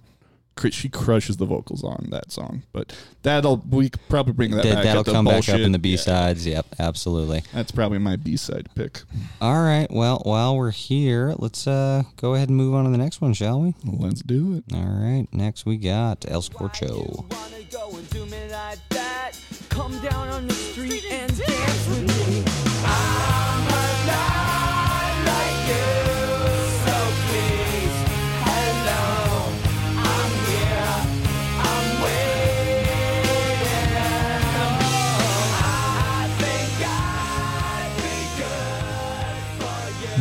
cr- 0.57 0.69
she 0.71 0.89
crushes 0.91 1.39
the 1.39 1.47
vocals 1.47 1.83
on 1.83 2.09
that 2.11 2.31
song, 2.31 2.63
but 2.73 2.95
that'll 3.23 3.57
we 3.71 3.89
could 3.89 4.07
probably 4.11 4.35
bring 4.35 4.51
that 4.51 4.63
That, 4.63 4.75
back. 4.75 4.85
that'll 4.85 5.01
at 5.01 5.07
the 5.07 5.13
come 5.13 5.25
back 5.25 5.49
up 5.49 5.59
in 5.61 5.73
the 5.73 5.79
B 5.79 5.93
Yeah, 5.93 5.97
sides. 5.97 6.47
Yep, 6.47 6.67
absolutely. 6.79 7.43
that's 7.55 7.73
probably 7.73 7.99
my 7.99 8.17
B 8.17 8.37
side 8.37 8.69
pick. 8.75 9.01
All 9.41 9.63
right. 9.63 9.91
Well, 9.91 10.21
while 10.25 10.57
we're 10.57 10.71
here, 10.71 11.35
let's 11.39 11.67
uh, 11.67 12.03
go 12.17 12.35
ahead 12.35 12.49
and 12.51 12.57
move 12.59 12.75
on 12.75 12.85
to 12.85 12.91
the 12.91 12.99
next 12.99 13.21
one, 13.23 13.33
shall 13.33 13.61
we? 13.63 13.75
Let's 13.85 14.21
do 14.23 14.57
it. 14.57 14.65
All 14.77 14.85
right. 14.85 15.27
Next, 15.33 15.65
we 15.65 15.79
got 15.79 16.27
El 16.29 16.43
Scorcho. 16.43 17.25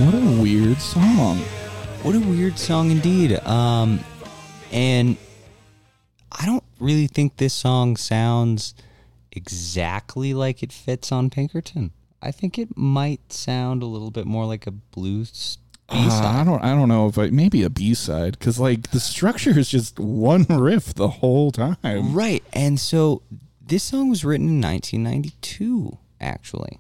What 0.04 0.16
a 0.16 0.42
weird 0.42 0.80
song. 0.82 1.38
What 2.02 2.14
a 2.14 2.20
weird 2.20 2.60
song 2.60 2.92
indeed. 2.92 3.40
Um, 3.46 4.02
and 4.70 5.16
I 6.30 6.46
don't 6.46 6.64
really 6.80 7.08
think 7.08 7.38
this 7.38 7.54
song 7.54 7.96
sounds 7.96 8.76
exactly 9.32 10.34
like 10.34 10.62
it 10.62 10.74
fits 10.74 11.12
on 11.14 11.30
Pinkerton. 11.30 11.92
I 12.22 12.32
think 12.32 12.60
it 12.60 12.76
might 12.76 13.32
sound 13.32 13.82
a 13.82 13.86
little 13.86 14.12
bit 14.12 14.26
more 14.26 14.46
like 14.46 14.68
a 14.68 14.72
blues 14.72 15.58
Uh, 15.88 16.22
I 16.24 16.44
don't. 16.44 16.62
I 16.64 16.76
don't 16.76 16.90
know 16.90 17.08
if 17.08 17.18
I 17.18 17.30
maybe 17.30 17.64
a 17.64 17.70
B 17.70 17.94
side 17.94 18.38
because 18.38 18.60
like 18.60 18.92
the 18.92 19.00
structure 19.00 19.58
is 19.58 19.70
just 19.70 20.00
one 20.00 20.44
riff 20.50 20.94
the 20.94 21.08
whole 21.08 21.52
time. 21.52 21.78
right. 22.14 22.44
And 22.52 22.78
so 22.78 23.22
this 23.66 23.84
song 23.84 24.10
was 24.10 24.26
written 24.26 24.48
in 24.50 24.62
1992, 24.62 25.98
actually. 26.20 26.80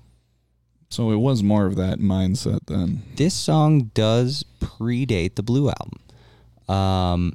So 0.93 1.09
it 1.09 1.15
was 1.15 1.41
more 1.41 1.65
of 1.65 1.75
that 1.77 1.97
mindset 1.97 2.67
then. 2.67 3.01
this 3.15 3.33
song 3.33 3.89
does 3.95 4.45
predate 4.59 5.33
the 5.33 5.41
Blue 5.41 5.69
album. 5.69 5.99
Um, 6.69 7.33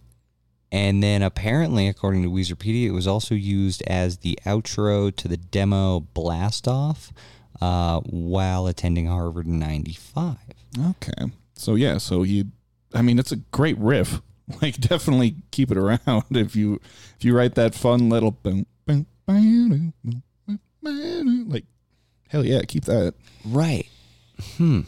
and 0.70 1.02
then 1.02 1.24
apparently, 1.24 1.88
according 1.88 2.22
to 2.22 2.30
Weezerpedia, 2.30 2.86
it 2.86 2.92
was 2.92 3.08
also 3.08 3.34
used 3.34 3.82
as 3.88 4.18
the 4.18 4.38
outro 4.46 5.14
to 5.16 5.26
the 5.26 5.36
demo 5.36 5.98
Blast 5.98 6.68
Off 6.68 7.12
uh, 7.60 7.98
while 8.02 8.68
attending 8.68 9.06
Harvard 9.06 9.46
in 9.46 9.58
95. 9.58 10.36
Okay. 10.90 11.32
So 11.54 11.74
yeah. 11.74 11.98
So 11.98 12.22
he. 12.22 12.44
I 12.94 13.02
mean, 13.02 13.18
it's 13.18 13.32
a 13.32 13.36
great 13.36 13.76
riff. 13.78 14.22
Like 14.62 14.78
definitely 14.78 15.34
keep 15.50 15.70
it 15.70 15.76
around 15.76 16.24
if 16.30 16.56
you 16.56 16.80
if 17.18 17.22
you 17.22 17.36
write 17.36 17.54
that 17.56 17.74
fun 17.74 18.08
little 18.08 18.30
boom 18.30 18.64
boom 18.86 19.04
boom, 19.26 19.92
boom, 20.02 20.22
boom, 20.46 20.60
boom, 20.80 21.48
like 21.50 21.66
hell 22.28 22.44
yeah 22.44 22.62
keep 22.66 22.84
that. 22.84 23.14
Right. 23.44 23.86
Hmm. 24.56 24.82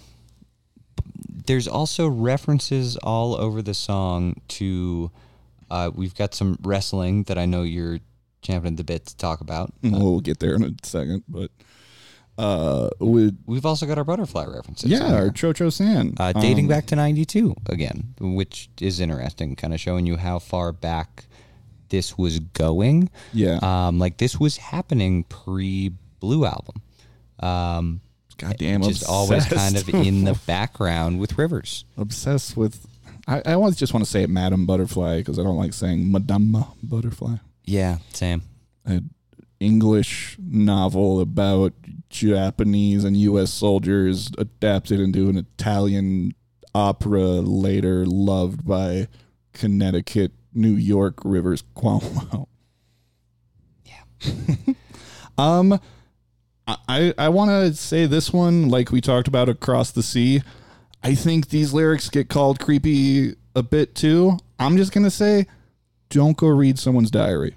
There's 1.46 1.66
also 1.66 2.08
references 2.08 2.96
all 2.98 3.34
over 3.34 3.62
the 3.62 3.74
song 3.74 4.40
to. 4.48 5.10
Uh, 5.70 5.90
we've 5.94 6.14
got 6.14 6.34
some 6.34 6.58
wrestling 6.62 7.24
that 7.24 7.38
I 7.38 7.46
know 7.46 7.62
you're 7.62 8.00
championing 8.42 8.76
the 8.76 8.84
bit 8.84 9.06
to 9.06 9.16
talk 9.16 9.40
about. 9.40 9.72
we'll 9.82 10.20
get 10.20 10.40
there 10.40 10.54
in 10.54 10.64
a 10.64 10.70
second, 10.82 11.22
but 11.28 11.50
uh, 12.38 12.88
with 12.98 13.36
We've 13.46 13.66
also 13.66 13.86
got 13.86 13.98
our 13.98 14.04
butterfly 14.04 14.46
references. 14.46 14.90
yeah, 14.90 15.12
our. 15.14 15.34
Cio-Cio 15.34 15.70
San 15.70 16.14
uh, 16.18 16.32
dating 16.32 16.64
Um, 16.64 16.68
back 16.68 16.86
to 16.86 16.96
92 16.96 17.54
again, 17.66 18.14
which 18.20 18.68
is 18.80 18.98
interesting, 19.00 19.56
kind 19.56 19.74
of 19.74 19.80
showing 19.80 20.06
you 20.06 20.16
how 20.16 20.38
far 20.38 20.72
back 20.72 21.26
this 21.90 22.16
was 22.16 22.38
going. 22.40 23.10
Yeah. 23.32 23.58
Um, 23.62 23.98
like 23.98 24.16
this 24.18 24.38
was 24.40 24.56
happening 24.56 25.24
pre 25.24 25.92
Blue 26.20 26.44
album. 26.44 26.82
Um, 27.40 28.00
Goddamn, 28.38 28.82
just 28.82 29.04
always 29.06 29.44
kind 29.46 29.76
of 29.76 29.88
in 29.90 30.24
the 30.24 30.38
background 30.46 31.20
with 31.20 31.36
Rivers. 31.36 31.84
obsessed 31.96 32.56
with. 32.56 32.86
I, 33.26 33.42
I 33.44 33.52
always 33.52 33.76
just 33.76 33.92
want 33.92 34.04
to 34.04 34.10
say 34.10 34.22
it, 34.22 34.30
Madame 34.30 34.64
Butterfly 34.66 35.18
because 35.18 35.38
I 35.38 35.42
don't 35.42 35.58
like 35.58 35.72
saying 35.74 36.10
Madame 36.10 36.64
Butterfly. 36.82 37.36
Yeah, 37.64 37.98
same. 38.12 38.42
An 38.86 39.10
English 39.60 40.36
novel 40.40 41.20
about 41.20 41.74
Japanese 42.08 43.04
and 43.04 43.16
U.S. 43.18 43.52
soldiers 43.52 44.30
adapted 44.38 45.00
into 45.00 45.28
an 45.28 45.36
Italian 45.36 46.32
opera 46.74 47.20
later 47.20 48.06
loved 48.06 48.66
by 48.66 49.06
Connecticut, 49.52 50.32
New 50.54 50.72
York, 50.74 51.16
Rivers, 51.24 51.62
Cuomo. 51.76 52.46
Yeah. 53.84 54.74
Um, 55.38 55.80
I 56.88 57.14
I 57.18 57.28
want 57.28 57.50
to 57.50 57.74
say 57.74 58.06
this 58.06 58.32
one, 58.32 58.68
like 58.68 58.90
we 58.90 59.00
talked 59.00 59.28
about 59.28 59.48
across 59.48 59.90
the 59.90 60.02
sea. 60.02 60.42
I 61.02 61.14
think 61.14 61.48
these 61.48 61.72
lyrics 61.72 62.10
get 62.10 62.28
called 62.28 62.60
creepy 62.60 63.34
a 63.54 63.62
bit 63.62 63.94
too. 63.94 64.38
I'm 64.58 64.76
just 64.76 64.92
gonna 64.92 65.10
say, 65.10 65.46
don't 66.10 66.36
go 66.36 66.48
read 66.48 66.78
someone's 66.78 67.10
diary. 67.10 67.56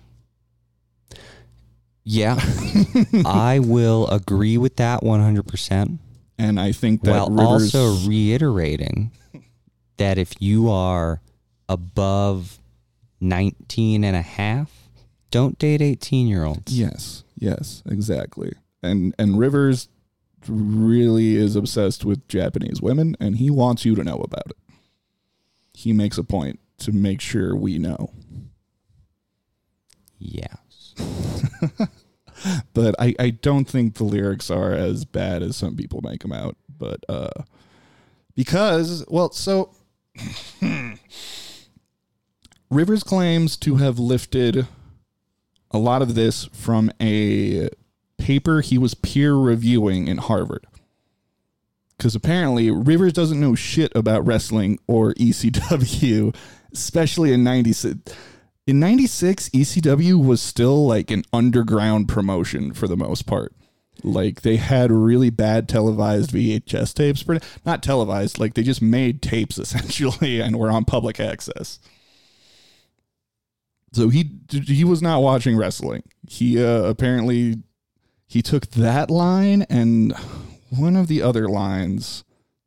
Yeah, 2.05 2.37
I 3.25 3.59
will 3.59 4.07
agree 4.07 4.57
with 4.57 4.75
that 4.75 5.01
100%. 5.01 5.99
And 6.37 6.59
I 6.59 6.73
think 6.73 7.03
that 7.03 7.29
while 7.29 7.29
Rivers, 7.29 7.73
also 7.73 8.07
reiterating 8.09 9.11
that 9.97 10.17
if 10.17 10.33
you 10.41 10.69
are 10.69 11.21
above 11.69 12.59
19 13.21 14.03
and 14.03 14.15
a 14.17 14.21
half, 14.21 14.69
don't 15.31 15.57
date 15.57 15.81
18 15.81 16.27
year 16.27 16.43
olds. 16.43 16.77
yes, 16.77 17.23
yes, 17.37 17.83
exactly. 17.85 18.53
And 18.83 19.15
and 19.17 19.39
Rivers 19.39 19.87
really 20.47 21.35
is 21.35 21.55
obsessed 21.55 22.05
with 22.05 22.27
Japanese 22.27 22.81
women, 22.81 23.15
and 23.19 23.37
he 23.37 23.49
wants 23.49 23.85
you 23.85 23.95
to 23.95 24.03
know 24.03 24.17
about 24.17 24.47
it. 24.47 24.57
He 25.73 25.93
makes 25.93 26.17
a 26.17 26.23
point 26.23 26.59
to 26.79 26.91
make 26.91 27.21
sure 27.21 27.55
we 27.55 27.79
know. 27.79 28.11
Yes. 30.19 30.95
but 32.73 32.95
I, 32.99 33.15
I 33.19 33.29
don't 33.31 33.65
think 33.65 33.95
the 33.95 34.03
lyrics 34.03 34.49
are 34.49 34.73
as 34.73 35.05
bad 35.05 35.41
as 35.41 35.57
some 35.57 35.75
people 35.75 36.01
make 36.01 36.21
them 36.21 36.31
out. 36.31 36.57
But 36.77 37.03
uh, 37.07 37.43
because 38.35 39.05
well, 39.07 39.31
so 39.31 39.73
Rivers 42.69 43.03
claims 43.03 43.57
to 43.57 43.75
have 43.75 43.99
lifted 43.99 44.67
a 45.71 45.77
lot 45.77 46.01
of 46.01 46.15
this 46.15 46.45
from 46.53 46.91
a 47.01 47.69
paper 48.17 48.61
he 48.61 48.77
was 48.77 48.93
peer 48.93 49.35
reviewing 49.35 50.07
in 50.07 50.17
Harvard. 50.17 50.65
Because 51.97 52.15
apparently 52.15 52.71
Rivers 52.71 53.13
doesn't 53.13 53.39
know 53.39 53.55
shit 53.55 53.91
about 53.95 54.25
wrestling 54.25 54.79
or 54.87 55.13
ECW, 55.13 56.35
especially 56.73 57.31
in 57.31 57.43
96. 57.43 58.13
In 58.65 58.79
96, 58.79 59.49
ECW 59.49 60.25
was 60.25 60.41
still 60.41 60.85
like 60.85 61.11
an 61.11 61.23
underground 61.33 62.07
promotion 62.07 62.73
for 62.73 62.87
the 62.87 62.97
most 62.97 63.25
part. 63.25 63.53
Like 64.03 64.41
they 64.41 64.57
had 64.57 64.91
really 64.91 65.29
bad 65.29 65.69
televised 65.69 66.31
VHS 66.31 66.93
tapes, 66.93 67.25
not 67.65 67.83
televised, 67.83 68.39
like 68.39 68.53
they 68.53 68.63
just 68.63 68.81
made 68.81 69.21
tapes 69.21 69.57
essentially 69.59 70.41
and 70.41 70.57
were 70.57 70.71
on 70.71 70.85
public 70.85 71.19
access. 71.19 71.79
So 73.93 74.09
he 74.09 74.31
he 74.49 74.83
was 74.83 75.01
not 75.01 75.21
watching 75.21 75.55
wrestling. 75.55 76.03
He 76.27 76.63
uh, 76.63 76.83
apparently 76.83 77.57
he 78.33 78.41
took 78.41 78.65
that 78.71 79.11
line 79.11 79.61
and 79.69 80.11
one 80.71 80.95
of 80.95 81.07
the 81.07 81.21
other 81.21 81.47
lines 81.47 82.23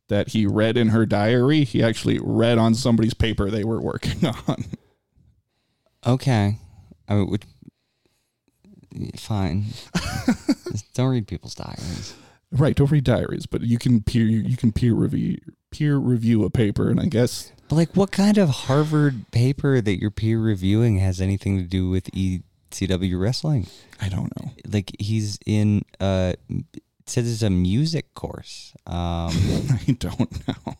that 0.09 0.29
he 0.29 0.47
read 0.47 0.77
in 0.77 0.91
her 0.91 1.05
diary, 1.05 1.65
he 1.65 1.83
actually 1.83 2.21
read 2.23 2.57
on 2.57 2.73
somebody's 2.73 3.15
paper 3.15 3.51
they 3.51 3.65
were 3.65 3.81
working 3.81 4.25
on. 4.47 4.65
Okay. 6.07 6.59
I 7.09 7.17
would, 7.17 7.45
fine. 9.17 9.65
Don't 10.95 11.11
read 11.11 11.27
people's 11.27 11.57
diaries. 11.57 12.15
Right, 12.53 12.77
don't 12.77 12.93
read 12.93 13.03
diaries, 13.03 13.45
but 13.45 13.63
you 13.63 13.77
can 13.77 14.03
peer 14.03 14.25
you 14.25 14.57
can 14.57 14.71
peer 14.71 14.95
review 14.95 15.39
peer 15.73 15.97
review 15.97 16.45
a 16.45 16.49
paper, 16.49 16.89
and 16.89 17.01
I 17.01 17.07
guess 17.07 17.51
But 17.69 17.75
like, 17.75 17.97
what 17.97 18.13
kind 18.13 18.39
of 18.39 18.49
Harvard 18.49 19.31
paper 19.33 19.81
that 19.81 20.01
you're 20.01 20.13
peer 20.13 20.39
reviewing 20.39 20.99
has 20.99 21.21
anything 21.21 21.59
to 21.59 21.65
do 21.65 21.91
with 21.91 22.09
ECW 22.81 23.21
wrestling? 23.21 23.67
I 24.01 24.09
don't 24.09 24.33
know. 24.41 24.53
Like, 24.71 24.95
he's 24.99 25.39
in. 25.47 25.85
Uh, 26.01 26.35
it 26.49 26.65
says 27.07 27.31
it's 27.33 27.43
a 27.43 27.51
music 27.51 28.15
course. 28.15 28.75
Um, 28.87 28.95
I 29.89 29.97
don't 29.99 30.49
know. 30.49 30.75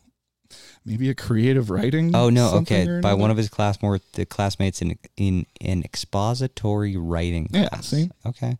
Maybe 0.85 1.09
a 1.09 1.15
creative 1.15 1.69
writing. 1.69 2.15
oh 2.15 2.29
no, 2.29 2.53
okay, 2.59 3.01
by 3.01 3.13
one 3.13 3.29
of 3.29 3.35
his 3.35 3.49
class 3.49 3.81
more 3.81 3.99
the 4.13 4.25
classmates 4.25 4.81
in 4.81 4.97
in 5.17 5.45
an 5.59 5.83
expository 5.83 6.95
writing. 6.95 7.49
Yeah, 7.51 7.67
class. 7.67 7.87
see? 7.87 8.09
Okay. 8.25 8.57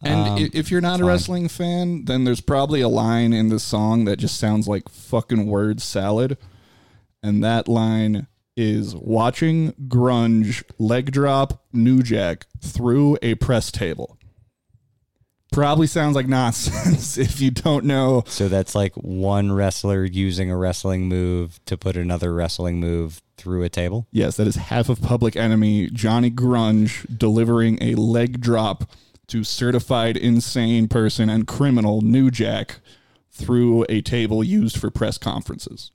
And 0.00 0.28
Um, 0.44 0.50
if 0.54 0.70
you're 0.70 0.80
not 0.80 1.00
a 1.00 1.04
wrestling 1.04 1.48
fan, 1.48 2.04
then 2.04 2.22
there's 2.22 2.40
probably 2.40 2.80
a 2.80 2.88
line 2.88 3.32
in 3.32 3.48
the 3.48 3.58
song 3.58 4.04
that 4.04 4.18
just 4.18 4.38
sounds 4.38 4.68
like 4.68 4.88
fucking 4.88 5.46
word 5.48 5.82
salad. 5.82 6.38
And 7.20 7.42
that 7.42 7.66
line 7.66 8.28
is 8.58 8.96
watching 8.96 9.72
Grunge 9.86 10.64
leg 10.78 11.12
drop 11.12 11.64
New 11.72 12.02
Jack 12.02 12.46
through 12.60 13.16
a 13.22 13.36
press 13.36 13.70
table. 13.70 14.18
Probably 15.52 15.86
sounds 15.86 16.16
like 16.16 16.26
nonsense 16.26 17.16
if 17.18 17.40
you 17.40 17.52
don't 17.52 17.84
know. 17.84 18.24
So 18.26 18.48
that's 18.48 18.74
like 18.74 18.94
one 18.96 19.52
wrestler 19.52 20.04
using 20.04 20.50
a 20.50 20.56
wrestling 20.56 21.08
move 21.08 21.64
to 21.66 21.78
put 21.78 21.96
another 21.96 22.34
wrestling 22.34 22.80
move 22.80 23.22
through 23.36 23.62
a 23.62 23.68
table. 23.68 24.08
Yes, 24.10 24.36
that 24.36 24.48
is 24.48 24.56
half 24.56 24.88
of 24.88 25.00
Public 25.00 25.36
Enemy 25.36 25.90
Johnny 25.90 26.30
Grunge 26.30 27.06
delivering 27.16 27.78
a 27.80 27.94
leg 27.94 28.40
drop 28.40 28.90
to 29.28 29.44
certified 29.44 30.16
insane 30.16 30.88
person 30.88 31.30
and 31.30 31.46
criminal 31.46 32.00
New 32.00 32.28
Jack 32.28 32.80
through 33.30 33.86
a 33.88 34.00
table 34.00 34.42
used 34.42 34.76
for 34.76 34.90
press 34.90 35.16
conferences. 35.16 35.92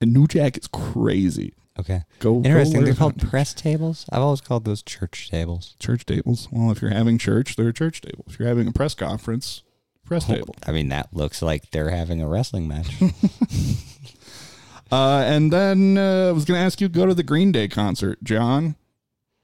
And 0.00 0.12
New 0.12 0.26
Jack 0.26 0.58
is 0.58 0.66
crazy. 0.68 1.54
Okay. 1.78 2.02
Go 2.20 2.40
go 2.40 2.48
Interesting. 2.48 2.76
learn 2.76 2.84
They're 2.86 2.94
called 2.94 3.18
press 3.20 3.52
tables. 3.54 4.06
I've 4.10 4.22
always 4.22 4.40
called 4.40 4.64
those 4.64 4.82
church 4.82 5.30
tables. 5.30 5.74
church 5.78 6.06
tables. 6.06 6.48
Well, 6.50 6.70
if 6.70 6.80
you're 6.80 6.90
having 6.90 7.18
church, 7.18 7.56
they're 7.56 7.68
a 7.68 7.72
church 7.72 8.00
table. 8.00 8.24
If 8.26 8.38
you're 8.38 8.48
having 8.48 8.66
a 8.68 8.72
press 8.72 8.94
conference, 8.94 9.62
press 10.04 10.24
table. 10.26 10.54
I 10.66 10.72
mean, 10.72 10.88
that 10.88 11.08
looks 11.12 11.42
like 11.42 11.70
they're 11.72 11.90
having 11.90 12.22
a 12.22 12.28
wrestling 12.28 12.66
match. 12.68 12.88
Uh, 14.90 15.24
and 15.26 15.52
then 15.52 15.98
uh, 15.98 16.28
I 16.28 16.32
was 16.32 16.44
going 16.44 16.60
to 16.60 16.64
ask 16.64 16.80
you 16.80 16.88
go 16.88 17.06
to 17.06 17.14
the 17.14 17.24
Green 17.24 17.50
Day 17.50 17.66
concert, 17.66 18.22
John. 18.22 18.76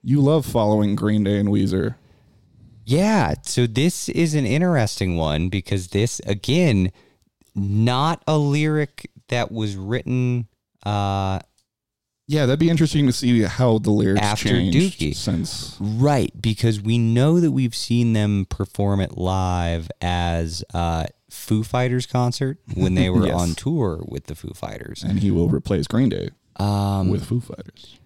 You 0.01 0.21
love 0.21 0.47
following 0.47 0.95
Green 0.95 1.25
Day 1.25 1.39
and 1.39 1.49
Weezer. 1.49 1.97
yeah. 2.85 3.35
So 3.43 3.67
this 3.67 4.09
is 4.09 4.35
an 4.35 4.47
interesting 4.47 5.17
one 5.17 5.49
because 5.49 5.89
this, 5.89 6.21
again, 6.27 6.93
not 7.57 8.23
a 8.29 8.39
lyric 8.39 9.11
that 9.33 9.51
was 9.51 9.75
written. 9.77 10.47
Uh, 10.85 11.41
Yeah, 12.29 12.47
that'd 12.47 12.61
be 12.61 12.71
interesting 12.71 13.07
to 13.07 13.13
see 13.13 13.43
how 13.43 13.79
the 13.79 13.91
lyrics 13.91 14.23
After 14.25 14.49
changed 14.51 14.79
Dookie. 15.01 15.15
since 15.15 15.77
Right, 15.81 16.33
because 16.41 16.81
we 16.81 16.97
know 16.99 17.41
that 17.41 17.51
we've 17.51 17.75
seen 17.75 18.13
them 18.13 18.47
perform 18.49 19.01
it 19.01 19.19
live 19.19 19.91
as 20.01 20.63
uh, 20.73 21.07
Foo 21.31 21.63
Fighters 21.65 22.07
concert 22.07 22.59
when 22.75 22.95
they 22.95 23.11
were 23.15 23.27
Yes. 23.27 23.41
on 23.41 23.55
tour 23.55 24.03
with 24.07 24.27
the 24.27 24.35
Foo 24.35 24.53
Fighters. 24.55 25.03
and 25.03 25.19
he 25.21 25.31
will 25.31 25.49
replace 25.49 25.87
Green 25.87 26.09
Day 26.09 26.31
Um, 26.57 27.09
with 27.09 27.25
Foo 27.25 27.41
Fighters. 27.41 27.99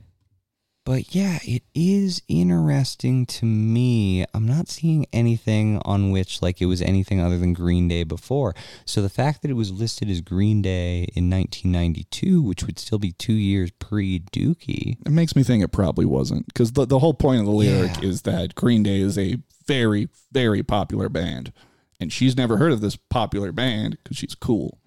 But 0.86 1.14
yeah, 1.16 1.40
it 1.42 1.64
is 1.74 2.22
interesting 2.28 3.26
to 3.26 3.44
me. 3.44 4.24
I'm 4.32 4.46
not 4.46 4.68
seeing 4.68 5.04
anything 5.12 5.82
on 5.84 6.12
which 6.12 6.40
like 6.40 6.62
it 6.62 6.66
was 6.66 6.80
anything 6.80 7.20
other 7.20 7.36
than 7.36 7.52
Green 7.54 7.88
Day 7.88 8.04
before. 8.04 8.54
So 8.84 9.02
the 9.02 9.08
fact 9.08 9.42
that 9.42 9.50
it 9.50 9.54
was 9.54 9.72
listed 9.72 10.08
as 10.08 10.20
Green 10.20 10.62
Day 10.62 11.08
in 11.14 11.28
1992, 11.28 12.40
which 12.40 12.62
would 12.64 12.78
still 12.78 13.00
be 13.00 13.10
two 13.10 13.32
years 13.32 13.72
pre 13.72 14.20
Dookie. 14.20 14.96
It 15.04 15.10
makes 15.10 15.34
me 15.34 15.42
think 15.42 15.64
it 15.64 15.72
probably 15.72 16.06
wasn't 16.06 16.46
because 16.46 16.72
the 16.72 16.86
the 16.86 17.00
whole 17.00 17.14
point 17.14 17.40
of 17.40 17.46
the 17.46 17.52
lyric 17.52 17.96
Yeah. 18.00 18.08
is 18.08 18.22
that 18.22 18.54
Green 18.54 18.84
Day 18.84 19.00
is 19.00 19.18
a 19.18 19.38
very 19.66 20.08
very 20.30 20.62
popular 20.62 21.08
band, 21.08 21.52
and 21.98 22.12
she's 22.12 22.36
never 22.36 22.58
heard 22.58 22.70
of 22.70 22.80
this 22.80 22.94
popular 22.94 23.50
band 23.50 23.98
because 24.04 24.16
she's 24.16 24.36
cool 24.36 24.78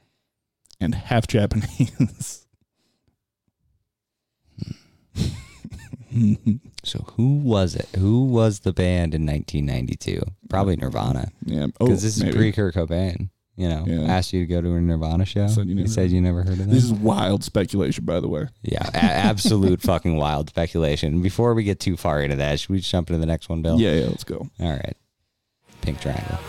and 0.79 0.95
half 0.95 1.27
Japanese. 1.27 2.47
Hmm. 5.15 5.23
So 6.83 6.99
who 7.17 7.37
was 7.39 7.75
it? 7.75 7.89
Who 7.97 8.25
was 8.25 8.61
the 8.61 8.71
band 8.73 9.13
in 9.13 9.25
1992? 9.25 10.21
Probably 10.49 10.75
Nirvana. 10.77 11.29
yeah, 11.45 11.67
oh, 11.79 11.85
Because 11.87 12.01
this 12.03 12.17
is 12.21 12.33
pre 12.35 12.51
Kurt 12.51 12.73
Cobain. 12.75 13.29
You 13.57 13.67
know, 13.67 13.83
Yeah. 13.85 14.03
asked 14.03 14.31
you 14.31 14.39
to 14.39 14.45
go 14.47 14.61
to 14.61 14.73
a 14.75 14.79
Nirvana 14.79 15.25
show. 15.25 15.47
Said 15.47 15.65
you 15.65 15.71
you, 15.71 15.75
never 15.75 15.87
said 15.89 16.11
you 16.11 16.21
never 16.21 16.43
heard 16.43 16.53
of 16.53 16.57
them. 16.59 16.69
This 16.69 16.85
is 16.85 16.93
wild 16.93 17.43
speculation, 17.43 18.05
by 18.05 18.21
the 18.21 18.29
way. 18.29 18.47
yeah, 18.63 18.89
a- 18.93 18.97
absolute 19.27 19.81
fucking 19.81 20.15
wild 20.15 20.49
speculation. 20.49 21.21
Before 21.21 21.53
we 21.53 21.65
get 21.65 21.81
too 21.81 21.97
far 21.97 22.21
into 22.21 22.37
that, 22.37 22.61
should 22.61 22.69
we 22.69 22.79
jump 22.79 23.09
into 23.09 23.19
the 23.19 23.25
next 23.25 23.49
one, 23.49 23.61
Bill? 23.61 23.77
Yeah, 23.79 23.95
yeah, 23.95 24.05
let's 24.07 24.23
go. 24.23 24.47
All 24.61 24.71
right. 24.71 24.95
Pink 25.81 25.99
Triangle. 25.99 26.39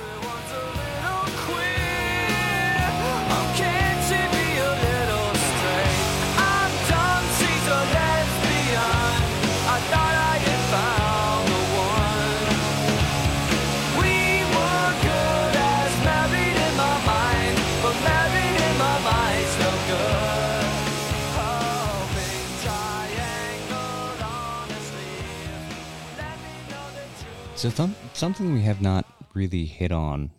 So 27.60 27.68
th- 27.68 27.90
something 28.14 28.54
we 28.54 28.62
have 28.62 28.80
not 28.80 29.04
really 29.34 29.66
hit 29.66 29.92
on 29.92 30.30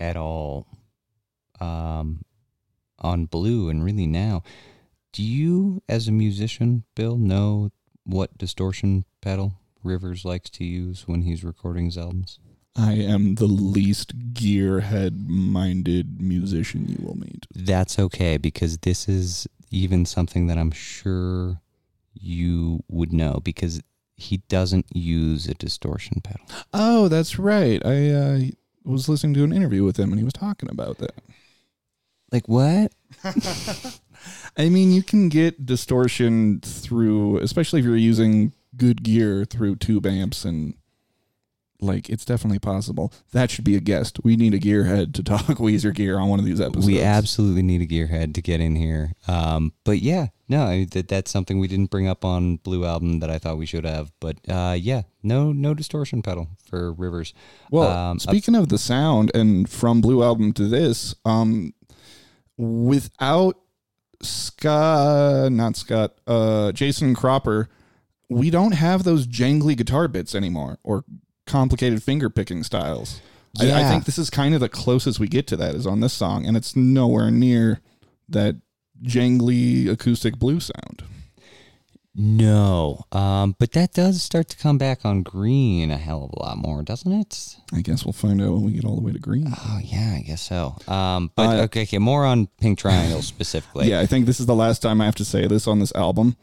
at 0.00 0.16
all 0.16 0.66
um, 1.60 2.24
on 2.98 3.26
Blue 3.26 3.68
and 3.68 3.84
really 3.84 4.08
now. 4.08 4.42
Do 5.12 5.22
you, 5.22 5.80
as 5.88 6.08
a 6.08 6.10
musician, 6.10 6.82
Bill, 6.96 7.18
know 7.18 7.70
what 8.02 8.36
distortion 8.36 9.04
pedal 9.20 9.60
Rivers 9.84 10.24
likes 10.24 10.50
to 10.50 10.64
use 10.64 11.06
when 11.06 11.22
he's 11.22 11.44
recording 11.44 11.84
his 11.84 11.96
albums? 11.96 12.40
I 12.74 12.94
am 12.94 13.36
the 13.36 13.46
least 13.46 14.34
gearhead 14.34 15.24
minded 15.24 16.20
musician 16.20 16.88
you 16.88 16.98
will 17.00 17.16
meet. 17.16 17.46
That's 17.54 17.96
okay 17.96 18.38
because 18.38 18.78
this 18.78 19.08
is 19.08 19.46
even 19.70 20.04
something 20.04 20.48
that 20.48 20.58
I'm 20.58 20.72
sure 20.72 21.60
you 22.12 22.82
would 22.88 23.12
know 23.12 23.38
because 23.44 23.80
he 24.16 24.38
doesn't 24.48 24.86
use 24.94 25.46
a 25.46 25.54
distortion 25.54 26.20
pedal. 26.22 26.46
Oh, 26.72 27.08
that's 27.08 27.38
right. 27.38 27.84
I 27.84 28.10
uh, 28.10 28.40
was 28.84 29.08
listening 29.08 29.34
to 29.34 29.44
an 29.44 29.52
interview 29.52 29.84
with 29.84 29.98
him 29.98 30.10
and 30.10 30.18
he 30.18 30.24
was 30.24 30.32
talking 30.32 30.70
about 30.70 30.98
that. 30.98 31.14
Like 32.32 32.48
what? 32.48 32.92
I 34.56 34.68
mean, 34.68 34.92
you 34.92 35.02
can 35.02 35.28
get 35.28 35.66
distortion 35.66 36.60
through, 36.60 37.38
especially 37.38 37.80
if 37.80 37.86
you're 37.86 37.96
using 37.96 38.52
good 38.76 39.02
gear 39.02 39.44
through 39.44 39.76
tube 39.76 40.06
amps 40.06 40.44
and 40.44 40.74
like 41.80 42.08
it's 42.08 42.24
definitely 42.24 42.58
possible. 42.58 43.12
That 43.32 43.50
should 43.50 43.64
be 43.64 43.76
a 43.76 43.80
guest. 43.80 44.18
We 44.24 44.36
need 44.36 44.54
a 44.54 44.58
gearhead 44.58 45.12
to 45.14 45.22
talk 45.32 45.42
Weezer 45.58 45.94
gear 45.94 46.18
on 46.18 46.28
one 46.28 46.38
of 46.38 46.44
these 46.44 46.60
episodes. 46.60 46.86
We 46.86 47.02
absolutely 47.02 47.62
need 47.62 47.82
a 47.82 47.86
gearhead 47.86 48.34
to 48.34 48.42
get 48.42 48.60
in 48.60 48.76
here. 48.76 49.12
Um, 49.28 49.72
but 49.84 49.98
yeah, 50.00 50.28
no, 50.48 50.84
that 50.86 51.08
that's 51.08 51.30
something 51.30 51.58
we 51.58 51.68
didn't 51.68 51.90
bring 51.90 52.06
up 52.08 52.24
on 52.24 52.56
Blue 52.56 52.84
Album 52.84 53.20
that 53.20 53.30
I 53.30 53.38
thought 53.38 53.58
we 53.58 53.66
should 53.66 53.84
have. 53.84 54.12
But 54.20 54.36
uh, 54.48 54.76
yeah, 54.78 55.02
no 55.22 55.52
no 55.52 55.74
distortion 55.74 56.22
pedal 56.22 56.48
for 56.68 56.92
Rivers. 56.92 57.34
Well, 57.70 57.90
Um, 57.90 58.18
speaking 58.18 58.54
of 58.54 58.68
the 58.68 58.78
sound 58.78 59.30
and 59.34 59.68
from 59.68 60.00
Blue 60.00 60.22
Album 60.22 60.52
to 60.54 60.68
this, 60.68 61.14
um, 61.24 61.74
without 62.56 63.58
Scott, 64.22 65.52
not 65.52 65.76
Scott, 65.76 66.14
uh, 66.26 66.72
Jason 66.72 67.14
Cropper, 67.14 67.68
we 68.28 68.50
don't 68.50 68.72
have 68.72 69.04
those 69.04 69.26
jangly 69.26 69.76
guitar 69.76 70.08
bits 70.08 70.34
anymore 70.34 70.78
or 70.82 71.04
complicated 71.46 72.02
finger 72.02 72.28
picking 72.30 72.62
styles. 72.62 73.20
I, 73.60 73.72
I 73.72 73.88
think 73.88 74.04
this 74.04 74.18
is 74.18 74.28
kind 74.28 74.54
of 74.54 74.60
the 74.60 74.68
closest 74.68 75.18
we 75.18 75.28
get 75.28 75.46
to 75.46 75.56
that 75.56 75.74
is 75.74 75.86
on 75.86 76.00
this 76.00 76.12
song, 76.12 76.44
and 76.46 76.56
it's 76.56 76.76
nowhere 76.76 77.30
near 77.30 77.80
that 78.28 78.56
jangly 79.02 79.88
acoustic 79.88 80.38
blue 80.38 80.60
sound. 80.60 81.04
No, 82.18 83.04
um, 83.12 83.56
but 83.58 83.72
that 83.72 83.92
does 83.92 84.22
start 84.22 84.48
to 84.48 84.56
come 84.56 84.78
back 84.78 85.04
on 85.04 85.22
Green 85.22 85.90
a 85.90 85.98
hell 85.98 86.24
of 86.24 86.30
a 86.32 86.42
lot 86.42 86.56
more, 86.56 86.82
doesn't 86.82 87.12
it? 87.12 87.56
I 87.74 87.82
guess 87.82 88.06
we'll 88.06 88.14
find 88.14 88.40
out 88.40 88.52
when 88.52 88.64
we 88.64 88.72
get 88.72 88.86
all 88.86 88.94
the 88.96 89.02
way 89.02 89.12
to 89.12 89.18
green. 89.18 89.46
Oh 89.48 89.78
yeah, 89.82 90.14
I 90.16 90.22
guess 90.22 90.40
so. 90.40 90.76
Um, 90.88 91.30
but 91.34 91.58
Uh, 91.58 91.62
okay, 91.64 91.82
okay, 91.82 91.98
more 91.98 92.24
on 92.24 92.46
Pink 92.58 92.78
Triangle 92.78 93.20
specifically. 93.20 93.90
yeah, 93.90 94.00
I 94.00 94.06
think 94.06 94.24
this 94.24 94.40
is 94.40 94.46
the 94.46 94.54
last 94.54 94.80
time 94.80 95.02
I 95.02 95.04
have 95.04 95.14
to 95.16 95.26
say 95.26 95.46
this 95.46 95.66
on 95.66 95.78
this 95.78 95.94
album. 95.94 96.36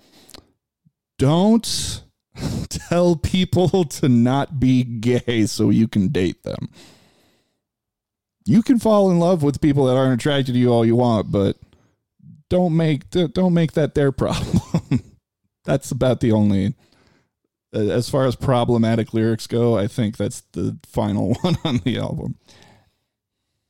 Don't 1.18 2.03
tell 2.69 3.15
people 3.15 3.84
to 3.86 4.09
not 4.09 4.59
be 4.59 4.84
gay 4.84 5.45
so 5.45 5.69
you 5.69 5.88
can 5.88 6.09
date 6.09 6.43
them. 6.43 6.69
You 8.45 8.61
can 8.61 8.79
fall 8.79 9.09
in 9.09 9.19
love 9.19 9.41
with 9.41 9.61
people 9.61 9.86
that 9.86 9.95
aren't 9.95 10.19
attracted 10.19 10.53
to 10.53 10.59
you 10.59 10.69
all 10.69 10.86
you 10.86 10.97
want, 10.97 11.31
but 11.31 11.57
don't 12.49 12.75
make 12.75 13.09
don't 13.09 13.53
make 13.53 13.71
that 13.73 13.95
their 13.95 14.11
problem. 14.11 14.61
that's 15.63 15.91
about 15.91 16.19
the 16.19 16.31
only 16.31 16.73
as 17.73 18.09
far 18.09 18.25
as 18.25 18.36
problematic 18.36 19.13
lyrics 19.13 19.47
go, 19.47 19.77
I 19.77 19.88
think 19.88 20.17
that's 20.17 20.41
the 20.53 20.77
final 20.86 21.34
one 21.41 21.57
on 21.63 21.77
the 21.79 21.97
album. 21.97 22.36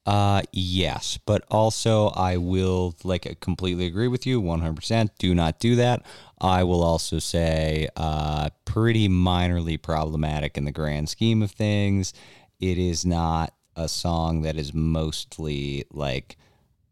Uh, 0.06 0.42
yes, 0.52 1.18
but 1.26 1.46
also 1.50 2.08
I 2.10 2.38
will 2.38 2.96
like 3.04 3.40
completely 3.40 3.86
agree 3.86 4.10
with 4.10 4.26
you 4.26 4.42
100%. 4.42 5.10
Do 5.18 5.34
not 5.34 5.60
do 5.60 5.78
that. 5.78 6.04
I 6.42 6.64
will 6.64 6.84
also 6.84 7.20
say 7.20 7.88
uh 7.96 8.50
pretty 8.66 9.08
minorly 9.08 9.82
problematic 9.82 10.58
in 10.58 10.66
the 10.66 10.72
grand 10.74 11.08
scheme 11.08 11.42
of 11.42 11.52
things. 11.52 12.14
It 12.60 12.78
is 12.78 13.06
not 13.06 13.54
a 13.76 13.88
song 13.88 14.42
that 14.42 14.58
is 14.58 14.74
mostly 14.74 15.86
like 15.92 16.38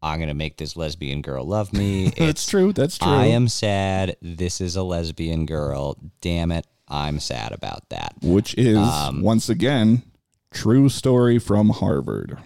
I'm 0.03 0.17
going 0.17 0.29
to 0.29 0.33
make 0.33 0.57
this 0.57 0.75
lesbian 0.75 1.21
girl 1.21 1.45
love 1.45 1.73
me. 1.73 2.05
That's 2.17 2.19
It's 2.19 2.49
true. 2.49 2.73
That's 2.73 2.97
true. 2.97 3.11
I 3.11 3.25
am 3.27 3.47
sad. 3.47 4.15
This 4.21 4.59
is 4.59 4.75
a 4.75 4.83
lesbian 4.83 5.45
girl. 5.45 5.97
Damn 6.21 6.51
it. 6.51 6.65
I'm 6.87 7.19
sad 7.19 7.51
about 7.51 7.87
that. 7.89 8.15
which 8.21 8.55
is 8.57 8.77
Um, 8.77 9.21
once 9.21 9.47
again 9.49 10.03
true 10.51 10.89
story 10.89 11.39
from 11.39 11.69
Harvard. 11.69 12.37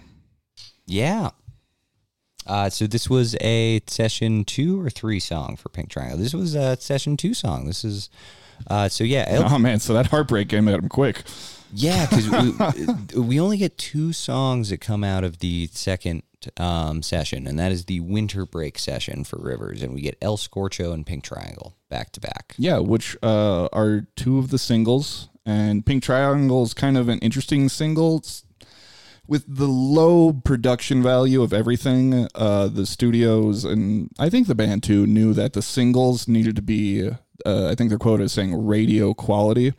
Yeah. 0.86 1.30
Uh, 2.46 2.70
so 2.70 2.86
this 2.86 3.10
was 3.10 3.34
a 3.40 3.80
session 3.88 4.44
two 4.44 4.80
or 4.80 4.88
three 4.88 5.18
song 5.18 5.56
for 5.56 5.68
Pink 5.68 5.88
Triangle. 5.90 6.16
This 6.18 6.32
was 6.32 6.54
a 6.54 6.76
session 6.76 7.16
two 7.16 7.34
song. 7.34 7.66
This 7.66 7.84
is, 7.84 8.08
uh, 8.68 8.88
so 8.88 9.02
yeah, 9.02 9.24
El- 9.26 9.52
Oh 9.54 9.58
man, 9.58 9.80
so 9.80 9.94
that 9.94 10.06
heartbreak 10.06 10.48
came 10.48 10.68
at 10.68 10.74
him 10.74 10.88
quick. 10.88 11.24
yeah, 11.74 12.06
because 12.06 12.30
we, 13.14 13.20
we 13.20 13.40
only 13.40 13.56
get 13.56 13.76
two 13.78 14.12
songs 14.12 14.70
that 14.70 14.80
come 14.80 15.02
out 15.02 15.24
of 15.24 15.40
the 15.40 15.68
second 15.72 16.22
um, 16.58 17.02
session, 17.02 17.48
and 17.48 17.58
that 17.58 17.72
is 17.72 17.86
the 17.86 17.98
winter 17.98 18.46
break 18.46 18.78
session 18.78 19.24
for 19.24 19.40
Rivers, 19.40 19.82
and 19.82 19.92
we 19.92 20.00
get 20.00 20.16
El 20.22 20.36
Scorcho 20.36 20.92
and 20.94 21.04
Pink 21.04 21.24
Triangle 21.24 21.74
back 21.88 22.12
to 22.12 22.20
back. 22.20 22.54
Yeah, 22.58 22.78
which 22.78 23.16
uh, 23.24 23.66
are 23.72 24.06
two 24.14 24.38
of 24.38 24.50
the 24.50 24.58
singles, 24.58 25.28
and 25.44 25.84
Pink 25.84 26.04
Triangle 26.04 26.62
is 26.62 26.74
kind 26.74 26.96
of 26.96 27.08
an 27.08 27.18
interesting 27.18 27.68
single. 27.68 28.18
It's- 28.18 28.44
with 29.28 29.44
the 29.48 29.66
low 29.66 30.32
production 30.32 31.02
value 31.02 31.42
of 31.42 31.52
everything, 31.52 32.28
uh, 32.34 32.68
the 32.68 32.86
studios 32.86 33.64
and 33.64 34.10
I 34.18 34.30
think 34.30 34.46
the 34.46 34.54
band 34.54 34.82
too 34.82 35.06
knew 35.06 35.32
that 35.34 35.52
the 35.52 35.62
singles 35.62 36.28
needed 36.28 36.56
to 36.56 36.62
be. 36.62 37.10
Uh, 37.44 37.68
I 37.68 37.74
think 37.74 37.90
their 37.90 37.98
quote 37.98 38.20
is 38.20 38.32
saying 38.32 38.66
radio 38.66 39.14
quality, 39.14 39.74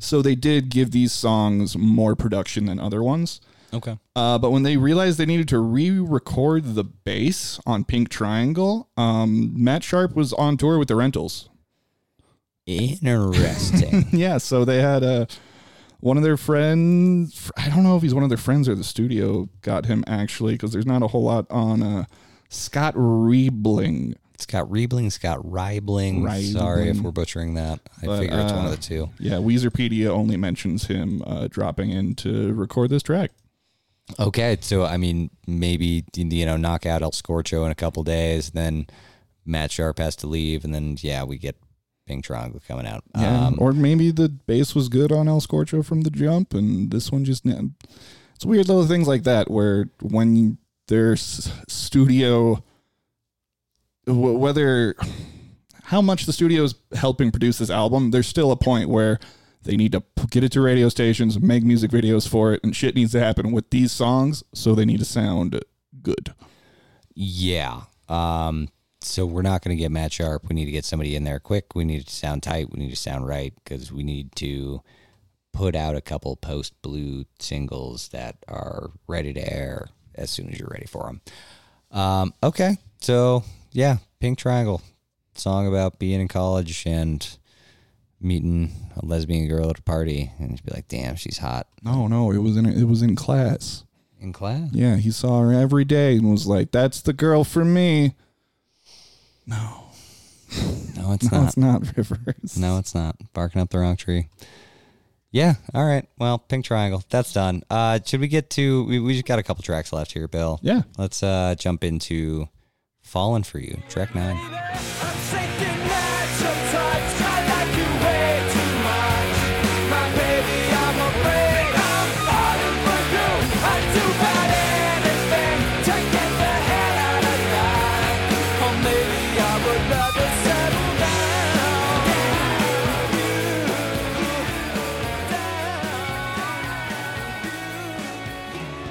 so 0.00 0.22
they 0.22 0.34
did 0.34 0.68
give 0.70 0.90
these 0.90 1.12
songs 1.12 1.76
more 1.76 2.16
production 2.16 2.66
than 2.66 2.80
other 2.80 3.02
ones. 3.02 3.40
Okay. 3.72 3.98
Uh, 4.16 4.38
but 4.38 4.50
when 4.50 4.62
they 4.62 4.76
realized 4.76 5.18
they 5.18 5.26
needed 5.26 5.48
to 5.48 5.58
re-record 5.58 6.74
the 6.74 6.84
bass 6.84 7.60
on 7.66 7.84
Pink 7.84 8.08
Triangle, 8.08 8.88
um, 8.96 9.52
Matt 9.62 9.84
Sharp 9.84 10.16
was 10.16 10.32
on 10.32 10.56
tour 10.56 10.78
with 10.78 10.88
the 10.88 10.96
Rentals. 10.96 11.48
Interesting. 12.66 14.06
yeah, 14.12 14.38
so 14.38 14.64
they 14.64 14.80
had 14.80 15.02
uh, 15.02 15.26
one 16.00 16.16
of 16.16 16.22
their 16.22 16.36
friends. 16.36 17.50
I 17.56 17.68
don't 17.68 17.82
know 17.82 17.96
if 17.96 18.02
he's 18.02 18.14
one 18.14 18.22
of 18.22 18.28
their 18.28 18.38
friends 18.38 18.68
or 18.68 18.74
the 18.74 18.84
studio 18.84 19.48
got 19.62 19.86
him 19.86 20.04
actually, 20.06 20.54
because 20.54 20.72
there's 20.72 20.86
not 20.86 21.02
a 21.02 21.08
whole 21.08 21.24
lot 21.24 21.46
on 21.50 21.82
uh, 21.82 22.04
Scott 22.48 22.94
Riebling. 22.94 24.14
Scott 24.38 24.70
Riebling, 24.70 25.10
Scott 25.10 25.40
Reibling. 25.42 26.24
Sorry 26.52 26.88
if 26.88 27.00
we're 27.00 27.10
butchering 27.10 27.54
that. 27.54 27.80
I 28.00 28.06
But, 28.06 28.20
figure 28.20 28.38
it's 28.40 28.52
one 28.52 28.66
of 28.66 28.72
uh, 28.72 28.76
the 28.76 28.80
two. 28.80 29.10
Yeah, 29.18 29.34
Weezerpedia 29.34 30.08
only 30.08 30.36
mentions 30.36 30.86
him 30.86 31.22
uh, 31.26 31.48
dropping 31.48 31.90
in 31.90 32.14
to 32.16 32.54
record 32.54 32.90
this 32.90 33.02
track. 33.02 33.32
Okay, 34.18 34.56
so 34.60 34.84
I 34.84 34.96
mean, 34.96 35.30
maybe 35.46 36.04
you 36.16 36.46
know, 36.46 36.56
knock 36.56 36.86
out 36.86 37.02
El 37.02 37.10
Scorcho 37.10 37.64
in 37.66 37.72
a 37.72 37.74
couple 37.74 38.04
days, 38.04 38.50
then 38.50 38.86
Matt 39.44 39.72
Sharp 39.72 39.98
has 39.98 40.14
to 40.16 40.26
leave, 40.26 40.64
and 40.64 40.72
then 40.72 40.96
yeah, 41.00 41.24
we 41.24 41.36
get 41.36 41.56
Pink 42.08 42.24
Triangle 42.24 42.60
coming 42.66 42.86
out. 42.86 43.04
Yeah, 43.16 43.48
Um, 43.48 43.56
or 43.58 43.72
maybe 43.72 44.10
the 44.10 44.30
bass 44.30 44.74
was 44.74 44.88
good 44.88 45.12
on 45.12 45.28
El 45.28 45.42
Scorcho 45.42 45.84
from 45.84 46.00
the 46.00 46.10
jump, 46.10 46.54
and 46.54 46.90
this 46.90 47.12
one 47.12 47.24
just 47.24 47.44
it's 47.44 48.46
weird 48.46 48.66
little 48.66 48.86
things 48.86 49.06
like 49.06 49.24
that 49.24 49.50
where 49.50 49.90
when 50.00 50.56
there's 50.86 51.52
studio, 51.68 52.64
whether 54.06 54.94
how 55.84 56.00
much 56.00 56.24
the 56.24 56.32
studio 56.32 56.62
is 56.62 56.74
helping 56.94 57.30
produce 57.30 57.58
this 57.58 57.68
album, 57.68 58.10
there's 58.10 58.26
still 58.26 58.52
a 58.52 58.56
point 58.56 58.88
where 58.88 59.18
they 59.64 59.76
need 59.76 59.92
to 59.92 60.02
get 60.30 60.42
it 60.44 60.52
to 60.52 60.62
radio 60.62 60.88
stations, 60.88 61.38
make 61.38 61.62
music 61.62 61.90
videos 61.90 62.26
for 62.26 62.54
it, 62.54 62.60
and 62.64 62.74
shit 62.74 62.94
needs 62.94 63.12
to 63.12 63.20
happen 63.20 63.52
with 63.52 63.68
these 63.68 63.92
songs, 63.92 64.42
so 64.54 64.74
they 64.74 64.86
need 64.86 64.98
to 65.00 65.04
sound 65.04 65.62
good. 66.02 66.32
yeah. 67.14 67.82
Um, 68.08 68.68
so 69.08 69.26
we're 69.26 69.42
not 69.42 69.62
going 69.62 69.76
to 69.76 69.80
get 69.80 69.90
Matt 69.90 70.12
Sharp. 70.12 70.48
We 70.48 70.54
need 70.54 70.66
to 70.66 70.70
get 70.70 70.84
somebody 70.84 71.16
in 71.16 71.24
there 71.24 71.40
quick. 71.40 71.74
We 71.74 71.84
need 71.84 72.06
to 72.06 72.12
sound 72.14 72.42
tight. 72.42 72.70
We 72.70 72.80
need 72.80 72.90
to 72.90 72.96
sound 72.96 73.26
right 73.26 73.52
because 73.64 73.90
we 73.92 74.02
need 74.02 74.34
to 74.36 74.82
put 75.52 75.74
out 75.74 75.96
a 75.96 76.00
couple 76.00 76.36
post 76.36 76.80
blue 76.82 77.24
singles 77.38 78.08
that 78.08 78.36
are 78.46 78.90
ready 79.06 79.32
to 79.32 79.52
air 79.52 79.88
as 80.14 80.30
soon 80.30 80.50
as 80.52 80.58
you're 80.58 80.68
ready 80.70 80.86
for 80.86 81.04
them. 81.04 81.20
Um, 81.90 82.34
okay, 82.42 82.76
so 83.00 83.44
yeah, 83.72 83.96
Pink 84.20 84.38
Triangle, 84.38 84.82
song 85.34 85.66
about 85.66 85.98
being 85.98 86.20
in 86.20 86.28
college 86.28 86.84
and 86.86 87.26
meeting 88.20 88.72
a 88.96 89.06
lesbian 89.06 89.48
girl 89.48 89.70
at 89.70 89.78
a 89.78 89.82
party, 89.82 90.32
and 90.38 90.50
you'd 90.50 90.64
be 90.64 90.72
like, 90.72 90.88
"Damn, 90.88 91.16
she's 91.16 91.38
hot." 91.38 91.66
No, 91.82 92.08
no, 92.08 92.30
it 92.30 92.38
was 92.38 92.56
in 92.56 92.66
it 92.66 92.84
was 92.84 93.02
in 93.02 93.16
class. 93.16 93.84
In 94.20 94.32
class, 94.32 94.70
Yeah, 94.72 94.96
he 94.96 95.12
saw 95.12 95.40
her 95.42 95.52
every 95.52 95.84
day 95.84 96.16
and 96.16 96.30
was 96.30 96.46
like, 96.46 96.72
"That's 96.72 97.00
the 97.00 97.12
girl 97.12 97.44
for 97.44 97.64
me." 97.64 98.14
No, 99.48 99.84
No, 100.96 101.12
it's 101.12 101.30
No, 101.32 101.38
not. 101.40 101.46
it's 101.48 101.56
not 101.56 101.82
Rivers. 101.96 102.56
No, 102.58 102.78
it's 102.78 102.94
not. 102.94 103.16
Barking 103.32 103.60
up 103.60 103.70
the 103.70 103.78
wrong 103.78 103.96
tree. 103.96 104.28
Yeah. 105.30 105.54
All 105.74 105.84
right. 105.84 106.08
Well, 106.18 106.38
Pink 106.38 106.64
Triangle. 106.64 107.02
That's 107.10 107.32
done. 107.32 107.62
Uh, 107.68 107.98
should 108.04 108.20
we 108.20 108.28
get 108.28 108.48
to? 108.50 108.84
We, 108.84 108.98
we 109.00 109.12
just 109.14 109.26
got 109.26 109.38
a 109.38 109.42
couple 109.42 109.62
tracks 109.62 109.92
left 109.92 110.12
here, 110.12 110.26
Bill. 110.28 110.58
Yeah. 110.62 110.82
Let's 110.96 111.22
uh 111.22 111.54
jump 111.58 111.84
into 111.84 112.48
"Fallen 113.02 113.42
for 113.42 113.58
You," 113.58 113.82
track 113.90 114.14
nine. 114.14 114.36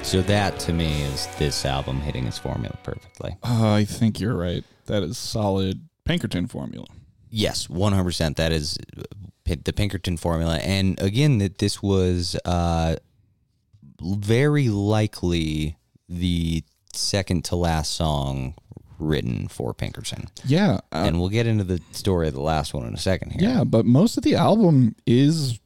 So 0.08 0.22
that 0.22 0.58
to 0.60 0.72
me 0.72 1.02
is 1.02 1.28
this 1.38 1.66
album 1.66 2.00
hitting 2.00 2.26
its 2.26 2.38
formula 2.38 2.74
perfectly. 2.82 3.36
Uh, 3.42 3.74
I 3.74 3.84
think 3.84 4.18
you're 4.18 4.34
right. 4.34 4.64
That 4.86 5.02
is 5.02 5.18
solid 5.18 5.86
Pinkerton 6.06 6.46
formula. 6.46 6.86
Yes, 7.28 7.68
one 7.68 7.92
hundred 7.92 8.04
percent. 8.04 8.38
That 8.38 8.50
is 8.50 8.78
the 9.44 9.72
Pinkerton 9.74 10.16
formula, 10.16 10.60
and 10.60 10.98
again 11.02 11.36
that 11.38 11.58
this 11.58 11.82
was 11.82 12.36
uh, 12.46 12.96
very 14.00 14.70
likely 14.70 15.76
the 16.08 16.64
second 16.94 17.44
to 17.44 17.56
last 17.56 17.92
song 17.92 18.54
written 18.98 19.46
for 19.46 19.74
Pinkerton. 19.74 20.28
Yeah, 20.46 20.76
uh, 20.90 21.04
and 21.04 21.20
we'll 21.20 21.28
get 21.28 21.46
into 21.46 21.64
the 21.64 21.82
story 21.92 22.28
of 22.28 22.32
the 22.32 22.40
last 22.40 22.72
one 22.72 22.86
in 22.86 22.94
a 22.94 22.98
second 22.98 23.32
here. 23.32 23.46
yeah, 23.46 23.64
but 23.64 23.84
most 23.84 24.16
of 24.16 24.22
the 24.22 24.36
album 24.36 24.96
is 25.06 25.60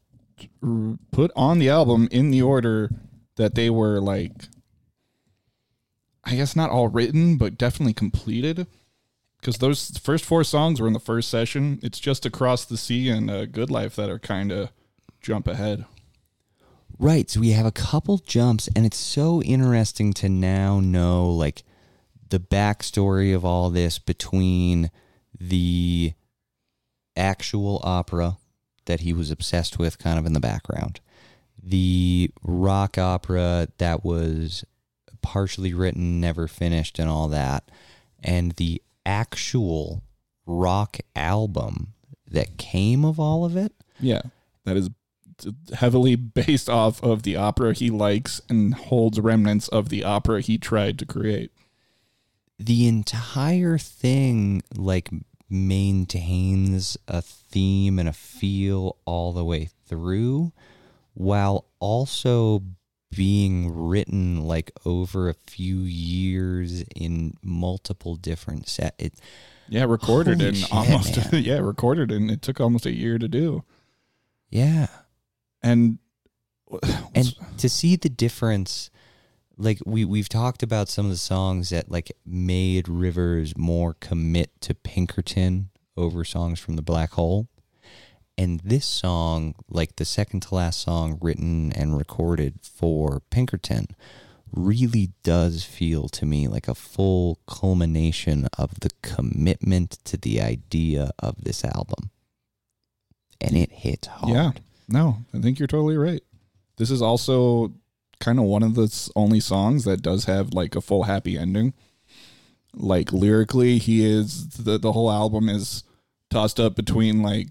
put 1.12 1.30
on 1.36 1.60
the 1.60 1.68
album 1.68 2.08
in 2.10 2.32
the 2.32 2.42
order 2.42 2.90
that 3.36 3.54
they 3.54 3.70
were 3.70 4.00
like. 4.00 4.32
I 6.24 6.36
guess 6.36 6.54
not 6.54 6.70
all 6.70 6.86
written, 6.86 7.36
but 7.36 7.58
definitely 7.58 7.94
completed. 7.94 8.68
Because 9.40 9.58
those 9.58 9.98
first 9.98 10.24
four 10.24 10.44
songs 10.44 10.80
were 10.80 10.86
in 10.86 10.92
the 10.92 11.00
first 11.00 11.28
session. 11.28 11.80
It's 11.82 11.98
just 11.98 12.24
across 12.24 12.64
the 12.64 12.76
sea 12.76 13.08
and 13.08 13.28
uh, 13.28 13.46
Good 13.46 13.72
Life 13.72 13.96
that 13.96 14.08
are 14.08 14.20
kind 14.20 14.52
of 14.52 14.70
jump 15.20 15.48
ahead. 15.48 15.84
Right. 16.96 17.28
So 17.28 17.40
we 17.40 17.50
have 17.50 17.66
a 17.66 17.72
couple 17.72 18.18
jumps, 18.18 18.68
and 18.76 18.86
it's 18.86 18.98
so 18.98 19.42
interesting 19.42 20.12
to 20.14 20.28
now 20.28 20.78
know 20.78 21.28
like 21.28 21.64
the 22.28 22.38
backstory 22.38 23.34
of 23.34 23.44
all 23.44 23.68
this 23.70 23.98
between 23.98 24.92
the 25.38 26.12
actual 27.16 27.80
opera 27.82 28.36
that 28.84 29.00
he 29.00 29.12
was 29.12 29.32
obsessed 29.32 29.78
with, 29.78 29.98
kind 29.98 30.18
of 30.18 30.26
in 30.26 30.32
the 30.32 30.40
background, 30.40 31.00
the 31.62 32.30
rock 32.42 32.98
opera 32.98 33.68
that 33.78 34.04
was 34.04 34.64
partially 35.22 35.72
written, 35.72 36.20
never 36.20 36.48
finished, 36.48 36.98
and 36.98 37.08
all 37.08 37.28
that, 37.28 37.70
and 38.22 38.52
the 38.52 38.82
actual 39.06 40.02
rock 40.46 40.98
album 41.14 41.94
that 42.28 42.56
came 42.56 43.04
of 43.04 43.20
all 43.20 43.44
of 43.44 43.56
it. 43.56 43.72
Yeah, 44.00 44.22
that 44.64 44.76
is 44.76 44.90
heavily 45.74 46.14
based 46.16 46.68
off 46.68 47.02
of 47.02 47.22
the 47.22 47.36
opera 47.36 47.74
he 47.74 47.90
likes 47.90 48.40
and 48.48 48.74
holds 48.74 49.18
remnants 49.20 49.68
of 49.68 49.88
the 49.88 50.04
opera 50.04 50.40
he 50.40 50.58
tried 50.58 50.98
to 50.98 51.06
create. 51.06 51.50
the 52.58 52.86
entire 52.86 53.76
thing 53.78 54.62
like 54.76 55.10
maintains 55.48 56.96
a 57.08 57.20
theme 57.20 57.98
and 57.98 58.08
a 58.08 58.12
feel 58.12 58.96
all 59.04 59.32
the 59.32 59.44
way 59.44 59.68
through 59.86 60.52
while 61.14 61.66
also 61.80 62.62
being 63.14 63.70
written 63.74 64.40
like 64.42 64.70
over 64.86 65.28
a 65.28 65.34
few 65.34 65.80
years 65.80 66.82
in 66.96 67.34
multiple 67.42 68.16
different 68.16 68.66
set 68.68 68.94
it 68.98 69.12
Yeah, 69.68 69.84
recorded 69.84 70.40
in 70.40 70.54
shit, 70.54 70.72
almost 70.72 71.18
yeah, 71.32 71.58
recorded 71.58 72.10
and 72.10 72.30
it 72.30 72.40
took 72.40 72.58
almost 72.60 72.86
a 72.86 72.92
year 72.94 73.18
to 73.18 73.28
do. 73.28 73.64
yeah 74.50 74.86
And 75.62 75.98
and 77.14 77.34
to 77.58 77.68
see 77.68 77.96
the 77.96 78.08
difference 78.08 78.90
like 79.58 79.78
we 79.84 80.06
we've 80.06 80.30
talked 80.30 80.62
about 80.62 80.88
some 80.88 81.04
of 81.04 81.10
the 81.10 81.18
songs 81.18 81.68
that 81.68 81.90
like 81.90 82.10
made 82.24 82.88
Rivers 82.88 83.54
more 83.58 83.94
commit 84.00 84.58
to 84.62 84.74
Pinkerton 84.74 85.68
over 85.98 86.24
songs 86.24 86.58
from 86.58 86.76
the 86.76 86.82
Black 86.82 87.12
Hole. 87.12 87.48
And 88.38 88.60
this 88.60 88.86
song, 88.86 89.54
like 89.68 89.96
the 89.96 90.04
second 90.04 90.40
to 90.42 90.54
last 90.54 90.80
song 90.80 91.18
written 91.20 91.72
and 91.72 91.96
recorded 91.96 92.60
for 92.62 93.20
Pinkerton, 93.30 93.88
really 94.54 95.10
does 95.22 95.64
feel 95.64 96.08
to 96.08 96.26
me 96.26 96.48
like 96.48 96.68
a 96.68 96.74
full 96.74 97.38
culmination 97.46 98.48
of 98.58 98.80
the 98.80 98.90
commitment 99.02 99.98
to 100.04 100.16
the 100.16 100.40
idea 100.40 101.10
of 101.18 101.44
this 101.44 101.64
album. 101.64 102.10
And 103.40 103.56
it 103.56 103.72
hits 103.72 104.08
hard. 104.08 104.32
yeah, 104.32 104.50
no, 104.88 105.18
I 105.34 105.40
think 105.40 105.58
you're 105.58 105.66
totally 105.66 105.96
right. 105.96 106.22
This 106.76 106.90
is 106.90 107.02
also 107.02 107.72
kind 108.20 108.38
of 108.38 108.44
one 108.44 108.62
of 108.62 108.74
the 108.74 109.10
only 109.16 109.40
songs 109.40 109.84
that 109.84 110.00
does 110.02 110.26
have 110.26 110.54
like 110.54 110.76
a 110.76 110.80
full 110.80 111.04
happy 111.04 111.36
ending. 111.36 111.74
Like 112.74 113.12
lyrically, 113.12 113.78
he 113.78 114.04
is 114.04 114.48
the 114.48 114.78
the 114.78 114.92
whole 114.92 115.10
album 115.10 115.48
is 115.48 115.84
tossed 116.30 116.58
up 116.58 116.74
between 116.74 117.22
like 117.22 117.48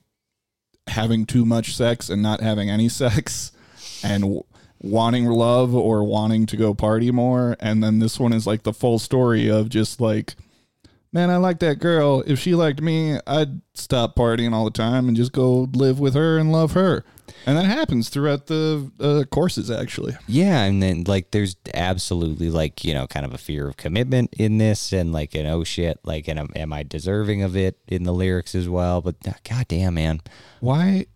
having 0.92 1.26
too 1.26 1.46
much 1.46 1.76
sex 1.76 2.10
and 2.10 2.22
not 2.22 2.42
having 2.42 2.70
any 2.70 2.88
sex, 2.90 3.52
and 4.04 4.24
w- 4.24 4.44
wanting 4.82 5.26
love 5.26 5.76
or 5.76 6.04
wanting 6.04 6.46
to 6.48 6.58
go 6.58 6.74
party 6.74 7.12
more. 7.12 7.56
And 7.60 7.84
then 7.84 8.00
this 8.00 8.20
one 8.20 8.34
is 8.34 8.48
like 8.48 8.64
the 8.64 8.74
full 8.74 9.00
story 9.00 9.50
of 9.50 9.70
just 9.70 10.02
like, 10.02 10.36
man, 11.14 11.30
I 11.30 11.38
like 11.38 11.60
that 11.60 11.80
girl. 11.80 12.24
If 12.26 12.40
she 12.40 12.56
liked 12.56 12.82
me, 12.82 13.20
I'd 13.28 13.62
stop 13.74 14.16
partying 14.16 14.54
all 14.54 14.66
the 14.66 14.72
time 14.72 15.08
and 15.08 15.18
just 15.18 15.32
go 15.34 15.70
live 15.74 16.00
with 16.00 16.16
her 16.16 16.38
and 16.38 16.52
love 16.52 16.72
her. 16.74 17.04
And 17.46 17.58
that 17.58 17.66
happens 17.66 18.10
throughout 18.10 18.48
the 18.48 18.92
uh, 19.00 19.24
courses, 19.34 19.72
actually. 19.72 20.16
Yeah, 20.28 20.64
and 20.64 20.82
then 20.82 21.06
like 21.06 21.32
there's 21.32 21.56
absolutely 21.74 22.50
like 22.50 22.84
you 22.84 22.94
know 22.94 23.08
kind 23.08 23.26
of 23.26 23.34
a 23.34 23.38
fear 23.38 23.68
of 23.68 23.78
commitment 23.78 24.34
in 24.38 24.58
this, 24.58 24.94
and 24.94 25.12
like 25.12 25.36
an 25.36 25.46
oh 25.48 25.64
shit, 25.64 26.00
like 26.04 26.28
and 26.28 26.40
am, 26.40 26.50
am 26.56 26.74
I 26.74 26.84
deserving 26.84 27.42
of 27.42 27.56
it 27.56 27.80
in 27.88 28.04
the 28.04 28.14
lyrics 28.14 28.54
as 28.56 28.70
well? 28.70 29.02
But 29.02 29.16
uh, 29.28 29.34
god 29.48 29.68
damn, 29.68 29.96
man, 29.96 30.22
Why? 30.60 31.08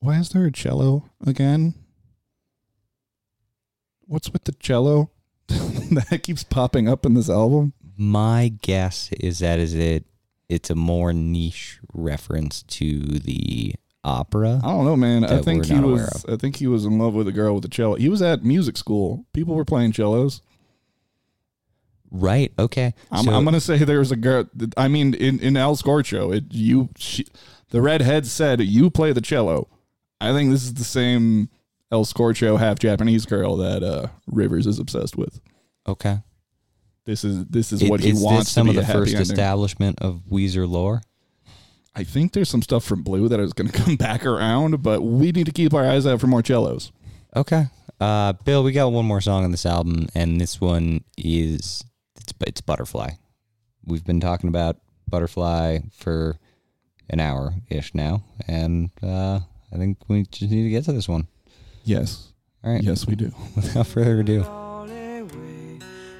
Why 0.00 0.18
is 0.18 0.30
there 0.30 0.46
a 0.46 0.52
cello 0.52 1.10
again? 1.26 1.74
What's 4.02 4.30
with 4.30 4.44
the 4.44 4.52
cello 4.52 5.10
that 5.48 6.20
keeps 6.22 6.44
popping 6.44 6.88
up 6.88 7.04
in 7.04 7.14
this 7.14 7.28
album? 7.28 7.72
my 7.96 8.52
guess 8.62 9.10
is 9.12 9.38
that 9.40 9.58
is 9.58 9.74
it. 9.74 10.04
It's 10.48 10.70
a 10.70 10.74
more 10.74 11.12
niche 11.12 11.80
reference 11.92 12.62
to 12.64 13.00
the 13.00 13.74
opera. 14.06 14.60
I 14.64 14.68
don't 14.68 14.84
know, 14.86 14.96
man. 14.96 15.24
I 15.24 15.42
think 15.42 15.66
he 15.66 15.78
was. 15.78 16.24
I 16.28 16.36
think 16.36 16.56
he 16.56 16.66
was 16.66 16.84
in 16.86 16.98
love 16.98 17.12
with 17.14 17.28
a 17.28 17.32
girl 17.32 17.54
with 17.56 17.64
a 17.64 17.68
cello. 17.68 17.96
He 17.96 18.08
was 18.08 18.22
at 18.22 18.44
music 18.44 18.76
school. 18.78 19.26
People 19.34 19.54
were 19.54 19.64
playing 19.66 19.92
cellos. 19.92 20.40
Right? 22.10 22.52
Okay. 22.58 22.94
I'm, 23.10 23.24
So- 23.24 23.32
I'm 23.34 23.44
gonna 23.44 23.60
say 23.60 23.78
there 23.78 23.98
was 23.98 24.12
a 24.12 24.16
girl. 24.16 24.44
I 24.76 24.88
mean, 24.88 25.12
in 25.14 25.40
in 25.40 25.56
El 25.56 25.76
Scorcho, 25.76 26.34
it 26.34 26.44
you 26.50 26.88
she, 26.96 27.26
the 27.70 27.82
redhead 27.82 28.26
said 28.26 28.60
you 28.60 28.90
play 28.90 29.12
the 29.12 29.20
cello. 29.20 29.68
I 30.20 30.32
think 30.32 30.50
this 30.50 30.62
is 30.62 30.74
the 30.74 30.84
same 30.84 31.50
El 31.90 32.04
Scorcho 32.04 32.58
half 32.58 32.78
Japanese 32.78 33.26
girl 33.26 33.56
that 33.56 33.82
uh, 33.82 34.06
Rivers 34.28 34.66
is 34.66 34.78
obsessed 34.78 35.16
with. 35.16 35.40
okay. 35.86 36.20
This 37.04 37.22
is 37.22 37.44
this 37.46 37.72
is 37.72 37.82
Is- 37.82 37.90
what 37.90 38.00
he 38.00 38.10
is 38.10 38.20
wants 38.22 38.46
this 38.46 38.52
some 38.52 38.68
of 38.68 38.74
the 38.76 38.84
first 38.84 39.12
ending. 39.14 39.22
establishment 39.22 40.00
of 40.00 40.22
Weezer 40.30 40.68
lore? 40.68 41.02
I 41.98 42.04
think 42.04 42.32
there's 42.32 42.50
some 42.50 42.60
stuff 42.62 42.84
from 42.84 43.02
Blue 43.02 43.28
that 43.28 43.40
is 43.40 43.52
going 43.54 43.68
to 43.72 43.76
come 43.82 43.96
back 43.96 44.24
around, 44.26 44.82
but 44.82 45.00
we 45.00 45.32
need 45.32 45.46
to 45.46 45.52
keep 45.52 45.72
our 45.74 45.84
eyes 45.84 46.06
out 46.06 46.20
for 46.20 46.26
more 46.26 46.44
cellos. 46.44 46.92
Okay. 47.34 47.66
Uh, 47.98 48.34
Bill, 48.34 48.62
we 48.62 48.72
got 48.72 48.92
one 48.92 49.06
more 49.06 49.22
song 49.22 49.44
on 49.44 49.50
this 49.50 49.64
album, 49.64 50.06
and 50.14 50.38
this 50.40 50.60
one 50.60 51.02
is 51.16 51.82
it's 52.20 52.34
it's 52.46 52.60
Butterfly. 52.60 53.10
We've 53.86 54.04
been 54.04 54.20
talking 54.20 54.48
about 54.48 54.76
Butterfly 55.08 55.78
for 55.92 56.36
an 57.08 57.20
hour 57.20 57.54
ish 57.70 57.94
now, 57.94 58.22
and 58.46 58.90
uh, 59.02 59.40
I 59.72 59.76
think 59.76 59.98
we 60.08 60.24
just 60.24 60.50
need 60.52 60.64
to 60.64 60.70
get 60.70 60.84
to 60.84 60.92
this 60.92 61.08
one. 61.08 61.26
Yes, 61.84 62.32
All 62.62 62.72
right. 62.72 62.82
yes, 62.82 63.06
we 63.06 63.14
do. 63.14 63.32
Without 63.56 63.86
further 63.86 64.20
ado. 64.20 64.42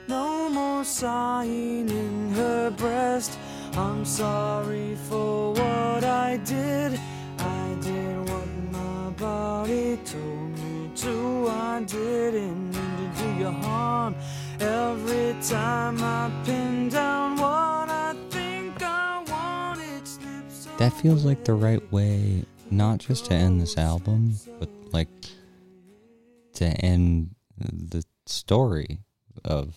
No 0.08 0.48
more 0.48 0.84
sighing 0.84 1.90
in 1.90 2.30
her 2.34 2.70
breast. 2.70 3.38
I'm 3.78 4.06
sorry 4.06 4.96
for 5.08 5.52
what 5.52 6.02
I 6.02 6.38
did. 6.38 6.98
I 7.38 7.76
did 7.82 8.30
what 8.30 8.48
my 8.72 9.10
body 9.10 9.98
told 9.98 10.58
me 10.58 10.90
to. 10.96 11.48
I 11.48 11.82
didn't 11.82 12.70
mean 12.70 13.12
to 13.14 13.22
do 13.22 13.28
you 13.38 13.50
harm. 13.50 14.14
Every 14.60 15.36
time 15.42 16.02
I 16.02 16.30
pin 16.46 16.88
down 16.88 17.36
what 17.36 17.90
I 17.90 18.14
think 18.30 18.82
I 18.82 19.22
want, 19.28 19.80
it 19.80 20.08
slips 20.08 20.68
that 20.78 20.94
feels 20.94 21.26
like 21.26 21.44
the 21.44 21.52
right 21.52 21.82
way, 21.92 22.46
not 22.70 23.00
just 23.00 23.26
to 23.26 23.34
end 23.34 23.60
this 23.60 23.76
album, 23.76 24.36
but 24.58 24.70
like 24.92 25.08
to 26.54 26.64
end 26.64 27.34
the 27.58 28.02
story 28.24 29.00
of 29.44 29.74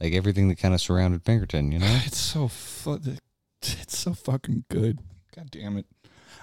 like 0.00 0.14
everything 0.14 0.48
that 0.48 0.58
kind 0.58 0.74
of 0.74 0.80
surrounded 0.80 1.24
Pinkerton. 1.24 1.72
You 1.72 1.80
know? 1.80 2.00
It's 2.06 2.18
so 2.18 2.48
fu- 2.48 3.00
it's 3.62 3.98
so 3.98 4.14
fucking 4.14 4.64
good. 4.70 5.00
God 5.36 5.50
damn 5.50 5.76
it. 5.76 5.86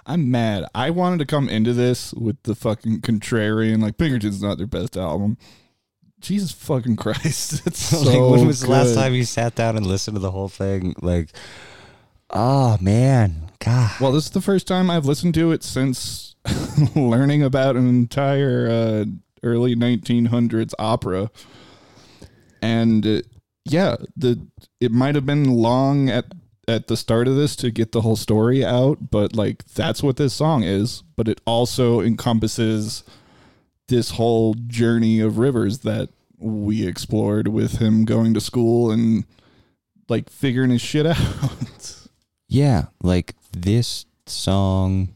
I'm 0.05 0.31
mad. 0.31 0.65
I 0.73 0.89
wanted 0.91 1.19
to 1.19 1.25
come 1.25 1.49
into 1.49 1.73
this 1.73 2.13
with 2.13 2.41
the 2.43 2.55
fucking 2.55 3.01
contrarian, 3.01 3.81
like 3.81 3.97
Pinkerton's 3.97 4.41
not 4.41 4.57
their 4.57 4.67
best 4.67 4.95
album. 4.95 5.37
Jesus 6.19 6.51
fucking 6.51 6.95
Christ. 6.97 7.65
It's 7.67 7.79
so 7.89 8.01
like 8.01 8.19
when 8.19 8.47
was 8.47 8.61
the 8.61 8.69
last 8.69 8.95
time 8.95 9.13
you 9.13 9.25
sat 9.25 9.55
down 9.55 9.75
and 9.75 9.85
listened 9.85 10.15
to 10.15 10.19
the 10.21 10.31
whole 10.31 10.47
thing? 10.47 10.95
Like, 11.01 11.29
oh 12.29 12.77
man, 12.79 13.51
God. 13.59 13.99
Well, 13.99 14.11
this 14.11 14.25
is 14.25 14.31
the 14.31 14.41
first 14.41 14.67
time 14.67 14.89
I've 14.89 15.05
listened 15.05 15.33
to 15.35 15.51
it 15.51 15.63
since 15.63 16.35
learning 16.95 17.43
about 17.43 17.75
an 17.75 17.87
entire 17.87 18.67
uh, 18.69 19.05
early 19.43 19.75
1900s 19.75 20.73
opera. 20.79 21.29
And 22.61 23.05
uh, 23.05 23.21
yeah, 23.71 23.97
the 24.15 24.39
it 24.79 24.91
might 24.91 25.15
have 25.15 25.25
been 25.25 25.49
long 25.49 26.09
at 26.09 26.25
at 26.67 26.87
the 26.87 26.97
start 26.97 27.27
of 27.27 27.35
this 27.35 27.55
to 27.55 27.71
get 27.71 27.91
the 27.91 28.01
whole 28.01 28.15
story 28.15 28.63
out, 28.63 29.09
but 29.09 29.35
like 29.35 29.65
that's 29.67 30.03
what 30.03 30.17
this 30.17 30.33
song 30.33 30.63
is. 30.63 31.03
But 31.15 31.27
it 31.27 31.41
also 31.45 32.01
encompasses 32.01 33.03
this 33.87 34.11
whole 34.11 34.53
journey 34.53 35.19
of 35.19 35.37
Rivers 35.37 35.79
that 35.79 36.09
we 36.37 36.85
explored 36.85 37.47
with 37.47 37.79
him 37.79 38.05
going 38.05 38.33
to 38.33 38.41
school 38.41 38.91
and 38.91 39.25
like 40.09 40.29
figuring 40.29 40.71
his 40.71 40.81
shit 40.81 41.05
out. 41.05 42.07
Yeah, 42.49 42.85
like 43.01 43.35
this 43.51 44.05
song 44.25 45.09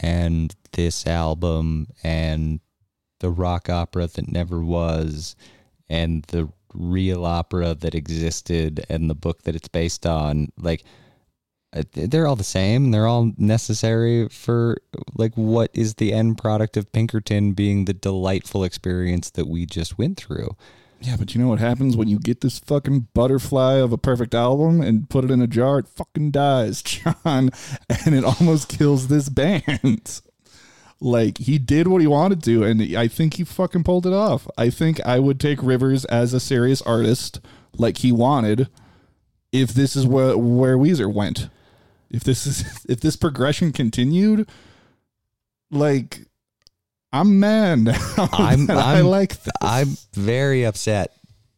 and 0.00 0.54
this 0.72 1.06
album 1.06 1.88
and 2.02 2.60
the 3.20 3.30
rock 3.30 3.70
opera 3.70 4.06
that 4.06 4.30
never 4.30 4.60
was 4.60 5.36
and 5.88 6.22
the 6.24 6.48
real 6.76 7.24
opera 7.24 7.74
that 7.74 7.94
existed 7.94 8.84
and 8.88 9.08
the 9.08 9.14
book 9.14 9.42
that 9.42 9.56
it's 9.56 9.68
based 9.68 10.06
on 10.06 10.48
like 10.58 10.84
uh, 11.72 11.82
they're 11.92 12.26
all 12.26 12.36
the 12.36 12.44
same 12.44 12.90
they're 12.90 13.06
all 13.06 13.32
necessary 13.36 14.28
for 14.28 14.76
like 15.16 15.34
what 15.34 15.70
is 15.74 15.94
the 15.94 16.12
end 16.12 16.38
product 16.38 16.76
of 16.76 16.90
pinkerton 16.92 17.52
being 17.52 17.84
the 17.84 17.94
delightful 17.94 18.64
experience 18.64 19.30
that 19.30 19.46
we 19.46 19.66
just 19.66 19.98
went 19.98 20.16
through 20.16 20.56
yeah, 21.00 21.16
but 21.16 21.34
you 21.34 21.40
know 21.42 21.48
what 21.48 21.58
happens 21.58 21.96
when 21.96 22.08
you 22.08 22.18
get 22.18 22.40
this 22.40 22.58
fucking 22.58 23.08
butterfly 23.12 23.74
of 23.74 23.92
a 23.92 23.98
perfect 23.98 24.34
album 24.34 24.80
and 24.80 25.08
put 25.08 25.24
it 25.24 25.30
in 25.30 25.42
a 25.42 25.46
jar? 25.46 25.78
It 25.78 25.88
fucking 25.88 26.30
dies, 26.30 26.82
John, 26.82 27.50
and 28.04 28.14
it 28.14 28.24
almost 28.24 28.68
kills 28.68 29.08
this 29.08 29.28
band. 29.28 30.22
Like 31.00 31.38
he 31.38 31.58
did 31.58 31.88
what 31.88 32.00
he 32.00 32.06
wanted 32.06 32.42
to, 32.44 32.64
and 32.64 32.96
I 32.96 33.06
think 33.06 33.34
he 33.34 33.44
fucking 33.44 33.84
pulled 33.84 34.06
it 34.06 34.12
off. 34.12 34.48
I 34.56 34.70
think 34.70 35.04
I 35.04 35.18
would 35.18 35.38
take 35.38 35.62
Rivers 35.62 36.04
as 36.06 36.32
a 36.32 36.40
serious 36.40 36.80
artist, 36.82 37.40
like 37.74 37.98
he 37.98 38.12
wanted, 38.12 38.68
if 39.52 39.74
this 39.74 39.94
is 39.94 40.06
where 40.06 40.38
where 40.38 40.78
Weezer 40.78 41.12
went. 41.12 41.50
If 42.10 42.24
this 42.24 42.46
is 42.46 42.84
if 42.88 43.00
this 43.00 43.16
progression 43.16 43.72
continued, 43.72 44.48
like 45.70 46.20
I'm 47.12 47.40
mad. 47.40 47.84
now 47.84 47.96
I'm, 48.32 48.66
that 48.66 48.76
I 48.78 48.98
I'm 48.98 49.06
like 49.06 49.42
this. 49.42 49.52
I'm 49.60 49.96
very 50.14 50.64
upset 50.64 51.12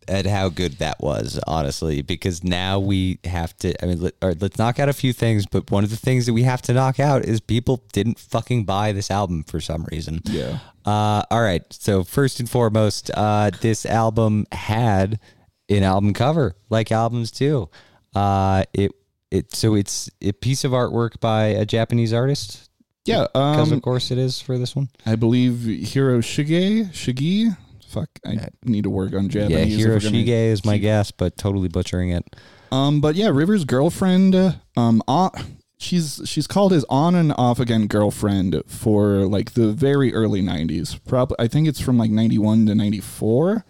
at 0.09 0.27
how 0.27 0.49
good 0.49 0.79
that 0.79 1.01
was, 1.01 1.39
honestly, 1.47 2.03
because 2.03 2.43
now 2.43 2.79
we 2.79 3.19
have 3.25 3.57
to. 3.59 3.83
I 3.83 3.87
mean, 3.87 4.01
let, 4.01 4.15
right, 4.23 4.41
let's 4.41 4.59
knock 4.59 4.79
out 4.79 4.89
a 4.89 4.93
few 4.93 5.13
things, 5.13 5.47
but 5.47 5.71
one 5.71 5.85
of 5.85 5.91
the 5.91 5.97
things 5.97 6.27
that 6.27 6.33
we 6.33 6.43
have 6.43 6.63
to 6.63 6.73
knock 6.73 6.99
out 6.99 7.25
is 7.25 7.41
people 7.41 7.85
didn't 7.93 8.19
fucking 8.19 8.65
buy 8.65 8.93
this 8.93 9.11
album 9.11 9.43
for 9.45 9.61
some 9.61 9.87
reason. 9.93 10.21
Yeah. 10.25 10.59
Uh, 10.85 11.23
all 11.31 11.43
right. 11.43 11.63
So 11.73 12.05
first 12.05 12.41
and 12.41 12.49
foremost, 12.49 13.11
uh, 13.15 13.51
this 13.61 13.85
album 13.85 14.47
had 14.53 15.21
an 15.69 15.83
album 15.83 16.15
cover, 16.15 16.57
like 16.71 16.91
albums 16.91 17.31
do. 17.31 17.69
Uh, 18.15 18.65
it 18.73 18.93
it 19.31 19.55
so 19.55 19.75
it's 19.75 20.11
a 20.23 20.33
piece 20.33 20.65
of 20.65 20.73
artwork 20.73 21.21
by 21.21 21.47
a 21.47 21.67
Japanese 21.67 22.13
artist. 22.13 22.71
Yeah, 23.05 23.27
Because 23.33 23.71
um, 23.71 23.73
of 23.73 23.83
course 23.83 24.11
it 24.11 24.19
is 24.19 24.41
for 24.41 24.59
this 24.59 24.77
one. 24.77 24.91
I 25.07 25.17
believe 25.17 25.63
Hiro 25.63 26.19
Shige, 26.21 26.89
Shigi. 26.91 27.57
Fuck, 27.89 28.09
I 28.27 28.49
need 28.65 28.85
to 28.85 28.91
work 28.91 29.15
on 29.15 29.25
Yeah, 29.25 29.49
Japanese. 29.49 29.85
gonna- 29.85 29.99
Hiroshige 29.99 30.29
is 30.53 30.65
my 30.65 30.77
guess, 30.79 31.11
but 31.11 31.37
totally 31.39 31.69
butchering 31.69 32.11
it. 32.11 32.25
Um, 32.71 33.01
but 33.01 33.15
yeah, 33.17 33.29
River's 33.29 33.65
girlfriend, 33.65 34.35
uh, 34.35 34.53
um, 34.77 35.03
on, 35.09 35.31
she's 35.79 36.21
she's 36.27 36.47
called 36.47 36.73
his 36.73 36.85
on 36.91 37.15
and 37.15 37.33
off 37.39 37.59
again 37.61 37.87
girlfriend 37.87 38.63
for 38.67 39.27
like 39.27 39.53
the 39.55 39.73
very 39.73 40.13
early 40.13 40.43
'90s. 40.43 40.99
Probably, 41.07 41.37
I 41.39 41.49
think 41.49 41.67
it's 41.67 41.81
from 41.81 41.97
like 41.97 42.11
'91 42.11 42.67
to 42.67 42.75
'94. 42.75 43.65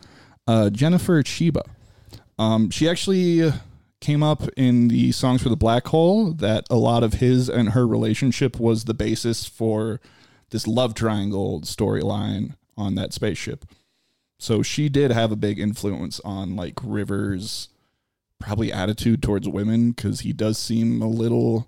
Uh, 0.49 0.71
Jennifer 0.71 1.23
Chiba. 1.23 1.63
Um, 2.39 2.71
she 2.71 2.89
actually 2.89 3.53
came 4.01 4.23
up 4.23 4.49
in 4.57 4.89
the 4.89 5.13
songs 5.13 5.43
for 5.43 5.49
the 5.49 5.57
Black 5.57 5.87
Hole. 5.89 6.33
That 6.33 6.65
a 6.71 6.77
lot 6.77 7.03
of 7.05 7.15
his 7.15 7.49
and 7.49 7.71
her 7.71 7.87
relationship 7.87 8.59
was 8.59 8.85
the 8.85 8.95
basis 8.95 9.45
for 9.47 10.01
this 10.51 10.67
love 10.67 10.95
triangle 10.95 11.61
storyline 11.61 12.55
on 12.77 12.95
that 12.97 13.13
spaceship. 13.13 13.65
So 14.39 14.63
she 14.63 14.89
did 14.89 15.11
have 15.11 15.33
a 15.33 15.37
big 15.37 15.59
influence 15.59 16.21
on 16.25 16.57
like 16.57 16.75
Rivers 16.83 17.69
probably 18.39 18.73
attitude 18.73 19.23
towards 19.23 19.49
women 19.49 19.91
because 19.91 20.21
he 20.21 20.33
does 20.33 20.59
seem 20.59 21.03
a 21.03 21.09
little 21.09 21.67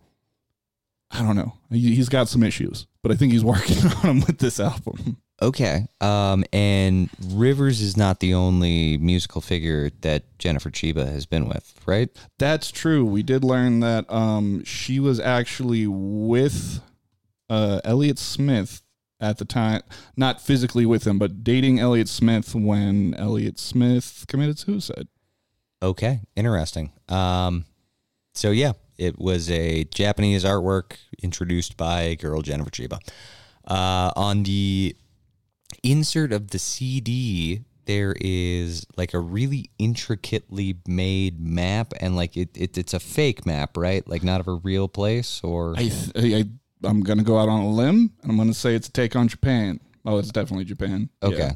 i 1.10 1.18
don't 1.20 1.34
know 1.34 1.54
he, 1.70 1.96
he's 1.96 2.08
got 2.08 2.28
some 2.28 2.44
issues 2.44 2.86
but 3.02 3.10
i 3.10 3.16
think 3.16 3.32
he's 3.32 3.42
working 3.54 3.84
on 3.84 4.02
them 4.02 4.20
with 4.20 4.38
this 4.38 4.60
album 4.60 5.16
Okay. 5.42 5.86
Um, 6.02 6.44
and 6.52 7.08
Rivers 7.30 7.80
is 7.80 7.96
not 7.96 8.20
the 8.20 8.34
only 8.34 8.98
musical 8.98 9.40
figure 9.40 9.90
that 10.02 10.24
Jennifer 10.38 10.68
Chiba 10.70 11.10
has 11.10 11.24
been 11.24 11.48
with, 11.48 11.80
right? 11.86 12.10
that's 12.38 12.70
true 12.70 13.06
we 13.06 13.22
did 13.22 13.42
learn 13.42 13.80
that 13.80 14.04
um 14.12 14.62
she 14.64 15.00
was 15.00 15.18
actually 15.18 15.86
with 15.86 16.80
uh 17.48 17.80
elliott 17.84 18.18
smith 18.18 18.82
at 19.20 19.38
the 19.38 19.44
time 19.44 19.82
not 20.16 20.40
physically 20.40 20.86
with 20.86 21.06
him 21.06 21.18
but 21.18 21.44
dating 21.44 21.78
elliott 21.78 22.08
smith 22.08 22.54
when 22.54 23.14
elliott 23.14 23.58
smith 23.58 24.24
committed 24.28 24.58
suicide 24.58 25.06
Okay. 25.82 26.20
Interesting. 26.36 26.92
Um, 27.08 27.64
so 28.34 28.50
yeah, 28.50 28.72
it 28.98 29.18
was 29.18 29.50
a 29.50 29.84
Japanese 29.84 30.44
artwork 30.44 30.96
introduced 31.22 31.76
by 31.76 32.14
girl 32.14 32.42
Jennifer 32.42 32.70
Chiba. 32.70 32.98
Uh, 33.66 34.12
on 34.16 34.42
the 34.42 34.96
insert 35.82 36.32
of 36.32 36.50
the 36.50 36.58
CD, 36.58 37.64
there 37.86 38.14
is 38.20 38.86
like 38.96 39.14
a 39.14 39.18
really 39.18 39.70
intricately 39.78 40.76
made 40.86 41.40
map, 41.40 41.92
and 42.00 42.14
like 42.14 42.36
it, 42.36 42.50
it 42.54 42.76
it's 42.76 42.94
a 42.94 43.00
fake 43.00 43.46
map, 43.46 43.76
right? 43.76 44.06
Like 44.06 44.22
not 44.22 44.40
of 44.40 44.48
a 44.48 44.54
real 44.54 44.86
place, 44.88 45.40
or 45.42 45.74
I, 45.76 45.88
th- 45.88 46.12
I 46.16 46.44
i'm 46.84 47.02
gonna 47.02 47.22
go 47.22 47.38
out 47.38 47.48
on 47.48 47.60
a 47.60 47.70
limb 47.70 48.10
and 48.22 48.30
i'm 48.30 48.36
gonna 48.36 48.54
say 48.54 48.74
it's 48.74 48.88
a 48.88 48.92
take 48.92 49.14
on 49.16 49.28
japan 49.28 49.78
oh 50.06 50.18
it's 50.18 50.30
definitely 50.30 50.64
japan 50.64 51.08
Yeah. 51.22 51.28
okay. 51.28 51.50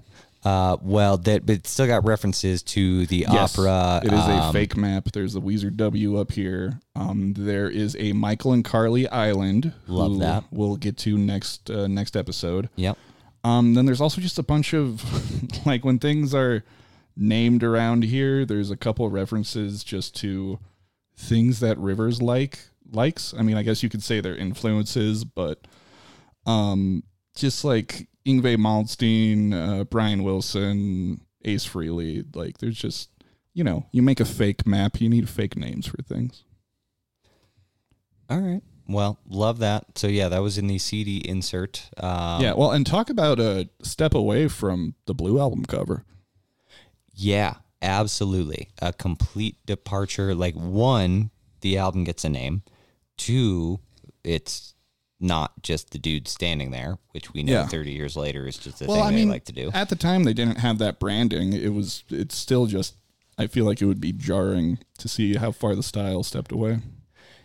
Uh, 0.46 0.76
well, 0.82 1.16
that 1.16 1.46
but 1.46 1.54
it's 1.56 1.70
still 1.70 1.86
got 1.86 2.04
references 2.04 2.62
to 2.62 3.06
the 3.06 3.24
Yes, 3.26 3.58
opera. 3.58 4.02
It 4.04 4.12
is 4.12 4.26
a 4.26 4.32
um, 4.42 4.52
fake 4.52 4.76
map. 4.76 5.08
There's 5.10 5.34
a 5.34 5.40
Weezer 5.40 5.74
W 5.74 6.18
up 6.18 6.32
here. 6.32 6.80
Um, 6.94 7.32
there 7.32 7.70
is 7.70 7.94
a 7.94 8.12
Mykel 8.12 8.52
and 8.52 8.62
Carli 8.62 9.08
Island. 9.10 9.72
Love 9.86 10.12
who 10.12 10.18
that. 10.18 10.44
We'll 10.50 10.76
get 10.76 10.98
to 10.98 11.16
next 11.16 11.70
uh, 11.70 11.86
next 11.86 12.14
episode. 12.14 12.68
Yep. 12.76 12.98
Um, 13.42 13.72
then 13.72 13.86
there's 13.86 14.02
also 14.02 14.20
just 14.20 14.38
a 14.38 14.42
bunch 14.42 14.74
of 14.74 15.02
like 15.66 15.82
when 15.82 15.98
things 15.98 16.34
are 16.34 16.62
named 17.16 17.62
around 17.64 18.04
here. 18.04 18.44
There's 18.44 18.70
a 18.70 18.76
couple 18.76 19.06
of 19.06 19.14
references 19.14 19.82
just 19.82 20.14
to 20.16 20.58
things 21.16 21.60
that 21.60 21.78
Rivers 21.78 22.20
like 22.20 22.58
likes. 22.94 23.34
I 23.38 23.42
mean, 23.42 23.56
I 23.56 23.62
guess 23.62 23.82
you 23.82 23.88
could 23.88 24.02
say 24.02 24.20
they're 24.20 24.36
influences, 24.36 25.24
but 25.24 25.66
um, 26.46 27.02
just 27.36 27.64
like 27.64 28.08
Yngwie 28.26 28.56
Malmsteen, 28.56 29.52
uh, 29.52 29.84
Brian 29.84 30.22
Wilson, 30.22 31.20
Ace 31.44 31.66
Frehley, 31.66 32.24
like 32.34 32.58
there's 32.58 32.78
just 32.78 33.10
you 33.54 33.62
know, 33.62 33.86
you 33.92 34.02
make 34.02 34.20
a 34.20 34.24
fake 34.24 34.66
map, 34.66 35.00
you 35.00 35.08
need 35.08 35.28
fake 35.28 35.56
names 35.56 35.86
for 35.86 36.02
things. 36.02 36.42
All 38.28 38.40
right. 38.40 38.62
Well, 38.86 39.18
love 39.28 39.60
that. 39.60 39.96
So 39.96 40.08
yeah, 40.08 40.28
that 40.28 40.42
was 40.42 40.58
in 40.58 40.66
the 40.66 40.78
CD 40.78 41.18
insert. 41.18 41.88
Um, 41.96 42.42
yeah, 42.42 42.52
well, 42.52 42.72
and 42.72 42.84
talk 42.84 43.08
about 43.08 43.40
a 43.40 43.68
step 43.82 44.12
away 44.12 44.48
from 44.48 44.94
the 45.06 45.14
Blue 45.14 45.38
album 45.40 45.64
cover. 45.64 46.04
Yeah, 47.14 47.54
absolutely. 47.80 48.68
A 48.82 48.92
complete 48.92 49.56
departure. 49.64 50.34
Like 50.34 50.54
one, 50.54 51.30
the 51.60 51.78
album 51.78 52.04
gets 52.04 52.24
a 52.24 52.28
name. 52.28 52.62
Two, 53.16 53.80
it's 54.22 54.74
not 55.20 55.62
just 55.62 55.90
the 55.90 55.98
dude 55.98 56.28
standing 56.28 56.70
there, 56.70 56.98
which 57.12 57.32
we 57.32 57.42
know 57.42 57.52
Yeah. 57.52 57.66
30 57.66 57.92
years 57.92 58.16
later 58.16 58.46
is 58.46 58.58
just 58.58 58.80
the 58.80 58.86
Well, 58.86 58.96
thing 58.96 59.04
I 59.06 59.10
they 59.10 59.16
mean, 59.16 59.28
like 59.28 59.44
to 59.46 59.52
do. 59.52 59.70
at 59.72 59.88
the 59.88 59.96
time 59.96 60.24
they 60.24 60.34
didn't 60.34 60.58
have 60.58 60.78
that 60.78 60.98
branding. 61.00 61.52
It 61.52 61.72
was 61.72 62.04
it's 62.10 62.36
still 62.36 62.66
just 62.66 62.94
I 63.38 63.46
feel 63.46 63.64
like 63.64 63.80
it 63.82 63.86
would 63.86 64.00
be 64.00 64.12
jarring 64.12 64.78
to 64.98 65.08
see 65.08 65.34
how 65.36 65.50
far 65.52 65.74
the 65.74 65.82
style 65.82 66.22
stepped 66.22 66.52
away. 66.52 66.80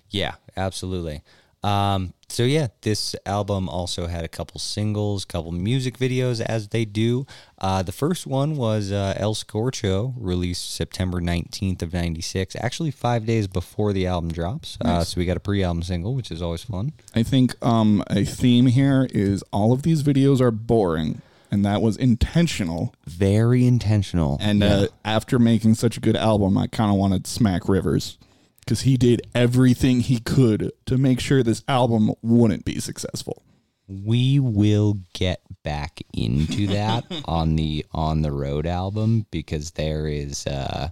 Yeah, 0.09 0.35
absolutely. 0.57 1.23
Um, 1.63 2.13
so 2.29 2.43
yeah, 2.43 2.67
this 2.81 3.15
album 3.25 3.67
also 3.67 4.07
had 4.07 4.23
a 4.23 4.27
couple 4.27 4.59
singles, 4.59 5.25
couple 5.25 5.51
music 5.51 5.97
videos 5.97 6.39
as 6.39 6.69
they 6.69 6.85
do. 6.85 7.25
Uh, 7.57 7.81
the 7.81 7.91
first 7.91 8.27
one 8.27 8.55
was 8.55 8.91
uh, 8.91 9.15
El 9.17 9.33
Scorcho, 9.33 10.13
released 10.15 10.73
September 10.73 11.19
19th 11.19 11.81
of 11.81 11.91
96, 11.91 12.55
actually 12.55 12.91
five 12.91 13.25
days 13.25 13.47
before 13.47 13.93
the 13.93 14.05
album 14.05 14.31
drops. 14.31 14.77
Uh, 14.79 15.03
so 15.03 15.19
we 15.19 15.25
got 15.25 15.37
a 15.37 15.41
pre-album 15.41 15.81
single, 15.81 16.13
which 16.13 16.31
is 16.31 16.41
always 16.41 16.63
fun. 16.63 16.93
I 17.15 17.23
think 17.23 17.55
um, 17.65 18.03
a 18.07 18.23
theme 18.23 18.67
here 18.67 19.07
is 19.11 19.43
all 19.51 19.73
of 19.73 19.81
these 19.81 20.03
videos 20.03 20.39
are 20.39 20.51
boring, 20.51 21.21
and 21.51 21.65
that 21.65 21.81
was 21.81 21.97
intentional. 21.97 22.93
Very 23.05 23.65
intentional. 23.65 24.37
And 24.39 24.63
uh, 24.63 24.87
after 25.03 25.39
making 25.39 25.75
such 25.75 25.97
a 25.97 25.99
good 25.99 26.15
album, 26.15 26.57
I 26.57 26.67
kind 26.67 26.91
of 26.91 26.97
wanted 26.97 27.25
to 27.25 27.31
smack 27.31 27.67
Rivers 27.67 28.19
because 28.59 28.81
he 28.81 28.97
did 28.97 29.21
everything 29.33 30.01
he 30.01 30.19
could 30.19 30.71
to 30.85 30.97
make 30.97 31.19
sure 31.19 31.43
this 31.43 31.63
album 31.67 32.13
wouldn't 32.21 32.65
be 32.65 32.79
successful. 32.79 33.43
we 33.87 34.39
will 34.39 34.99
get 35.13 35.41
back 35.63 35.99
into 36.13 36.67
that 36.67 37.03
on 37.25 37.55
the 37.55 37.85
on 37.91 38.21
the 38.21 38.31
road 38.31 38.67
album 38.67 39.25
because 39.31 39.71
there 39.71 40.07
is 40.07 40.45
uh 40.47 40.89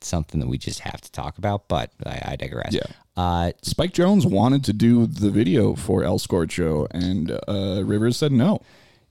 something 0.00 0.40
that 0.40 0.48
we 0.48 0.58
just 0.58 0.80
have 0.80 1.00
to 1.00 1.10
talk 1.12 1.38
about, 1.38 1.68
but 1.68 1.90
I, 2.04 2.20
I 2.32 2.36
digress. 2.36 2.72
Yeah. 2.74 2.86
Uh, 3.16 3.52
Spike 3.62 3.92
Jonze 3.92 4.30
wanted 4.30 4.62
to 4.64 4.72
do 4.72 5.06
the 5.06 5.30
video 5.30 5.74
for 5.74 6.04
El 6.04 6.18
Scorcho, 6.18 6.86
and 6.90 7.30
uh, 7.48 7.82
Rivers 7.84 8.16
said 8.16 8.30
no. 8.32 8.60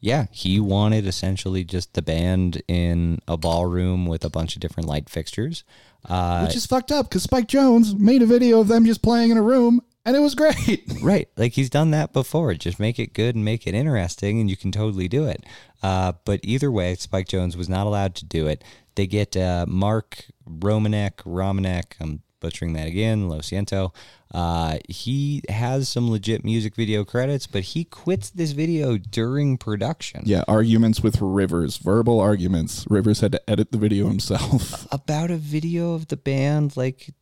Yeah, 0.06 0.28
he 0.30 0.60
wanted 0.60 1.08
essentially 1.08 1.64
just 1.64 1.96
the 1.96 2.04
band 2.04 2.62
in 2.68 3.22
a 3.28 3.38
ballroom 3.38 4.06
with 4.06 4.24
a 4.24 4.30
bunch 4.30 4.56
of 4.56 4.60
different 4.60 4.88
light 4.88 5.10
fixtures. 5.10 5.64
Uh, 6.08 6.46
Which 6.46 6.56
is 6.56 6.68
fucked 6.68 6.92
up 6.92 7.10
because 7.10 7.24
Spike 7.24 7.48
Jonze 7.48 7.98
made 7.98 8.22
a 8.22 8.28
video 8.28 8.60
of 8.60 8.68
them 8.68 8.86
just 8.86 9.02
playing 9.02 9.32
in 9.32 9.38
a 9.38 9.42
room, 9.42 9.82
and 10.06 10.16
it 10.16 10.20
was 10.20 10.36
great. 10.36 10.84
Right. 11.02 11.28
Like 11.38 11.54
he's 11.54 11.72
done 11.72 11.90
that 11.92 12.14
before. 12.14 12.54
Just 12.54 12.80
make 12.80 13.00
it 13.00 13.14
good 13.14 13.34
and 13.34 13.44
make 13.44 13.66
it 13.66 13.74
interesting, 13.74 14.40
and 14.40 14.48
you 14.48 14.56
can 14.56 14.72
totally 14.72 15.08
do 15.08 15.26
it. 15.26 15.44
Uh, 15.82 16.14
but 16.24 16.40
either 16.44 16.72
way, 16.72 16.94
Spike 16.94 17.28
Jonze 17.28 17.56
was 17.56 17.68
not 17.68 17.88
allowed 17.88 18.14
to 18.16 18.26
do 18.26 18.46
it. 18.46 18.64
They 18.94 19.08
get 19.08 19.36
uh, 19.36 19.66
Mark 19.68 20.26
Romanek, 20.48 21.16
Romanek, 21.26 21.94
I'm 22.00 22.22
butchering 22.40 22.74
that 22.74 22.88
again, 22.88 23.28
Lo 23.28 23.40
Siento. 23.40 23.92
Uh, 24.34 24.80
he 24.90 25.42
has 25.50 25.88
some 25.88 26.10
legit 26.10 26.44
music 26.44 26.76
video 26.76 27.06
credits, 27.06 27.48
but 27.48 27.64
he 27.64 27.84
quits 27.84 28.30
this 28.32 28.52
video 28.52 28.98
during 28.98 29.58
production. 29.58 30.22
yeah, 30.26 30.44
arguments 30.48 31.02
with 31.02 31.22
Rivers, 31.22 31.78
verbal 31.78 32.20
arguments. 32.20 32.86
Rivers 32.90 33.22
had 33.22 33.32
to 33.32 33.50
edit 33.50 33.72
the 33.72 33.78
video 33.78 34.08
himself. 34.08 34.88
About 34.92 35.32
a 35.32 35.38
video 35.38 35.94
of 35.94 36.08
the 36.08 36.18
band, 36.18 36.76
like 36.76 37.14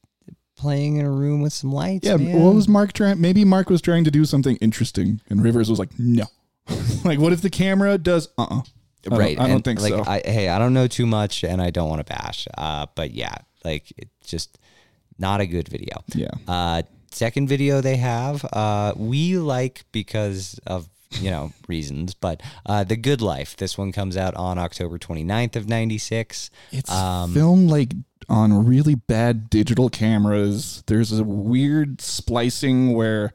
playing 0.56 0.98
in 0.98 1.06
a 1.06 1.12
room 1.12 1.42
with 1.42 1.54
some 1.54 1.72
lights. 1.72 2.08
Yeah, 2.08 2.18
man. 2.18 2.40
what 2.40 2.56
was 2.56 2.68
Mark 2.68 2.94
trying? 2.94 3.20
Maybe 3.20 3.46
Mark 3.46 3.70
was 3.70 3.82
trying 3.82 4.06
to 4.06 4.12
do 4.12 4.26
something 4.26 4.56
interesting, 4.58 5.22
and 5.30 5.44
Rivers 5.44 5.70
was 5.70 5.80
like, 5.80 5.92
no. 6.00 6.26
like, 7.04 7.20
what 7.20 7.34
if 7.34 7.42
the 7.42 7.50
camera 7.50 7.98
does? 7.98 8.30
Uh 8.38 8.44
uh 8.44 8.62
right 9.12 9.38
I 9.38 9.48
don't 9.48 9.58
and, 9.58 9.64
think 9.66 9.82
like 9.82 9.94
so. 9.94 10.04
I, 10.08 10.22
hey 10.24 10.48
i 10.48 10.58
don't 10.58 10.74
know 10.74 10.88
too 10.88 11.06
much 11.06 11.44
and 11.44 11.62
i 11.62 11.72
don't 11.72 11.90
want 11.90 12.00
to 12.00 12.06
bash 12.06 12.48
uh 12.58 12.86
but 12.96 13.12
yeah 13.12 13.36
like 13.66 13.92
it's 13.98 14.30
just 14.30 14.58
not 15.18 15.42
a 15.42 15.46
good 15.46 15.68
video 15.68 16.04
Yeah. 16.16 16.28
uh 16.48 16.82
second 17.12 17.48
video 17.48 17.80
they 17.82 17.98
have 17.98 18.44
uh 18.54 18.94
we 18.96 19.38
like 19.38 19.84
because 19.92 20.60
of 20.66 20.88
you 21.22 21.30
know 21.30 21.52
reasons 21.68 22.14
but 22.16 22.42
uh 22.66 22.84
the 22.84 22.96
good 22.96 23.22
life 23.22 23.56
this 23.58 23.78
one 23.78 23.92
comes 23.92 24.18
out 24.18 24.34
on 24.36 24.58
october 24.58 24.98
29th 24.98 25.56
of 25.56 25.70
96 25.70 26.50
It's 26.72 26.90
um, 26.92 27.34
filmed 27.34 27.70
like 27.70 27.94
on 28.30 28.66
really 28.66 28.96
bad 28.96 29.50
digital 29.50 29.90
cameras. 29.90 30.82
There's 30.88 31.12
a 31.12 31.26
weird 31.26 32.00
splicing 32.00 32.94
where, 32.94 33.34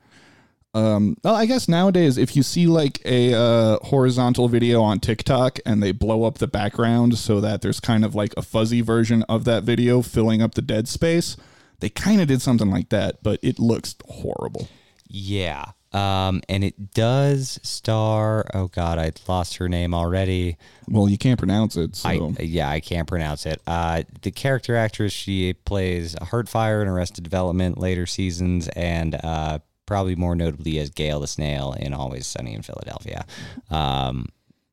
um, 0.72 1.16
well, 1.22 1.34
I 1.34 1.44
guess 1.44 1.68
nowadays 1.68 2.16
if 2.16 2.34
you 2.34 2.42
see 2.42 2.66
like 2.66 3.02
a 3.04 3.34
uh, 3.34 3.78
horizontal 3.84 4.48
video 4.48 4.80
on 4.80 4.98
TikTok 4.98 5.58
and 5.66 5.82
they 5.82 5.92
blow 5.92 6.24
up 6.24 6.38
the 6.38 6.46
background 6.46 7.18
so 7.18 7.38
that 7.42 7.60
there's 7.60 7.80
kind 7.80 8.02
of 8.02 8.14
like 8.14 8.32
a 8.38 8.42
fuzzy 8.42 8.80
version 8.80 9.24
of 9.24 9.44
that 9.44 9.62
video 9.64 10.00
filling 10.00 10.40
up 10.40 10.54
the 10.54 10.62
dead 10.62 10.88
space, 10.88 11.36
they 11.80 11.88
kind 11.88 12.20
of 12.20 12.28
did 12.28 12.42
something 12.42 12.70
like 12.70 12.88
that, 12.90 13.22
but 13.22 13.38
it 13.42 13.58
looks 13.58 13.94
horrible. 14.06 14.68
yeah 15.08 15.64
um 15.92 16.42
and 16.50 16.62
it 16.64 16.92
does 16.92 17.58
star 17.62 18.44
oh 18.52 18.66
god 18.68 18.98
i 18.98 19.10
lost 19.26 19.56
her 19.56 19.70
name 19.70 19.94
already 19.94 20.58
Well, 20.86 21.08
you 21.08 21.16
can't 21.16 21.38
pronounce 21.38 21.76
it, 21.78 21.96
so 21.96 22.34
I 22.38 22.42
yeah, 22.42 22.68
I 22.68 22.80
can't 22.80 23.08
pronounce 23.08 23.46
it. 23.46 23.62
Uh, 23.66 24.02
the 24.20 24.30
character 24.30 24.76
actress 24.76 25.14
she 25.14 25.54
plays 25.54 26.14
Heartfire 26.16 26.82
in 26.82 26.88
Arrested 26.88 27.24
Development 27.24 27.78
later 27.78 28.04
seasons, 28.06 28.68
and 28.68 29.14
uh, 29.24 29.60
probably 29.86 30.14
more 30.14 30.34
notably 30.34 30.78
as 30.78 30.90
Gail 30.90 31.20
the 31.20 31.26
Snail 31.26 31.74
in 31.80 31.94
Always 31.94 32.26
Sunny 32.26 32.52
in 32.54 32.60
Philadelphia. 32.62 33.24
Um, 33.70 34.26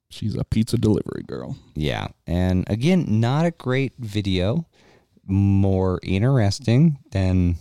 she's 0.09 0.35
a 0.35 0.43
pizza 0.43 0.77
delivery 0.77 1.23
girl. 1.25 1.55
yeah, 1.75 2.07
and 2.27 2.69
again, 2.69 3.05
not 3.21 3.45
a 3.45 3.51
great 3.51 3.93
video. 3.99 4.65
More 5.27 5.99
interesting 6.03 6.99
than 7.11 7.55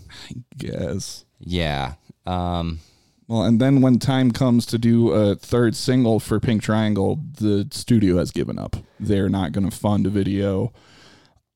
Yes. 0.57 1.25
yeah. 1.39 1.95
Um, 2.27 2.81
Well, 3.27 3.43
and 3.45 3.59
then 3.61 3.81
when 3.81 3.99
time 3.99 4.33
comes 4.33 4.67
to 4.67 4.79
do 4.79 5.11
a 5.11 5.35
third 5.35 5.75
single 5.75 6.21
for 6.21 6.39
Pink 6.41 6.63
Triangle, 6.63 7.19
the 7.39 7.67
studio 7.71 8.19
has 8.19 8.31
given 8.31 8.59
up. 8.59 8.77
They're 9.01 9.31
not 9.31 9.53
going 9.53 9.69
to 9.69 9.75
fund 9.75 10.07
a 10.07 10.11
video. 10.11 10.73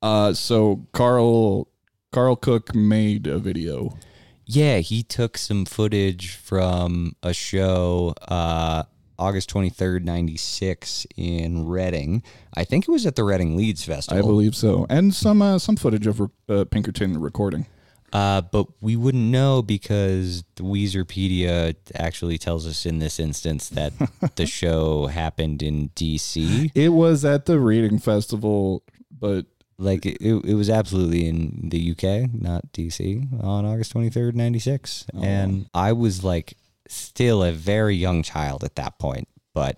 Uh, 0.00 0.32
so 0.32 0.86
Karl 0.92 1.68
Karl 2.12 2.36
Koch 2.36 2.74
made 2.74 3.26
a 3.26 3.38
video. 3.38 3.98
Yeah, 4.46 4.78
he 4.78 5.02
took 5.02 5.36
some 5.36 5.66
footage 5.66 6.30
from 6.30 7.16
a 7.22 7.34
show 7.34 8.14
uh, 8.28 8.84
August 9.18 9.52
23rd, 9.52 10.04
96 10.04 11.06
in 11.16 11.66
Reading. 11.66 12.22
I 12.54 12.64
think 12.64 12.86
it 12.88 12.90
was 12.90 13.04
at 13.06 13.16
the 13.16 13.24
Reading 13.24 13.56
Leeds 13.56 13.84
Festival. 13.84 14.18
I 14.22 14.26
believe 14.26 14.54
so, 14.54 14.86
and 14.88 15.14
some 15.14 15.42
uh, 15.42 15.58
some 15.58 15.76
footage 15.76 16.06
of 16.06 16.20
uh, 16.48 16.64
Pinkerton 16.70 17.20
recording. 17.20 17.66
Uh, 18.10 18.40
but 18.40 18.66
we 18.80 18.96
wouldn't 18.96 19.24
know 19.30 19.60
because 19.60 20.42
the 20.56 20.62
Weezerpedia 20.62 21.76
actually 21.94 22.38
tells 22.38 22.66
us 22.66 22.86
in 22.86 23.00
this 23.00 23.20
instance 23.20 23.68
that 23.68 23.92
the 24.36 24.46
show 24.46 25.06
happened 25.08 25.62
in 25.62 25.90
DC. 25.90 26.70
It 26.74 26.88
was 26.88 27.24
at 27.26 27.44
the 27.44 27.58
reading 27.58 27.98
festival, 27.98 28.82
but 29.10 29.44
Like 29.80 30.06
it, 30.06 30.20
it 30.22 30.54
was 30.54 30.70
absolutely 30.70 31.28
in 31.28 31.68
the 31.68 31.90
UK, 31.92 32.32
not 32.32 32.72
DC, 32.72 33.44
on 33.44 33.64
August 33.66 33.92
23rd, 33.94 34.34
96. 34.34 35.06
And 35.22 35.68
I 35.74 35.92
was 35.92 36.24
like 36.24 36.56
still 36.88 37.44
a 37.44 37.52
very 37.52 37.94
young 37.94 38.22
child 38.22 38.64
at 38.64 38.76
that 38.76 38.98
point. 38.98 39.28
But 39.54 39.76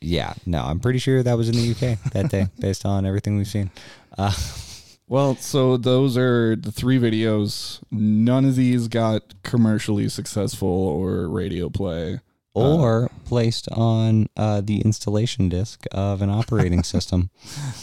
yeah, 0.00 0.34
no, 0.46 0.62
I'm 0.62 0.80
pretty 0.80 0.98
sure 0.98 1.22
that 1.22 1.36
was 1.36 1.48
in 1.48 1.56
the 1.56 1.70
UK 1.72 2.12
that 2.12 2.30
day 2.30 2.46
based 2.58 2.84
on 2.86 3.04
everything 3.04 3.36
we've 3.36 3.46
seen. 3.46 3.70
Uh, 4.16 4.32
well, 5.08 5.36
so 5.36 5.76
those 5.76 6.16
are 6.16 6.56
the 6.56 6.72
three 6.72 6.98
videos. 6.98 7.80
None 7.90 8.44
of 8.44 8.56
these 8.56 8.88
got 8.88 9.42
commercially 9.42 10.08
successful 10.08 10.68
or 10.68 11.28
radio 11.28 11.68
play. 11.68 12.20
or 12.54 13.10
placed 13.24 13.68
on 13.70 14.28
uh, 14.36 14.60
the 14.60 14.80
installation 14.80 15.48
disk 15.48 15.84
of 15.92 16.22
an 16.22 16.30
operating 16.30 16.82
system. 16.94 17.30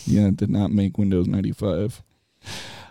Yeah, 0.05 0.27
it 0.27 0.37
did 0.37 0.49
not 0.49 0.71
make 0.71 0.97
Windows 0.97 1.27
95. 1.27 2.01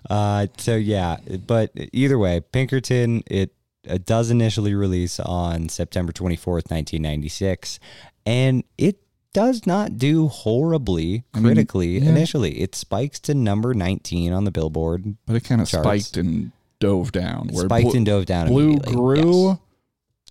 Uh, 0.08 0.46
so 0.58 0.76
yeah, 0.76 1.16
but 1.46 1.72
either 1.92 2.18
way, 2.18 2.40
Pinkerton 2.40 3.22
it, 3.26 3.54
it 3.84 4.04
does 4.06 4.30
initially 4.30 4.74
release 4.74 5.20
on 5.20 5.68
September 5.68 6.12
24th, 6.12 6.70
1996, 6.70 7.78
and 8.26 8.64
it 8.78 8.98
does 9.34 9.66
not 9.66 9.98
do 9.98 10.28
horribly 10.28 11.24
mean, 11.34 11.44
critically 11.44 11.98
yeah. 11.98 12.08
initially. 12.08 12.60
It 12.60 12.74
spikes 12.74 13.20
to 13.20 13.34
number 13.34 13.74
19 13.74 14.32
on 14.32 14.44
the 14.44 14.50
Billboard. 14.50 15.16
But 15.26 15.36
it 15.36 15.44
kind 15.44 15.60
of 15.60 15.68
spiked 15.68 16.16
and 16.16 16.52
dove 16.78 17.12
down. 17.12 17.50
It 17.50 17.56
spiked 17.56 17.90
Blue, 17.90 17.96
and 17.96 18.06
dove 18.06 18.26
down 18.26 18.48
Blue 18.48 18.78
grew. 18.78 19.48
Yes. 19.48 19.58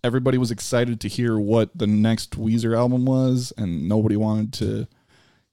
Everybody 0.04 0.38
was 0.38 0.52
excited 0.52 1.00
to 1.02 1.08
hear 1.08 1.38
what 1.38 1.78
the 1.78 1.88
next 1.88 2.32
Weezer 2.32 2.76
album 2.76 3.06
was, 3.06 3.54
and 3.58 3.88
nobody 3.88 4.16
wanted 4.16 4.54
to 4.54 4.88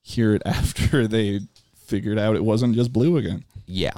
hear 0.02 0.35
it 0.35 0.43
after 0.47 1.06
they 1.06 1.40
figured 1.86 2.18
out 2.18 2.36
it 2.36 2.44
wasn't 2.44 2.74
just 2.74 2.93
Blue 2.93 3.16
again. 3.16 3.44
Yeah. 3.66 3.93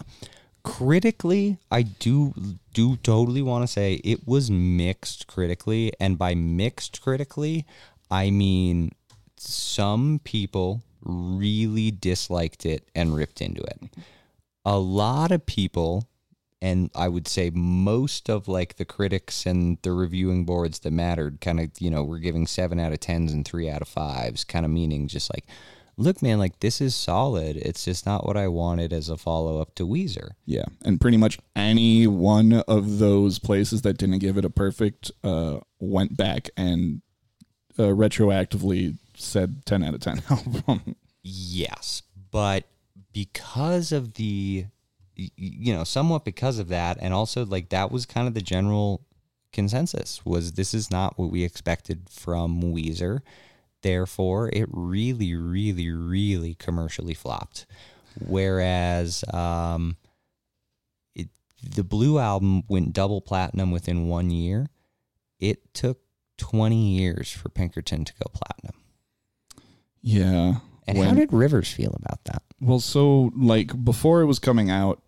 Critically, 0.65 1.59
I 1.71 1.83
do 1.83 2.35
do 2.73 2.97
totally 2.97 3.43
want 3.43 3.65
to 3.65 3.67
say 3.67 3.95
it 4.05 4.27
was 4.27 4.51
mixed 4.51 5.27
critically, 5.27 5.93
and 5.99 6.17
by 6.17 6.35
mixed 6.35 7.03
critically, 7.03 7.67
I 8.11 8.31
mean 8.31 8.93
some 9.37 10.21
people 10.23 10.83
really 11.03 11.91
disliked 11.91 12.65
it 12.65 12.89
and 12.95 13.15
ripped 13.15 13.41
into 13.41 13.63
it. 13.63 13.81
A 14.65 14.79
lot 14.79 15.33
of 15.33 15.47
people 15.47 16.07
and 16.63 16.91
I 16.95 17.09
would 17.09 17.27
say 17.27 17.51
most 17.51 18.31
of 18.31 18.47
like 18.47 18.77
the 18.77 18.85
critics 18.85 19.47
and 19.47 19.79
the 19.83 19.91
reviewing 19.91 20.45
boards 20.45 20.79
that 20.81 20.93
mattered 20.93 21.41
kind 21.41 21.59
of, 21.59 21.71
you 21.81 21.91
know, 21.91 22.05
were 22.05 22.21
giving 22.21 22.47
7 22.47 22.79
out 22.79 22.93
of 22.93 23.01
10s 23.01 23.33
and 23.33 23.45
3 23.45 23.69
out 23.69 23.83
of 23.83 23.89
5s, 23.89 24.47
kind 24.47 24.65
of 24.65 24.71
meaning 24.71 25.09
just 25.09 25.29
like 25.35 25.45
look 25.97 26.23
man, 26.23 26.39
like 26.39 26.61
this 26.61 26.81
is 26.81 26.95
solid. 26.95 27.57
It's 27.57 27.85
just 27.85 28.07
not 28.07 28.27
what 28.27 28.37
I 28.37 28.49
wanted 28.49 28.93
as 28.93 29.09
a 29.09 29.17
follow-up 29.17 29.75
to 29.77 29.87
Weezer. 29.87 30.31
Yeah, 30.45 30.65
and 30.85 31.01
pretty 31.01 31.17
much 31.17 31.39
any 31.55 32.07
one 32.07 32.53
of 32.67 32.99
those 32.99 33.39
places 33.39 33.83
that 33.83 33.99
didn't 33.99 34.19
give 34.19 34.37
it 34.37 34.45
a 34.45 34.51
perfect 34.51 35.11
uh, 35.23 35.61
went 35.79 36.17
back 36.17 36.51
and 36.57 37.03
uh, 37.79 37.85
retroactively 37.85 38.97
said 39.17 39.65
10 39.67 39.85
out 39.85 39.95
of 39.95 40.01
10 40.01 40.23
album. 40.31 40.97
Yes, 41.23 42.03
but 42.31 42.65
because 43.13 43.93
of 43.93 44.15
the, 44.15 44.67
you 45.15 45.73
know, 45.75 45.85
somewhat 45.85 46.25
because 46.25 46.59
of 46.59 46.69
that, 46.69 46.99
and 47.01 47.15
also 47.15 47.45
like 47.45 47.69
that 47.69 47.91
was 47.91 48.07
kind 48.07 48.27
of 48.27 48.35
the 48.35 48.43
general 48.43 49.05
consensus 49.53 50.25
was 50.25 50.53
this 50.53 50.73
is 50.75 50.91
not 50.91 51.19
what 51.19 51.31
we 51.31 51.45
expected 51.45 52.09
from 52.11 52.63
Weezer. 52.63 53.21
Therefore, 53.83 54.49
it 54.53 54.69
really, 54.71 55.35
really, 55.35 55.91
really 55.91 56.55
commercially 56.55 57.15
flopped. 57.15 57.67
Whereas, 58.27 59.25
um, 59.33 59.97
it 61.15 61.29
the 61.63 61.85
Blue 61.85 62.19
album 62.19 62.63
went 62.69 62.93
double 62.93 63.21
platinum 63.21 63.71
within 63.71 64.09
one 64.09 64.31
year. 64.31 64.69
It 65.41 65.75
took 65.75 65.99
twenty 66.39 66.97
years 66.97 67.31
for 67.31 67.49
Pinkerton 67.49 68.05
to 68.05 68.13
go 68.15 68.31
platinum. 68.33 68.81
yeah. 70.03 70.55
And 70.87 70.99
how 70.99 71.15
did 71.15 71.33
Rivers 71.33 71.73
feel 71.73 71.97
about 72.03 72.25
that? 72.25 72.43
Well, 72.61 72.81
so 72.81 73.31
like 73.37 73.85
before 73.85 74.21
it 74.21 74.27
was 74.27 74.41
coming 74.41 74.69
out, 74.69 75.01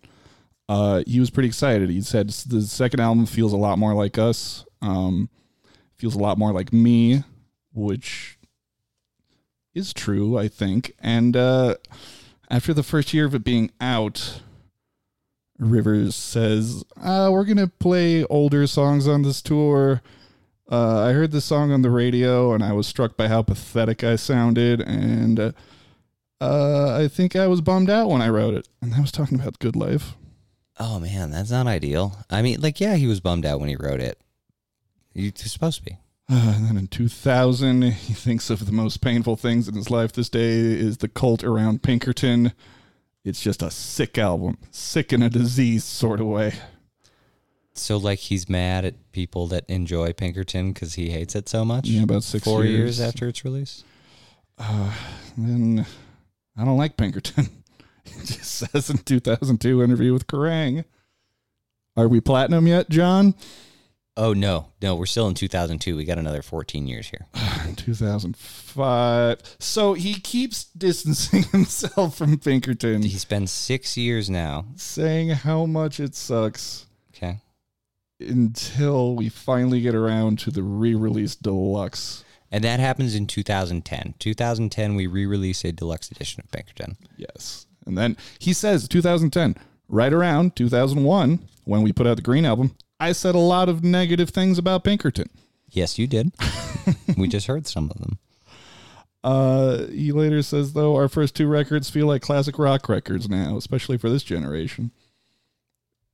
uh, 0.69 1.03
he 1.07 1.19
was 1.21 1.31
pretty 1.31 1.49
excited. 1.49 1.91
He 1.91 2.01
said 2.01 2.31
the 2.31 2.63
second 2.63 3.01
album 3.01 3.27
feels 3.27 3.53
a 3.53 3.57
lot 3.57 3.79
more 3.79 3.93
like 3.93 4.17
us, 4.17 4.65
um, 4.83 5.29
feels 5.97 6.15
a 6.15 6.21
lot 6.21 6.39
more 6.39 6.53
like 6.53 6.73
me, 6.73 7.25
which 7.73 8.34
is 9.75 9.93
true, 9.93 10.39
I 10.39 10.49
think. 10.49 10.95
And 11.01 11.37
uh, 11.37 11.77
after 12.51 12.73
the 12.73 12.83
first 12.83 13.13
year 13.13 13.27
of 13.27 13.35
it 13.35 13.45
being 13.45 13.71
out, 13.81 14.41
Rivers 15.59 16.15
says, 16.15 16.85
uh, 17.03 17.29
We're 17.33 17.45
going 17.45 17.59
to 17.59 17.69
play 17.69 18.25
older 18.25 18.67
songs 18.67 19.07
on 19.07 19.23
this 19.23 19.43
tour. 19.43 20.03
Uh, 20.71 21.03
I 21.03 21.13
heard 21.13 21.31
this 21.31 21.45
song 21.45 21.73
on 21.73 21.83
the 21.83 21.91
radio 21.91 22.55
and 22.55 22.65
I 22.65 22.73
was 22.73 22.87
struck 22.87 23.17
by 23.17 23.29
how 23.29 23.43
pathetic 23.43 24.03
I 24.03 24.17
sounded. 24.17 24.81
And 24.81 25.39
uh, 25.39 25.53
uh, 26.41 26.99
I 26.99 27.09
think 27.09 27.37
I 27.37 27.47
was 27.47 27.61
bummed 27.61 27.91
out 27.91 28.09
when 28.09 28.23
I 28.23 28.29
wrote 28.29 28.55
it. 28.55 28.69
And 28.81 28.95
I 28.95 29.01
was 29.01 29.13
talking 29.13 29.39
about 29.39 29.59
Good 29.59 29.77
Life. 29.77 30.17
Oh 30.79 30.99
man, 30.99 31.31
that's 31.31 31.51
not 31.51 31.67
ideal. 31.67 32.19
I 32.31 32.43
mean, 32.43 32.61
like, 32.61 32.81
yeah, 32.81 32.97
he 32.97 33.07
was 33.07 33.21
bummed 33.21 33.47
out 33.47 33.61
when 33.61 33.69
he 33.69 33.77
wrote 33.77 34.01
it. 34.01 34.19
You're 35.13 35.33
supposed 35.37 35.79
to 35.79 35.85
be. 35.85 35.99
Uh, 36.31 36.55
and 36.57 36.67
then 36.69 36.77
in 36.79 36.87
2000, 36.87 37.83
he 37.83 38.15
thinks 38.15 38.49
of 38.49 38.65
the 38.65 38.73
most 38.73 39.01
painful 39.03 39.37
things 39.37 39.69
in 39.69 39.75
his 39.75 39.91
life 39.91 40.13
this 40.13 40.29
day 40.31 40.49
is 40.51 40.99
the 40.99 41.09
cult 41.09 41.45
around 41.45 41.83
Pinkerton. 41.83 42.53
It's 43.25 43.43
just 43.43 43.63
a 43.63 43.71
sick 43.71 44.17
album, 44.19 44.59
sick 44.71 45.13
in 45.13 45.23
a 45.23 45.29
disease 45.31 45.85
sort 45.85 46.21
of 46.21 46.27
way. 46.27 46.55
So, 47.73 47.97
like, 47.97 48.21
he's 48.21 48.49
mad 48.49 48.85
at 48.85 49.13
people 49.13 49.49
that 49.49 49.65
enjoy 49.69 50.13
Pinkerton 50.13 50.73
because 50.73 50.95
he 50.95 51.11
hates 51.11 51.35
it 51.35 51.49
so 51.49 51.65
much. 51.65 51.89
Yeah, 51.89 52.05
about 52.05 52.23
six 52.23 52.45
Four 52.45 52.65
years. 52.65 52.99
years 52.99 53.01
after 53.01 53.27
its 53.29 53.45
release. 53.45 53.83
Then 55.37 55.85
I 56.57 56.65
don't 56.65 56.77
like 56.79 56.97
Pinkerton. 56.97 57.49
he 58.05 58.21
just 58.21 58.45
says 58.55 58.91
in 58.91 58.99
2002 58.99 59.83
interview 59.83 60.13
with 60.13 60.27
Kerrang. 60.27 60.85
Are 61.97 62.09
we 62.09 62.21
platinum 62.21 62.67
yet, 62.67 62.89
John? 62.89 63.35
Oh 64.17 64.33
no, 64.33 64.67
no, 64.81 64.95
we're 64.95 65.07
still 65.07 65.27
in 65.27 65.35
2002. 65.35 65.97
We 65.97 66.05
got 66.05 66.19
another 66.19 66.41
14 66.43 66.87
years 66.87 67.09
here. 67.09 67.27
2005. 67.77 69.41
So 69.59 69.95
he 69.95 70.15
keeps 70.21 70.65
distancing 70.65 71.43
himself 71.53 72.17
from 72.19 72.39
Pinkerton, 72.39 73.03
He's 73.03 73.25
been 73.25 73.47
six 73.47 73.97
years 73.97 74.31
now. 74.31 74.67
saying 74.77 75.31
how 75.31 75.67
much 75.67 75.99
it 76.01 76.15
sucks 76.15 76.87
Okay. 77.17 77.41
until 78.21 79.15
we 79.17 79.29
finally 79.29 79.81
get 79.81 79.95
around 79.95 80.39
to 80.41 80.51
the 80.51 80.63
re-release 80.63 81.35
deluxe. 81.35 82.25
And 82.53 82.63
that 82.63 82.79
happens 82.79 83.15
in 83.17 83.27
2010. 83.27 84.15
2010, 84.21 84.95
we 84.95 85.07
re-release 85.09 85.65
a 85.65 85.73
deluxe 85.73 86.11
edition 86.13 86.41
of 86.45 86.51
Pinkerton. 86.53 86.97
Yes. 87.17 87.67
And 87.85 87.99
then 87.99 88.17
he 88.39 88.53
says 88.53 88.87
2010, 88.87 89.57
right 89.89 90.13
around 90.13 90.55
2001, 90.55 91.41
when 91.65 91.83
we 91.83 91.93
put 91.93 92.07
out 92.07 92.15
the 92.17 92.23
Green 92.23 92.45
album, 92.45 92.77
I 93.01 93.13
said 93.13 93.35
a 93.35 93.39
lot 93.39 93.69
of 93.69 93.83
negative 93.85 94.31
things 94.31 94.59
about 94.59 94.85
Pinkerton. 94.85 95.31
Yes, 95.71 95.99
you 95.99 96.07
did. 96.07 96.33
we 97.17 97.29
just 97.29 97.47
heard 97.47 97.67
some 97.67 97.91
of 97.91 97.99
them. 97.99 98.19
Uh, 99.25 99.87
he 99.87 100.13
later 100.13 100.43
says, 100.43 100.75
though, 100.75 100.95
our 100.95 101.09
first 101.09 101.35
two 101.35 101.49
records 101.49 101.89
feel 101.89 102.07
like 102.07 102.23
classic 102.23 102.59
rock 102.59 102.89
records 102.89 103.29
now, 103.29 103.57
especially 103.57 103.97
for 103.97 104.11
this 104.11 104.23
generation. 104.23 104.91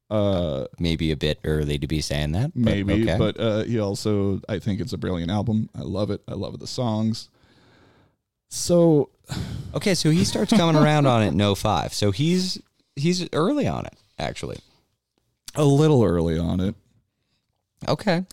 Uh, 0.08 0.66
Maybe 0.78 1.10
a 1.10 1.16
bit 1.16 1.38
early 1.44 1.78
to 1.78 1.86
be 1.86 2.00
saying 2.00 2.32
that. 2.32 2.52
But 2.54 2.64
maybe, 2.64 3.02
okay. 3.02 3.18
but 3.18 3.38
uh, 3.38 3.64
he 3.64 3.78
also, 3.78 4.40
I 4.48 4.58
think 4.58 4.80
it's 4.80 4.92
a 4.92 4.98
brilliant 4.98 5.30
album. 5.30 5.68
I 5.74 5.82
love 5.82 6.10
it. 6.10 6.22
I 6.26 6.34
love 6.34 6.58
the 6.58 6.66
songs. 6.66 7.28
So, 8.48 9.10
okay, 9.74 9.94
so 9.94 10.10
he 10.10 10.24
starts 10.24 10.52
coming 10.52 10.80
around 10.80 11.06
on 11.06 11.22
it 11.22 11.28
in 11.28 11.54
05. 11.54 11.92
So 11.92 12.10
he's 12.10 12.60
he's 12.96 13.28
early 13.32 13.66
on 13.66 13.86
it, 13.86 13.94
actually. 14.18 14.58
A 15.54 15.64
little 15.64 16.04
early 16.04 16.38
on 16.38 16.60
it. 16.60 16.74
Okay. 17.88 18.24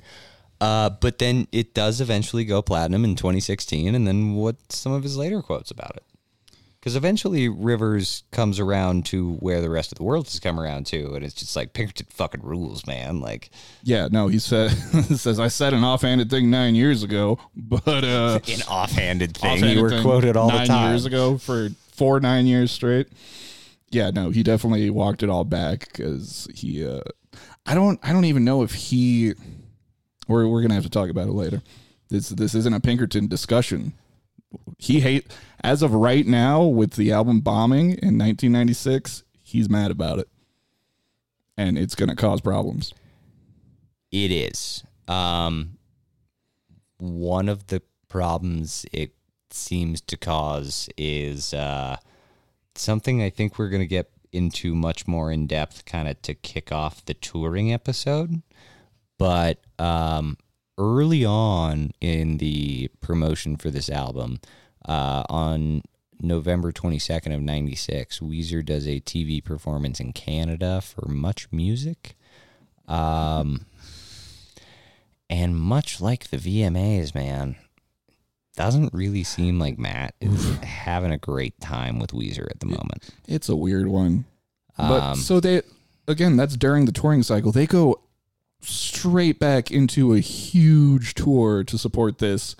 Uh, 0.60 0.90
but 0.90 1.20
then 1.20 1.48
it 1.52 1.74
does 1.74 2.02
eventually 2.02 2.44
go 2.46 2.62
platinum 2.62 3.04
in 3.04 3.16
2016. 3.16 3.94
And 3.96 4.08
then 4.08 4.34
what? 4.36 4.56
some 4.72 4.92
of 4.92 5.04
his 5.04 5.18
later 5.18 5.42
quotes 5.42 5.72
about 5.72 5.96
it? 5.96 6.04
Because 6.80 6.96
eventually 6.96 7.50
Rivers 7.50 8.24
comes 8.32 8.60
around 8.60 9.06
to 9.08 9.34
where 9.36 9.62
the 9.62 9.70
rest 9.70 9.92
of 9.92 9.98
the 9.98 10.04
world 10.04 10.26
has 10.28 10.40
come 10.40 10.60
around 10.60 10.86
to. 10.88 11.16
And 11.16 11.24
it's 11.26 11.34
just 11.34 11.56
like, 11.56 11.74
Pinkerton 11.74 12.08
fucking 12.10 12.42
rules, 12.44 12.88
man. 12.88 13.20
Like, 13.20 13.50
Yeah, 13.84 14.08
no, 14.10 14.28
he 14.28 14.40
said, 14.40 14.70
says, 15.18 15.40
I 15.40 15.48
said 15.50 15.74
an 15.74 15.84
offhanded 15.84 16.30
thing 16.30 16.50
nine 16.50 16.76
years 16.76 17.04
ago, 17.04 17.40
but, 17.56 18.04
uh, 18.04 18.40
an 18.48 18.62
offhanded 18.70 19.36
thing. 19.36 19.52
offhanded 19.52 19.76
you 19.76 19.82
were 19.82 19.90
thing 19.90 20.02
quoted 20.04 20.38
all 20.38 20.50
nine 20.50 20.62
the 20.62 20.68
time. 20.68 20.92
years 20.92 21.06
ago 21.06 21.38
for 21.38 21.70
four 21.92 22.20
nine 22.20 22.46
years 22.48 22.72
straight. 22.72 23.08
Yeah, 23.90 24.12
no, 24.12 24.30
he 24.30 24.44
definitely 24.44 24.90
walked 24.90 25.24
it 25.24 25.30
all 25.30 25.44
back 25.44 25.88
because 25.92 26.48
he. 26.54 26.86
Uh, 26.86 27.02
I 27.66 27.74
don't. 27.74 28.00
I 28.04 28.12
don't 28.12 28.26
even 28.26 28.44
know 28.44 28.64
if 28.64 28.74
he. 28.74 29.34
We're 30.28 30.48
we're 30.48 30.62
gonna 30.62 30.74
have 30.74 30.84
to 30.84 30.90
talk 30.90 31.10
about 31.10 31.28
it 31.28 31.34
later. 31.34 31.62
This 32.10 32.30
this 32.30 32.54
isn't 32.54 32.74
a 32.74 32.80
Pinkerton 32.80 33.28
discussion. 33.28 33.94
He 34.78 35.00
hate 35.00 35.28
as 35.64 35.82
of 35.82 35.94
right 35.94 36.26
now 36.26 36.64
with 36.64 36.94
the 36.94 37.12
album 37.12 37.42
bombing 37.42 37.92
in 37.92 38.18
1996. 38.18 39.24
He's 39.42 39.70
mad 39.70 39.92
about 39.92 40.20
it, 40.20 40.28
and 41.58 41.78
it's 41.78 41.96
gonna 41.96 42.16
cause 42.16 42.42
problems. 42.42 42.94
It 44.12 44.32
is. 44.32 44.84
Um, 45.08 45.78
one 46.98 47.48
of 47.48 47.68
the 47.68 47.82
problems 48.10 48.86
it 48.92 49.12
seems 49.50 50.02
to 50.02 50.18
cause 50.18 50.90
is 50.98 51.54
uh, 51.54 51.98
something 52.80 53.22
I 53.22 53.30
think 53.30 53.58
we're 53.58 53.70
going 53.70 53.82
to 53.82 53.88
get 53.88 54.10
into 54.32 54.76
much 54.76 55.08
more 55.08 55.32
in 55.32 55.48
depth 55.48 55.86
kind 55.86 56.08
of 56.08 56.22
to 56.24 56.34
kick 56.34 56.72
off 56.72 57.06
the 57.06 57.14
touring 57.14 57.72
episode. 57.72 58.42
But 59.18 59.60
um, 59.80 60.38
early 60.78 61.26
on 61.26 61.92
in 62.02 62.38
the 62.38 62.90
promotion 63.02 63.58
for 63.58 63.70
this 63.70 63.90
album, 63.90 64.40
uh, 64.86 65.24
on 65.30 65.82
November 66.22 66.72
22nd 66.72 67.34
of 67.34 67.42
96, 67.42 68.20
Weezer 68.20 68.66
does 68.66 68.88
a 68.88 69.00
TV 69.00 69.44
performance 69.44 70.00
in 70.00 70.14
Canada 70.14 70.82
for 70.82 71.08
Much 71.08 71.48
Music. 71.52 72.16
Um, 72.88 73.66
and 75.30 75.56
much 75.56 76.00
like 76.00 76.30
the 76.30 76.38
VMAs, 76.38 77.14
man, 77.14 77.58
doesn't 78.58 78.94
really 78.94 79.24
seem 79.24 79.60
like 79.60 79.80
Matt 79.80 80.14
is 80.20 80.58
having 80.58 81.12
a 81.12 81.18
great 81.18 81.58
time 81.62 82.00
with 82.00 82.12
Weezer 82.12 82.50
at 82.50 82.60
the 82.60 82.66
moment. 82.66 83.10
It's 83.28 83.48
a 83.48 83.56
weird 83.56 83.88
one. 83.88 84.26
But 84.78 85.02
Um, 85.02 85.18
so 85.18 85.40
they 85.40 85.62
again, 86.08 86.36
that's 86.36 86.58
during 86.58 86.86
the 86.86 86.92
touring 86.92 87.24
cycle. 87.24 87.52
They 87.54 87.66
go 87.68 88.02
straight 88.62 89.40
back 89.40 89.72
into 89.72 90.14
a 90.14 90.20
huge 90.20 91.14
tour 91.14 91.64
to 91.64 91.78
support 91.78 92.18
this. 92.18 92.56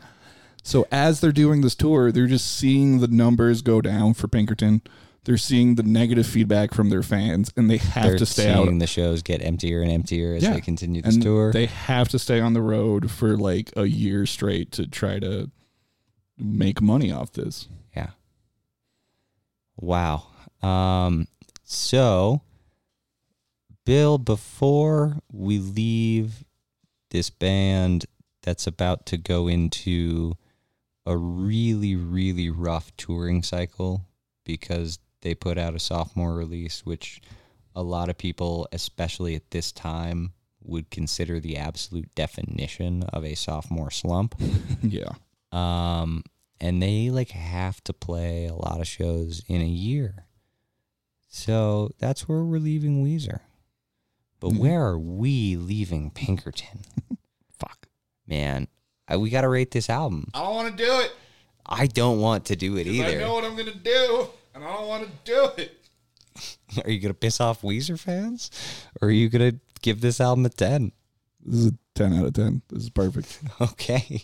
So 0.64 0.86
as 0.92 1.20
they're 1.22 1.32
doing 1.32 1.62
this 1.62 1.76
tour, 1.76 2.12
they're 2.12 2.28
just 2.28 2.56
seeing 2.56 3.00
the 3.00 3.08
numbers 3.08 3.62
go 3.62 3.82
down 3.82 4.14
for 4.14 4.28
Pinkerton. 4.28 4.82
They're 5.24 5.38
seeing 5.38 5.76
the 5.76 5.84
negative 5.84 6.26
feedback 6.26 6.74
from 6.74 6.90
their 6.90 7.04
fans, 7.04 7.52
and 7.58 7.70
they 7.70 7.78
have 7.78 8.04
They're 8.06 8.18
to 8.18 8.26
stay 8.26 8.50
out. 8.50 8.64
seeing 8.66 8.80
the 8.80 8.88
shows 8.88 9.22
get 9.22 9.42
emptier 9.42 9.82
and 9.82 9.92
emptier 9.92 10.36
as 10.36 10.44
they 10.44 10.62
continue 10.62 11.02
this 11.02 11.16
and 11.16 11.24
tour. 11.24 11.52
They 11.52 11.66
have 11.66 12.08
to 12.10 12.20
stay 12.20 12.40
on 12.40 12.54
the 12.54 12.62
road 12.62 13.12
for 13.12 13.36
like 13.36 13.72
a 13.76 13.86
year 13.86 14.26
straight 14.26 14.72
to 14.74 14.88
try 14.88 15.20
to 15.20 15.50
make 16.38 16.82
money 16.82 17.12
off 17.12 17.32
this. 17.34 17.68
Yeah. 17.96 18.12
Wow. 19.78 20.28
Um, 20.62 21.28
so, 21.64 22.42
Bill, 23.86 24.18
before 24.18 25.18
we 25.32 25.60
leave 25.60 26.44
this 27.10 27.30
band 27.30 28.06
that's 28.48 28.66
about 28.66 29.06
to 29.06 29.18
go 29.18 29.50
into 29.50 30.34
a 31.06 31.18
really, 31.18 31.98
really 31.98 32.50
rough 32.50 32.96
touring 32.96 33.44
cycle 33.44 34.06
because 34.46 35.00
they 35.22 35.36
put 35.36 35.58
out 35.58 35.76
a 35.76 35.80
sophomore 35.80 36.34
release, 36.34 36.86
which 36.86 37.20
a 37.76 37.84
lot 37.84 38.08
of 38.08 38.18
people, 38.18 38.66
especially 38.72 39.36
at 39.36 39.52
this 39.52 39.74
time, 39.74 40.32
would 40.62 40.90
consider 40.90 41.42
the 41.42 41.58
absolute 41.58 42.14
definition 42.16 43.04
of 43.12 43.26
a 43.26 43.36
sophomore 43.36 43.92
slump 43.92 44.36
yeah. 44.82 45.10
Um, 45.52 46.24
and 46.60 46.82
they 46.82 47.10
like 47.10 47.30
have 47.30 47.84
to 47.86 47.94
play 47.94 48.48
a 48.48 48.54
lot 48.56 48.80
of 48.80 48.88
shows 48.88 49.44
in 49.48 49.62
a 49.62 49.66
year. 49.68 50.26
So 51.30 51.92
that's 52.00 52.28
where 52.28 52.44
we're 52.44 52.60
leaving 52.60 53.04
Weezer. 53.04 53.42
But 54.40 54.52
Mhm. 54.52 54.58
where 54.60 54.86
are 54.86 55.00
we 55.00 55.56
leaving 55.56 56.12
Pinkerton? 56.12 56.82
Fuck. 57.52 57.88
Man, 58.28 58.68
I, 59.08 59.18
we 59.18 59.30
got 59.30 59.42
to 59.42 59.50
rate 59.50 59.72
this 59.72 59.90
album. 59.90 60.30
I 60.34 60.42
don't 60.44 60.56
want 60.56 60.78
to 60.78 60.84
do 60.84 61.00
it. 61.02 61.12
I 61.66 61.88
don't 61.88 62.20
want 62.22 62.46
to 62.46 62.56
do 62.56 62.78
it 62.78 62.88
either. 62.88 63.06
I 63.10 63.16
know 63.16 63.34
what 63.34 63.44
I'm 63.44 63.56
gonna 63.58 63.74
do, 63.74 64.28
and 64.56 64.64
I 64.64 64.74
don't 64.74 64.88
want 64.88 65.04
to 65.04 65.12
do 65.26 65.50
it. 65.62 65.74
Are 66.86 66.90
you 66.92 67.00
going 67.00 67.10
to 67.14 67.18
piss 67.20 67.42
off 67.42 67.62
Weezer 67.64 68.00
fans? 68.00 68.52
Or 69.02 69.08
are 69.08 69.12
you 69.12 69.28
going 69.28 69.52
to 69.54 69.60
give 69.82 70.02
this 70.02 70.22
album 70.22 70.46
a 70.46 70.50
10? 70.50 70.92
This 71.44 71.60
is 71.62 71.66
a 71.68 71.74
ten 71.96 72.14
out 72.14 72.26
of 72.26 72.34
ten. 72.34 72.62
This 72.70 72.84
is 72.84 72.90
perfect. 72.92 73.40
Okay. 73.62 74.24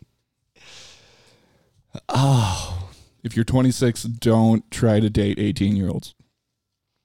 Oh, 2.10 2.90
If 3.24 3.36
you're 3.36 3.46
26, 3.46 4.04
don't 4.04 4.70
try 4.72 5.00
to 5.00 5.10
date 5.10 5.40
18 5.40 5.76
year 5.76 5.90
olds. 5.90 6.14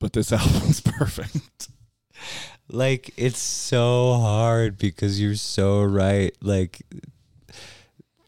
But 0.01 0.12
this 0.12 0.32
album's 0.32 0.81
perfect. 0.81 1.69
like 2.70 3.12
it's 3.16 3.39
so 3.40 4.15
hard 4.15 4.78
because 4.78 5.20
you're 5.20 5.35
so 5.35 5.82
right. 5.82 6.35
Like 6.40 6.82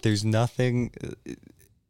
there's 0.02 0.24
nothing 0.24 0.92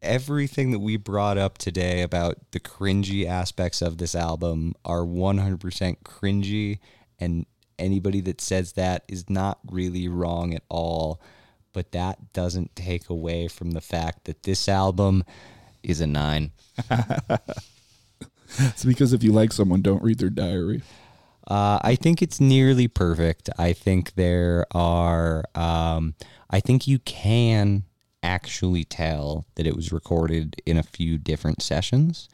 everything 0.03 0.71
that 0.73 0.79
we 0.79 0.97
brought 0.97 1.37
up 1.39 1.59
today 1.59 2.01
about 2.03 2.37
the 2.53 2.61
cringy 2.61 3.27
aspects 3.27 3.83
of 3.83 3.99
this 3.99 4.15
album 4.15 4.75
are 4.85 5.03
100% 5.03 5.59
cringy 6.05 6.79
and 7.19 7.45
anybody 7.79 8.21
that 8.23 8.41
says 8.41 8.73
that 8.73 9.05
is 9.09 9.29
not 9.29 9.59
really 9.71 10.09
wrong 10.09 10.55
at 10.55 10.63
all 10.71 11.21
but 11.73 11.93
that 11.93 12.33
doesn't 12.33 12.75
take 12.75 13.09
away 13.09 13.49
from 13.49 13.73
the 13.73 13.81
fact 13.81 14.25
that 14.25 14.43
this 14.43 14.69
album 14.69 15.25
is 15.83 16.01
a 16.01 16.07
9 16.07 16.51
It's 18.59 18.85
because 18.85 19.13
if 19.13 19.23
you 19.23 19.33
like 19.33 19.53
someone, 19.53 19.83
don't 19.83 20.03
read 20.03 20.19
their 20.19 20.31
diary. 20.31 20.83
Uh, 21.47 21.79
I 21.83 21.95
think 21.95 22.23
it's 22.23 22.41
nearly 22.41 22.89
perfect. 22.89 23.51
I 23.59 23.73
think 23.73 24.15
there 24.15 24.67
are. 24.73 25.45
Um, 25.55 26.15
I 26.51 26.61
think 26.61 26.87
you 26.87 26.99
can 27.01 27.85
actually 28.23 28.85
tell 28.85 29.47
that 29.55 29.67
it 29.67 29.77
was 29.77 29.93
recorded 29.93 30.61
in 30.67 30.77
a 30.77 30.83
few 30.83 31.17
different 31.19 31.63
sessions, 31.63 32.29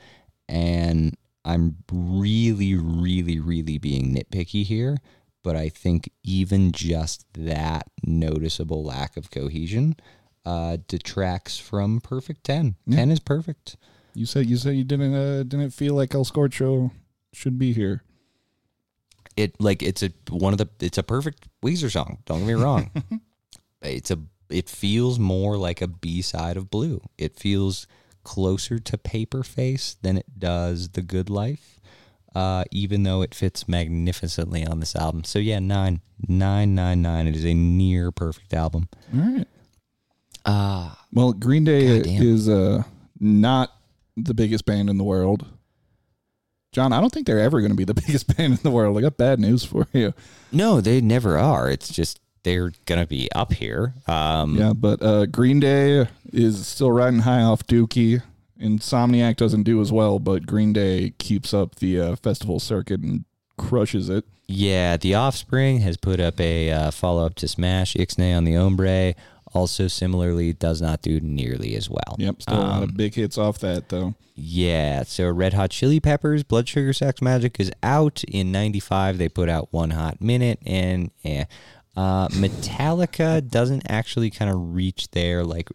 and 0.49 1.17
I'm 1.45 1.77
really, 1.93 2.75
really, 2.75 3.39
really 3.39 3.79
being 3.79 4.15
nitpicky 4.15 4.65
here. 4.65 4.99
But 5.47 5.55
I 5.55 5.69
think 5.69 6.11
even 6.25 6.73
just 6.73 7.25
that 7.35 7.87
noticeable 8.05 8.83
lack 8.83 9.17
of 9.17 9.31
cohesion 9.31 9.95
uh, 10.45 10.79
detracts 10.89 11.57
from 11.57 12.01
perfect 12.01 12.43
ten. 12.43 12.75
Ten 12.91 13.13
is 13.13 13.21
perfect. 13.21 13.77
You 14.13 14.27
said 14.27 14.47
you 14.47 14.57
said 14.57 14.75
you 14.75 14.83
didn't 14.83 15.15
uh, 15.15 15.45
didn't 15.45 15.71
feel 15.71 15.95
like 15.95 16.17
El 16.17 16.25
Scorcho 16.25 16.91
should 17.33 17.61
be 17.61 17.73
here. 17.73 18.03
it 19.37 19.55
like 19.61 19.85
it's 19.85 20.03
a 20.03 20.11
one 20.31 20.53
of 20.53 20.59
the 20.59 20.69
it's 20.81 20.99
a 20.99 21.05
perfect 21.05 21.47
Weezer 21.65 21.93
song. 21.93 22.19
Don't 22.27 22.41
get 22.41 22.47
me 22.49 22.55
wrong. 22.55 22.91
it's 23.83 24.11
a 24.11 24.19
it 24.51 24.69
feels 24.69 25.17
more 25.21 25.57
like 25.57 25.81
a 25.81 25.87
B 25.87 26.23
side 26.23 26.57
of 26.57 26.71
Blue. 26.71 27.01
It 27.19 27.39
feels 27.39 27.87
closer 28.25 28.81
to 28.81 28.99
Paper 28.99 29.45
Face 29.45 29.95
than 30.03 30.17
it 30.19 30.41
does 30.41 30.89
The 30.89 31.03
Good 31.03 31.31
Life. 31.31 31.76
Uh, 32.37 32.65
even 32.71 33.03
though 33.03 33.23
it 33.23 33.35
fits 33.35 33.67
magnificently 33.67 34.67
on 34.67 34.79
this 34.81 34.95
album. 34.95 35.25
So 35.25 35.39
yeah, 35.39 35.59
nine, 35.59 36.03
nine, 36.29 36.75
nine, 36.75 37.01
nine. 37.01 37.27
It 37.27 37.35
is 37.35 37.47
a 37.47 37.55
near 37.55 38.13
perfect 38.13 38.53
album. 38.53 38.89
All 39.15 39.21
right. 39.23 39.49
Ah, 40.45 41.03
Well, 41.15 41.33
Green 41.33 41.65
Day 41.65 41.97
Goddamn. 41.99 42.23
is 42.23 42.47
uh, 42.49 42.83
not 43.19 43.73
the 44.19 44.35
biggest 44.35 44.67
band 44.67 44.91
in 44.91 44.99
the 44.99 45.05
world. 45.05 45.47
John, 46.73 46.93
I 46.93 47.01
don't 47.01 47.11
think 47.11 47.27
they're 47.27 47.41
ever 47.41 47.61
going 47.61 47.71
to 47.71 47.77
be 47.77 47.85
the 47.85 47.95
biggest 48.07 48.37
band 48.37 48.53
in 48.53 48.59
the 48.63 48.71
world. 48.71 48.99
I 48.99 49.01
got 49.01 49.17
bad 49.17 49.41
news 49.41 49.65
for 49.65 49.87
you. 49.95 50.13
no, 50.53 50.81
they 50.83 51.01
never 51.01 51.39
are. 51.39 51.71
It's 51.71 51.89
just 51.89 52.21
they're 52.43 52.71
gonna 52.85 53.07
be 53.07 53.29
up 53.33 53.53
here. 53.55 53.95
Um, 54.07 54.57
Yeah, 54.57 54.73
but 54.75 55.03
uh, 55.03 55.27
Green 55.27 55.59
Day 55.59 56.07
is 56.33 56.67
still 56.67 56.93
riding 56.93 57.21
high 57.21 57.41
off 57.43 57.67
Dookie. 57.67 58.23
Insomniac 58.61 59.37
doesn't 59.37 59.65
do 59.65 59.81
as 59.81 59.93
well, 59.93 60.19
but 60.19 60.47
Green 60.47 60.73
Day 60.73 61.13
keeps 61.19 61.53
up 61.53 61.77
the 61.77 62.01
uh, 62.01 62.17
festival 62.17 62.59
circuit 62.61 63.01
and 63.01 63.25
crushes 63.57 64.09
it. 64.09 64.25
Yeah, 64.49 64.97
The 64.97 65.15
Offspring 65.15 65.81
has 65.81 65.97
put 65.97 66.21
up 66.21 66.41
a 66.41 66.71
uh, 66.71 66.91
follow 66.93 67.27
up 67.27 67.35
to 67.37 67.49
Smash 67.49 67.95
Ixnay 67.95 68.37
on 68.37 68.45
the 68.45 68.55
Hombre. 68.55 69.15
Also, 69.55 69.89
similarly, 69.89 70.53
does 70.53 70.81
not 70.83 71.03
do 71.03 71.19
nearly 71.21 71.75
as 71.75 71.89
well. 71.91 72.17
Yep, 72.19 72.43
still 72.43 72.59
a 72.59 72.61
lot 72.61 72.77
Um, 72.79 72.83
of 72.85 72.97
big 72.97 73.15
hits 73.15 73.39
off 73.39 73.59
that 73.61 73.89
though. 73.89 74.15
Yeah, 74.35 75.03
so 75.05 75.29
Red 75.31 75.55
Hot 75.55 75.71
Chili 75.71 75.99
Peppers, 75.99 76.43
Blood 76.43 76.69
Sugar 76.69 76.93
Sex 76.93 77.21
Magik 77.21 77.59
is 77.59 77.73
out 77.83 78.23
in 78.25 78.53
95. 78.53 79.17
They 79.19 79.29
put 79.31 79.49
out 79.49 79.69
One 79.73 79.91
Hot 79.91 80.21
Minute, 80.21 80.61
and 80.67 81.11
yeah. 81.23 81.45
Uh, 81.97 82.29
Metallica 82.29 83.47
doesn't 83.49 83.83
actually 83.89 84.31
kind 84.31 84.51
of 84.51 84.75
reach 84.75 85.11
their 85.13 85.43
like 85.43 85.71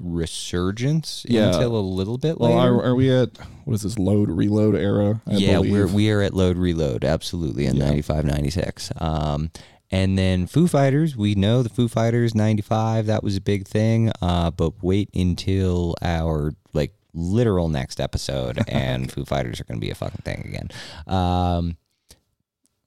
resurgence 0.00 1.24
Yeah. 1.28 1.48
until 1.52 1.76
a 1.76 1.80
little 1.80 2.18
bit 2.18 2.38
Well, 2.38 2.50
later. 2.56 2.74
are, 2.76 2.82
are 2.90 2.94
we 2.94 3.10
at 3.10 3.30
what 3.64 3.74
is 3.74 3.82
this 3.82 3.98
load 3.98 4.28
reload 4.30 4.74
era? 4.76 5.20
I 5.26 5.32
yeah, 5.34 5.54
believe. 5.54 5.72
we're 5.72 5.86
we 5.88 6.10
are 6.10 6.22
at 6.22 6.34
load 6.34 6.56
reload 6.56 7.04
absolutely 7.04 7.66
in 7.66 7.76
Yeah. 7.76 7.86
95 7.86 8.24
96. 8.24 8.92
Um 8.96 9.50
and 9.90 10.16
then 10.16 10.46
Foo 10.46 10.68
Fighters, 10.68 11.16
we 11.16 11.34
know 11.34 11.62
the 11.62 11.68
Foo 11.68 11.86
Fighters 11.88 12.34
95 12.34 13.06
that 13.06 13.22
was 13.24 13.36
a 13.36 13.40
big 13.40 13.66
thing, 13.66 14.10
uh 14.20 14.50
but 14.50 14.82
wait 14.82 15.10
until 15.14 15.96
our 16.00 16.54
like 16.72 16.94
literal 17.12 17.68
next 17.68 18.00
episode 18.00 18.58
and 18.68 19.10
Foo 19.12 19.24
Fighters 19.24 19.60
are 19.60 19.64
going 19.64 19.78
to 19.80 19.84
be 19.84 19.90
a 19.90 19.94
fucking 19.96 20.22
thing 20.24 20.44
again. 20.46 20.68
Um 21.06 21.76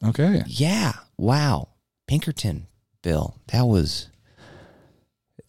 okay. 0.04 0.44
yeah, 0.48 0.94
wow. 1.18 1.70
Pinkerton, 2.08 2.68
Bill. 3.02 3.36
That 3.48 3.66
was 3.66 4.10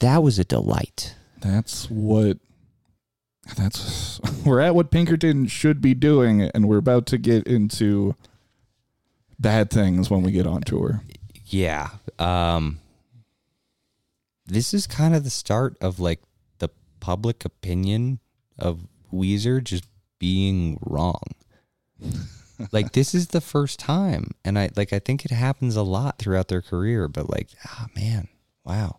that 0.00 0.22
was 0.22 0.38
a 0.38 0.44
delight. 0.44 1.14
That's 1.40 1.90
what. 1.90 2.38
That's 3.56 4.20
we're 4.44 4.60
at 4.60 4.74
what 4.74 4.90
Pinkerton 4.90 5.46
should 5.46 5.80
be 5.80 5.94
doing, 5.94 6.42
and 6.42 6.68
we're 6.68 6.78
about 6.78 7.06
to 7.06 7.18
get 7.18 7.46
into 7.46 8.16
bad 9.38 9.70
things 9.70 10.10
when 10.10 10.22
we 10.22 10.32
get 10.32 10.46
on 10.46 10.62
tour. 10.62 11.02
Yeah. 11.46 11.90
Um 12.18 12.80
this 14.46 14.72
is 14.72 14.86
kind 14.86 15.14
of 15.14 15.24
the 15.24 15.30
start 15.30 15.76
of 15.80 15.98
like 15.98 16.20
the 16.58 16.68
public 17.00 17.44
opinion 17.44 18.20
of 18.58 18.86
Weezer 19.12 19.62
just 19.62 19.84
being 20.18 20.78
wrong. 20.80 21.22
like 22.72 22.92
this 22.92 23.14
is 23.14 23.28
the 23.28 23.40
first 23.40 23.78
time 23.78 24.30
and 24.44 24.58
I 24.58 24.70
like 24.76 24.92
I 24.92 24.98
think 24.98 25.24
it 25.24 25.30
happens 25.30 25.76
a 25.76 25.82
lot 25.82 26.18
throughout 26.18 26.48
their 26.48 26.62
career 26.62 27.08
but 27.08 27.28
like 27.30 27.48
ah 27.66 27.86
man. 27.94 28.28
Wow. 28.66 28.98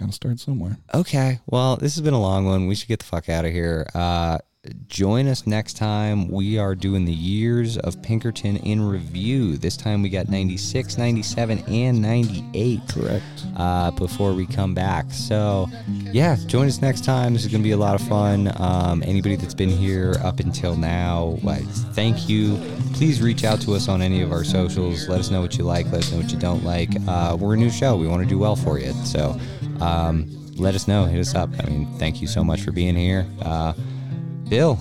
Gotta 0.00 0.12
start 0.12 0.40
somewhere. 0.40 0.78
Okay. 0.94 1.38
Well, 1.46 1.76
this 1.76 1.94
has 1.94 2.00
been 2.02 2.14
a 2.14 2.20
long 2.20 2.46
one. 2.46 2.66
We 2.66 2.74
should 2.74 2.88
get 2.88 2.98
the 3.00 3.04
fuck 3.04 3.28
out 3.28 3.44
of 3.44 3.52
here. 3.52 3.86
Uh, 3.94 4.38
join 4.86 5.26
us 5.26 5.44
next 5.44 5.76
time. 5.76 6.28
We 6.28 6.56
are 6.56 6.76
doing 6.76 7.04
the 7.04 7.12
years 7.12 7.78
of 7.78 8.00
Pinkerton 8.00 8.58
in 8.58 8.80
review. 8.80 9.56
This 9.56 9.76
time 9.76 10.02
we 10.02 10.08
got 10.08 10.28
96, 10.28 10.96
97, 10.96 11.64
and 11.66 12.00
98 12.00 12.80
Correct. 12.88 13.24
uh, 13.56 13.90
before 13.90 14.32
we 14.34 14.46
come 14.46 14.72
back. 14.72 15.10
So, 15.10 15.68
yeah, 15.88 16.36
join 16.46 16.68
us 16.68 16.80
next 16.80 17.04
time. 17.04 17.32
This 17.32 17.44
is 17.44 17.50
going 17.50 17.60
to 17.60 17.66
be 17.66 17.72
a 17.72 17.76
lot 17.76 18.00
of 18.00 18.06
fun. 18.06 18.52
Um, 18.60 19.02
anybody 19.04 19.34
that's 19.34 19.54
been 19.54 19.68
here 19.68 20.14
up 20.22 20.38
until 20.38 20.76
now, 20.76 21.38
like, 21.42 21.64
thank 21.94 22.28
you. 22.28 22.56
Please 22.94 23.20
reach 23.20 23.42
out 23.42 23.60
to 23.62 23.74
us 23.74 23.88
on 23.88 24.00
any 24.00 24.22
of 24.22 24.30
our 24.30 24.44
socials. 24.44 25.08
Let 25.08 25.18
us 25.18 25.28
know 25.28 25.40
what 25.40 25.58
you 25.58 25.64
like. 25.64 25.86
Let 25.86 26.04
us 26.04 26.12
know 26.12 26.18
what 26.18 26.30
you 26.30 26.38
don't 26.38 26.62
like. 26.62 26.90
Uh, 27.08 27.36
we're 27.38 27.54
a 27.54 27.56
new 27.56 27.70
show. 27.70 27.96
We 27.96 28.06
want 28.06 28.22
to 28.22 28.28
do 28.28 28.38
well 28.38 28.54
for 28.54 28.78
you. 28.78 28.92
So, 29.04 29.36
um, 29.80 30.28
let 30.56 30.76
us 30.76 30.86
know. 30.86 31.06
Hit 31.06 31.18
us 31.18 31.34
up. 31.34 31.50
I 31.58 31.68
mean, 31.68 31.86
thank 31.98 32.20
you 32.20 32.28
so 32.28 32.44
much 32.44 32.60
for 32.60 32.70
being 32.70 32.94
here. 32.94 33.26
Uh, 33.40 33.72
Bill, 34.52 34.78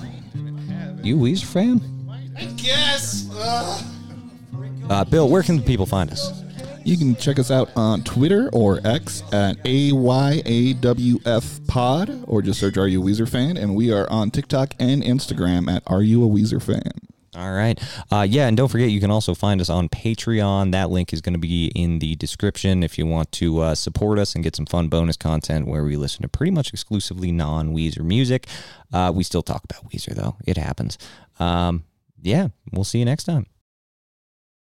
you 1.01 1.15
Weezer 1.15 1.45
fan? 1.45 1.79
Yes. 2.57 3.29
Uh, 4.89 5.05
Bill, 5.05 5.29
where 5.29 5.43
can 5.43 5.55
the 5.55 5.63
people 5.63 5.85
find 5.85 6.11
us? 6.11 6.43
You 6.83 6.97
can 6.97 7.15
check 7.15 7.39
us 7.39 7.49
out 7.49 7.69
on 7.77 8.03
Twitter 8.03 8.49
or 8.51 8.85
X 8.85 9.23
at 9.31 9.55
AYAWF 9.63 10.85
Pod, 11.69 12.21
or 12.27 12.41
just 12.41 12.59
search 12.59 12.75
Are 12.75 12.85
You 12.85 13.01
a 13.01 13.05
Weezer 13.05 13.29
Fan? 13.29 13.55
And 13.55 13.73
we 13.73 13.93
are 13.93 14.11
on 14.11 14.29
TikTok 14.29 14.73
and 14.77 15.01
Instagram 15.03 15.73
at 15.73 15.83
Are 15.87 16.03
You 16.03 16.25
a 16.25 16.27
Weezer 16.27 16.61
Fan? 16.61 16.91
All 17.33 17.53
right. 17.53 17.79
Uh, 18.11 18.27
yeah, 18.29 18.47
and 18.47 18.57
don't 18.57 18.67
forget, 18.67 18.89
you 18.89 18.99
can 18.99 19.09
also 19.09 19.33
find 19.33 19.61
us 19.61 19.69
on 19.69 19.87
Patreon. 19.87 20.73
That 20.73 20.89
link 20.89 21.13
is 21.13 21.21
going 21.21 21.33
to 21.33 21.39
be 21.39 21.67
in 21.67 21.99
the 21.99 22.15
description 22.17 22.83
if 22.83 22.97
you 22.97 23.05
want 23.05 23.31
to 23.33 23.59
uh, 23.59 23.75
support 23.75 24.19
us 24.19 24.35
and 24.35 24.43
get 24.43 24.53
some 24.55 24.65
fun 24.65 24.89
bonus 24.89 25.15
content 25.15 25.65
where 25.65 25.85
we 25.85 25.95
listen 25.95 26.23
to 26.23 26.27
pretty 26.27 26.51
much 26.51 26.73
exclusively 26.73 27.31
non 27.31 27.73
Weezer 27.73 28.03
music. 28.03 28.47
Uh, 28.91 29.13
we 29.15 29.23
still 29.23 29.41
talk 29.41 29.63
about 29.63 29.89
Weezer, 29.89 30.13
though. 30.13 30.35
It 30.45 30.57
happens. 30.57 30.97
Um, 31.39 31.85
yeah, 32.21 32.49
we'll 32.73 32.83
see 32.83 32.99
you 32.99 33.05
next 33.05 33.23
time. 33.23 33.45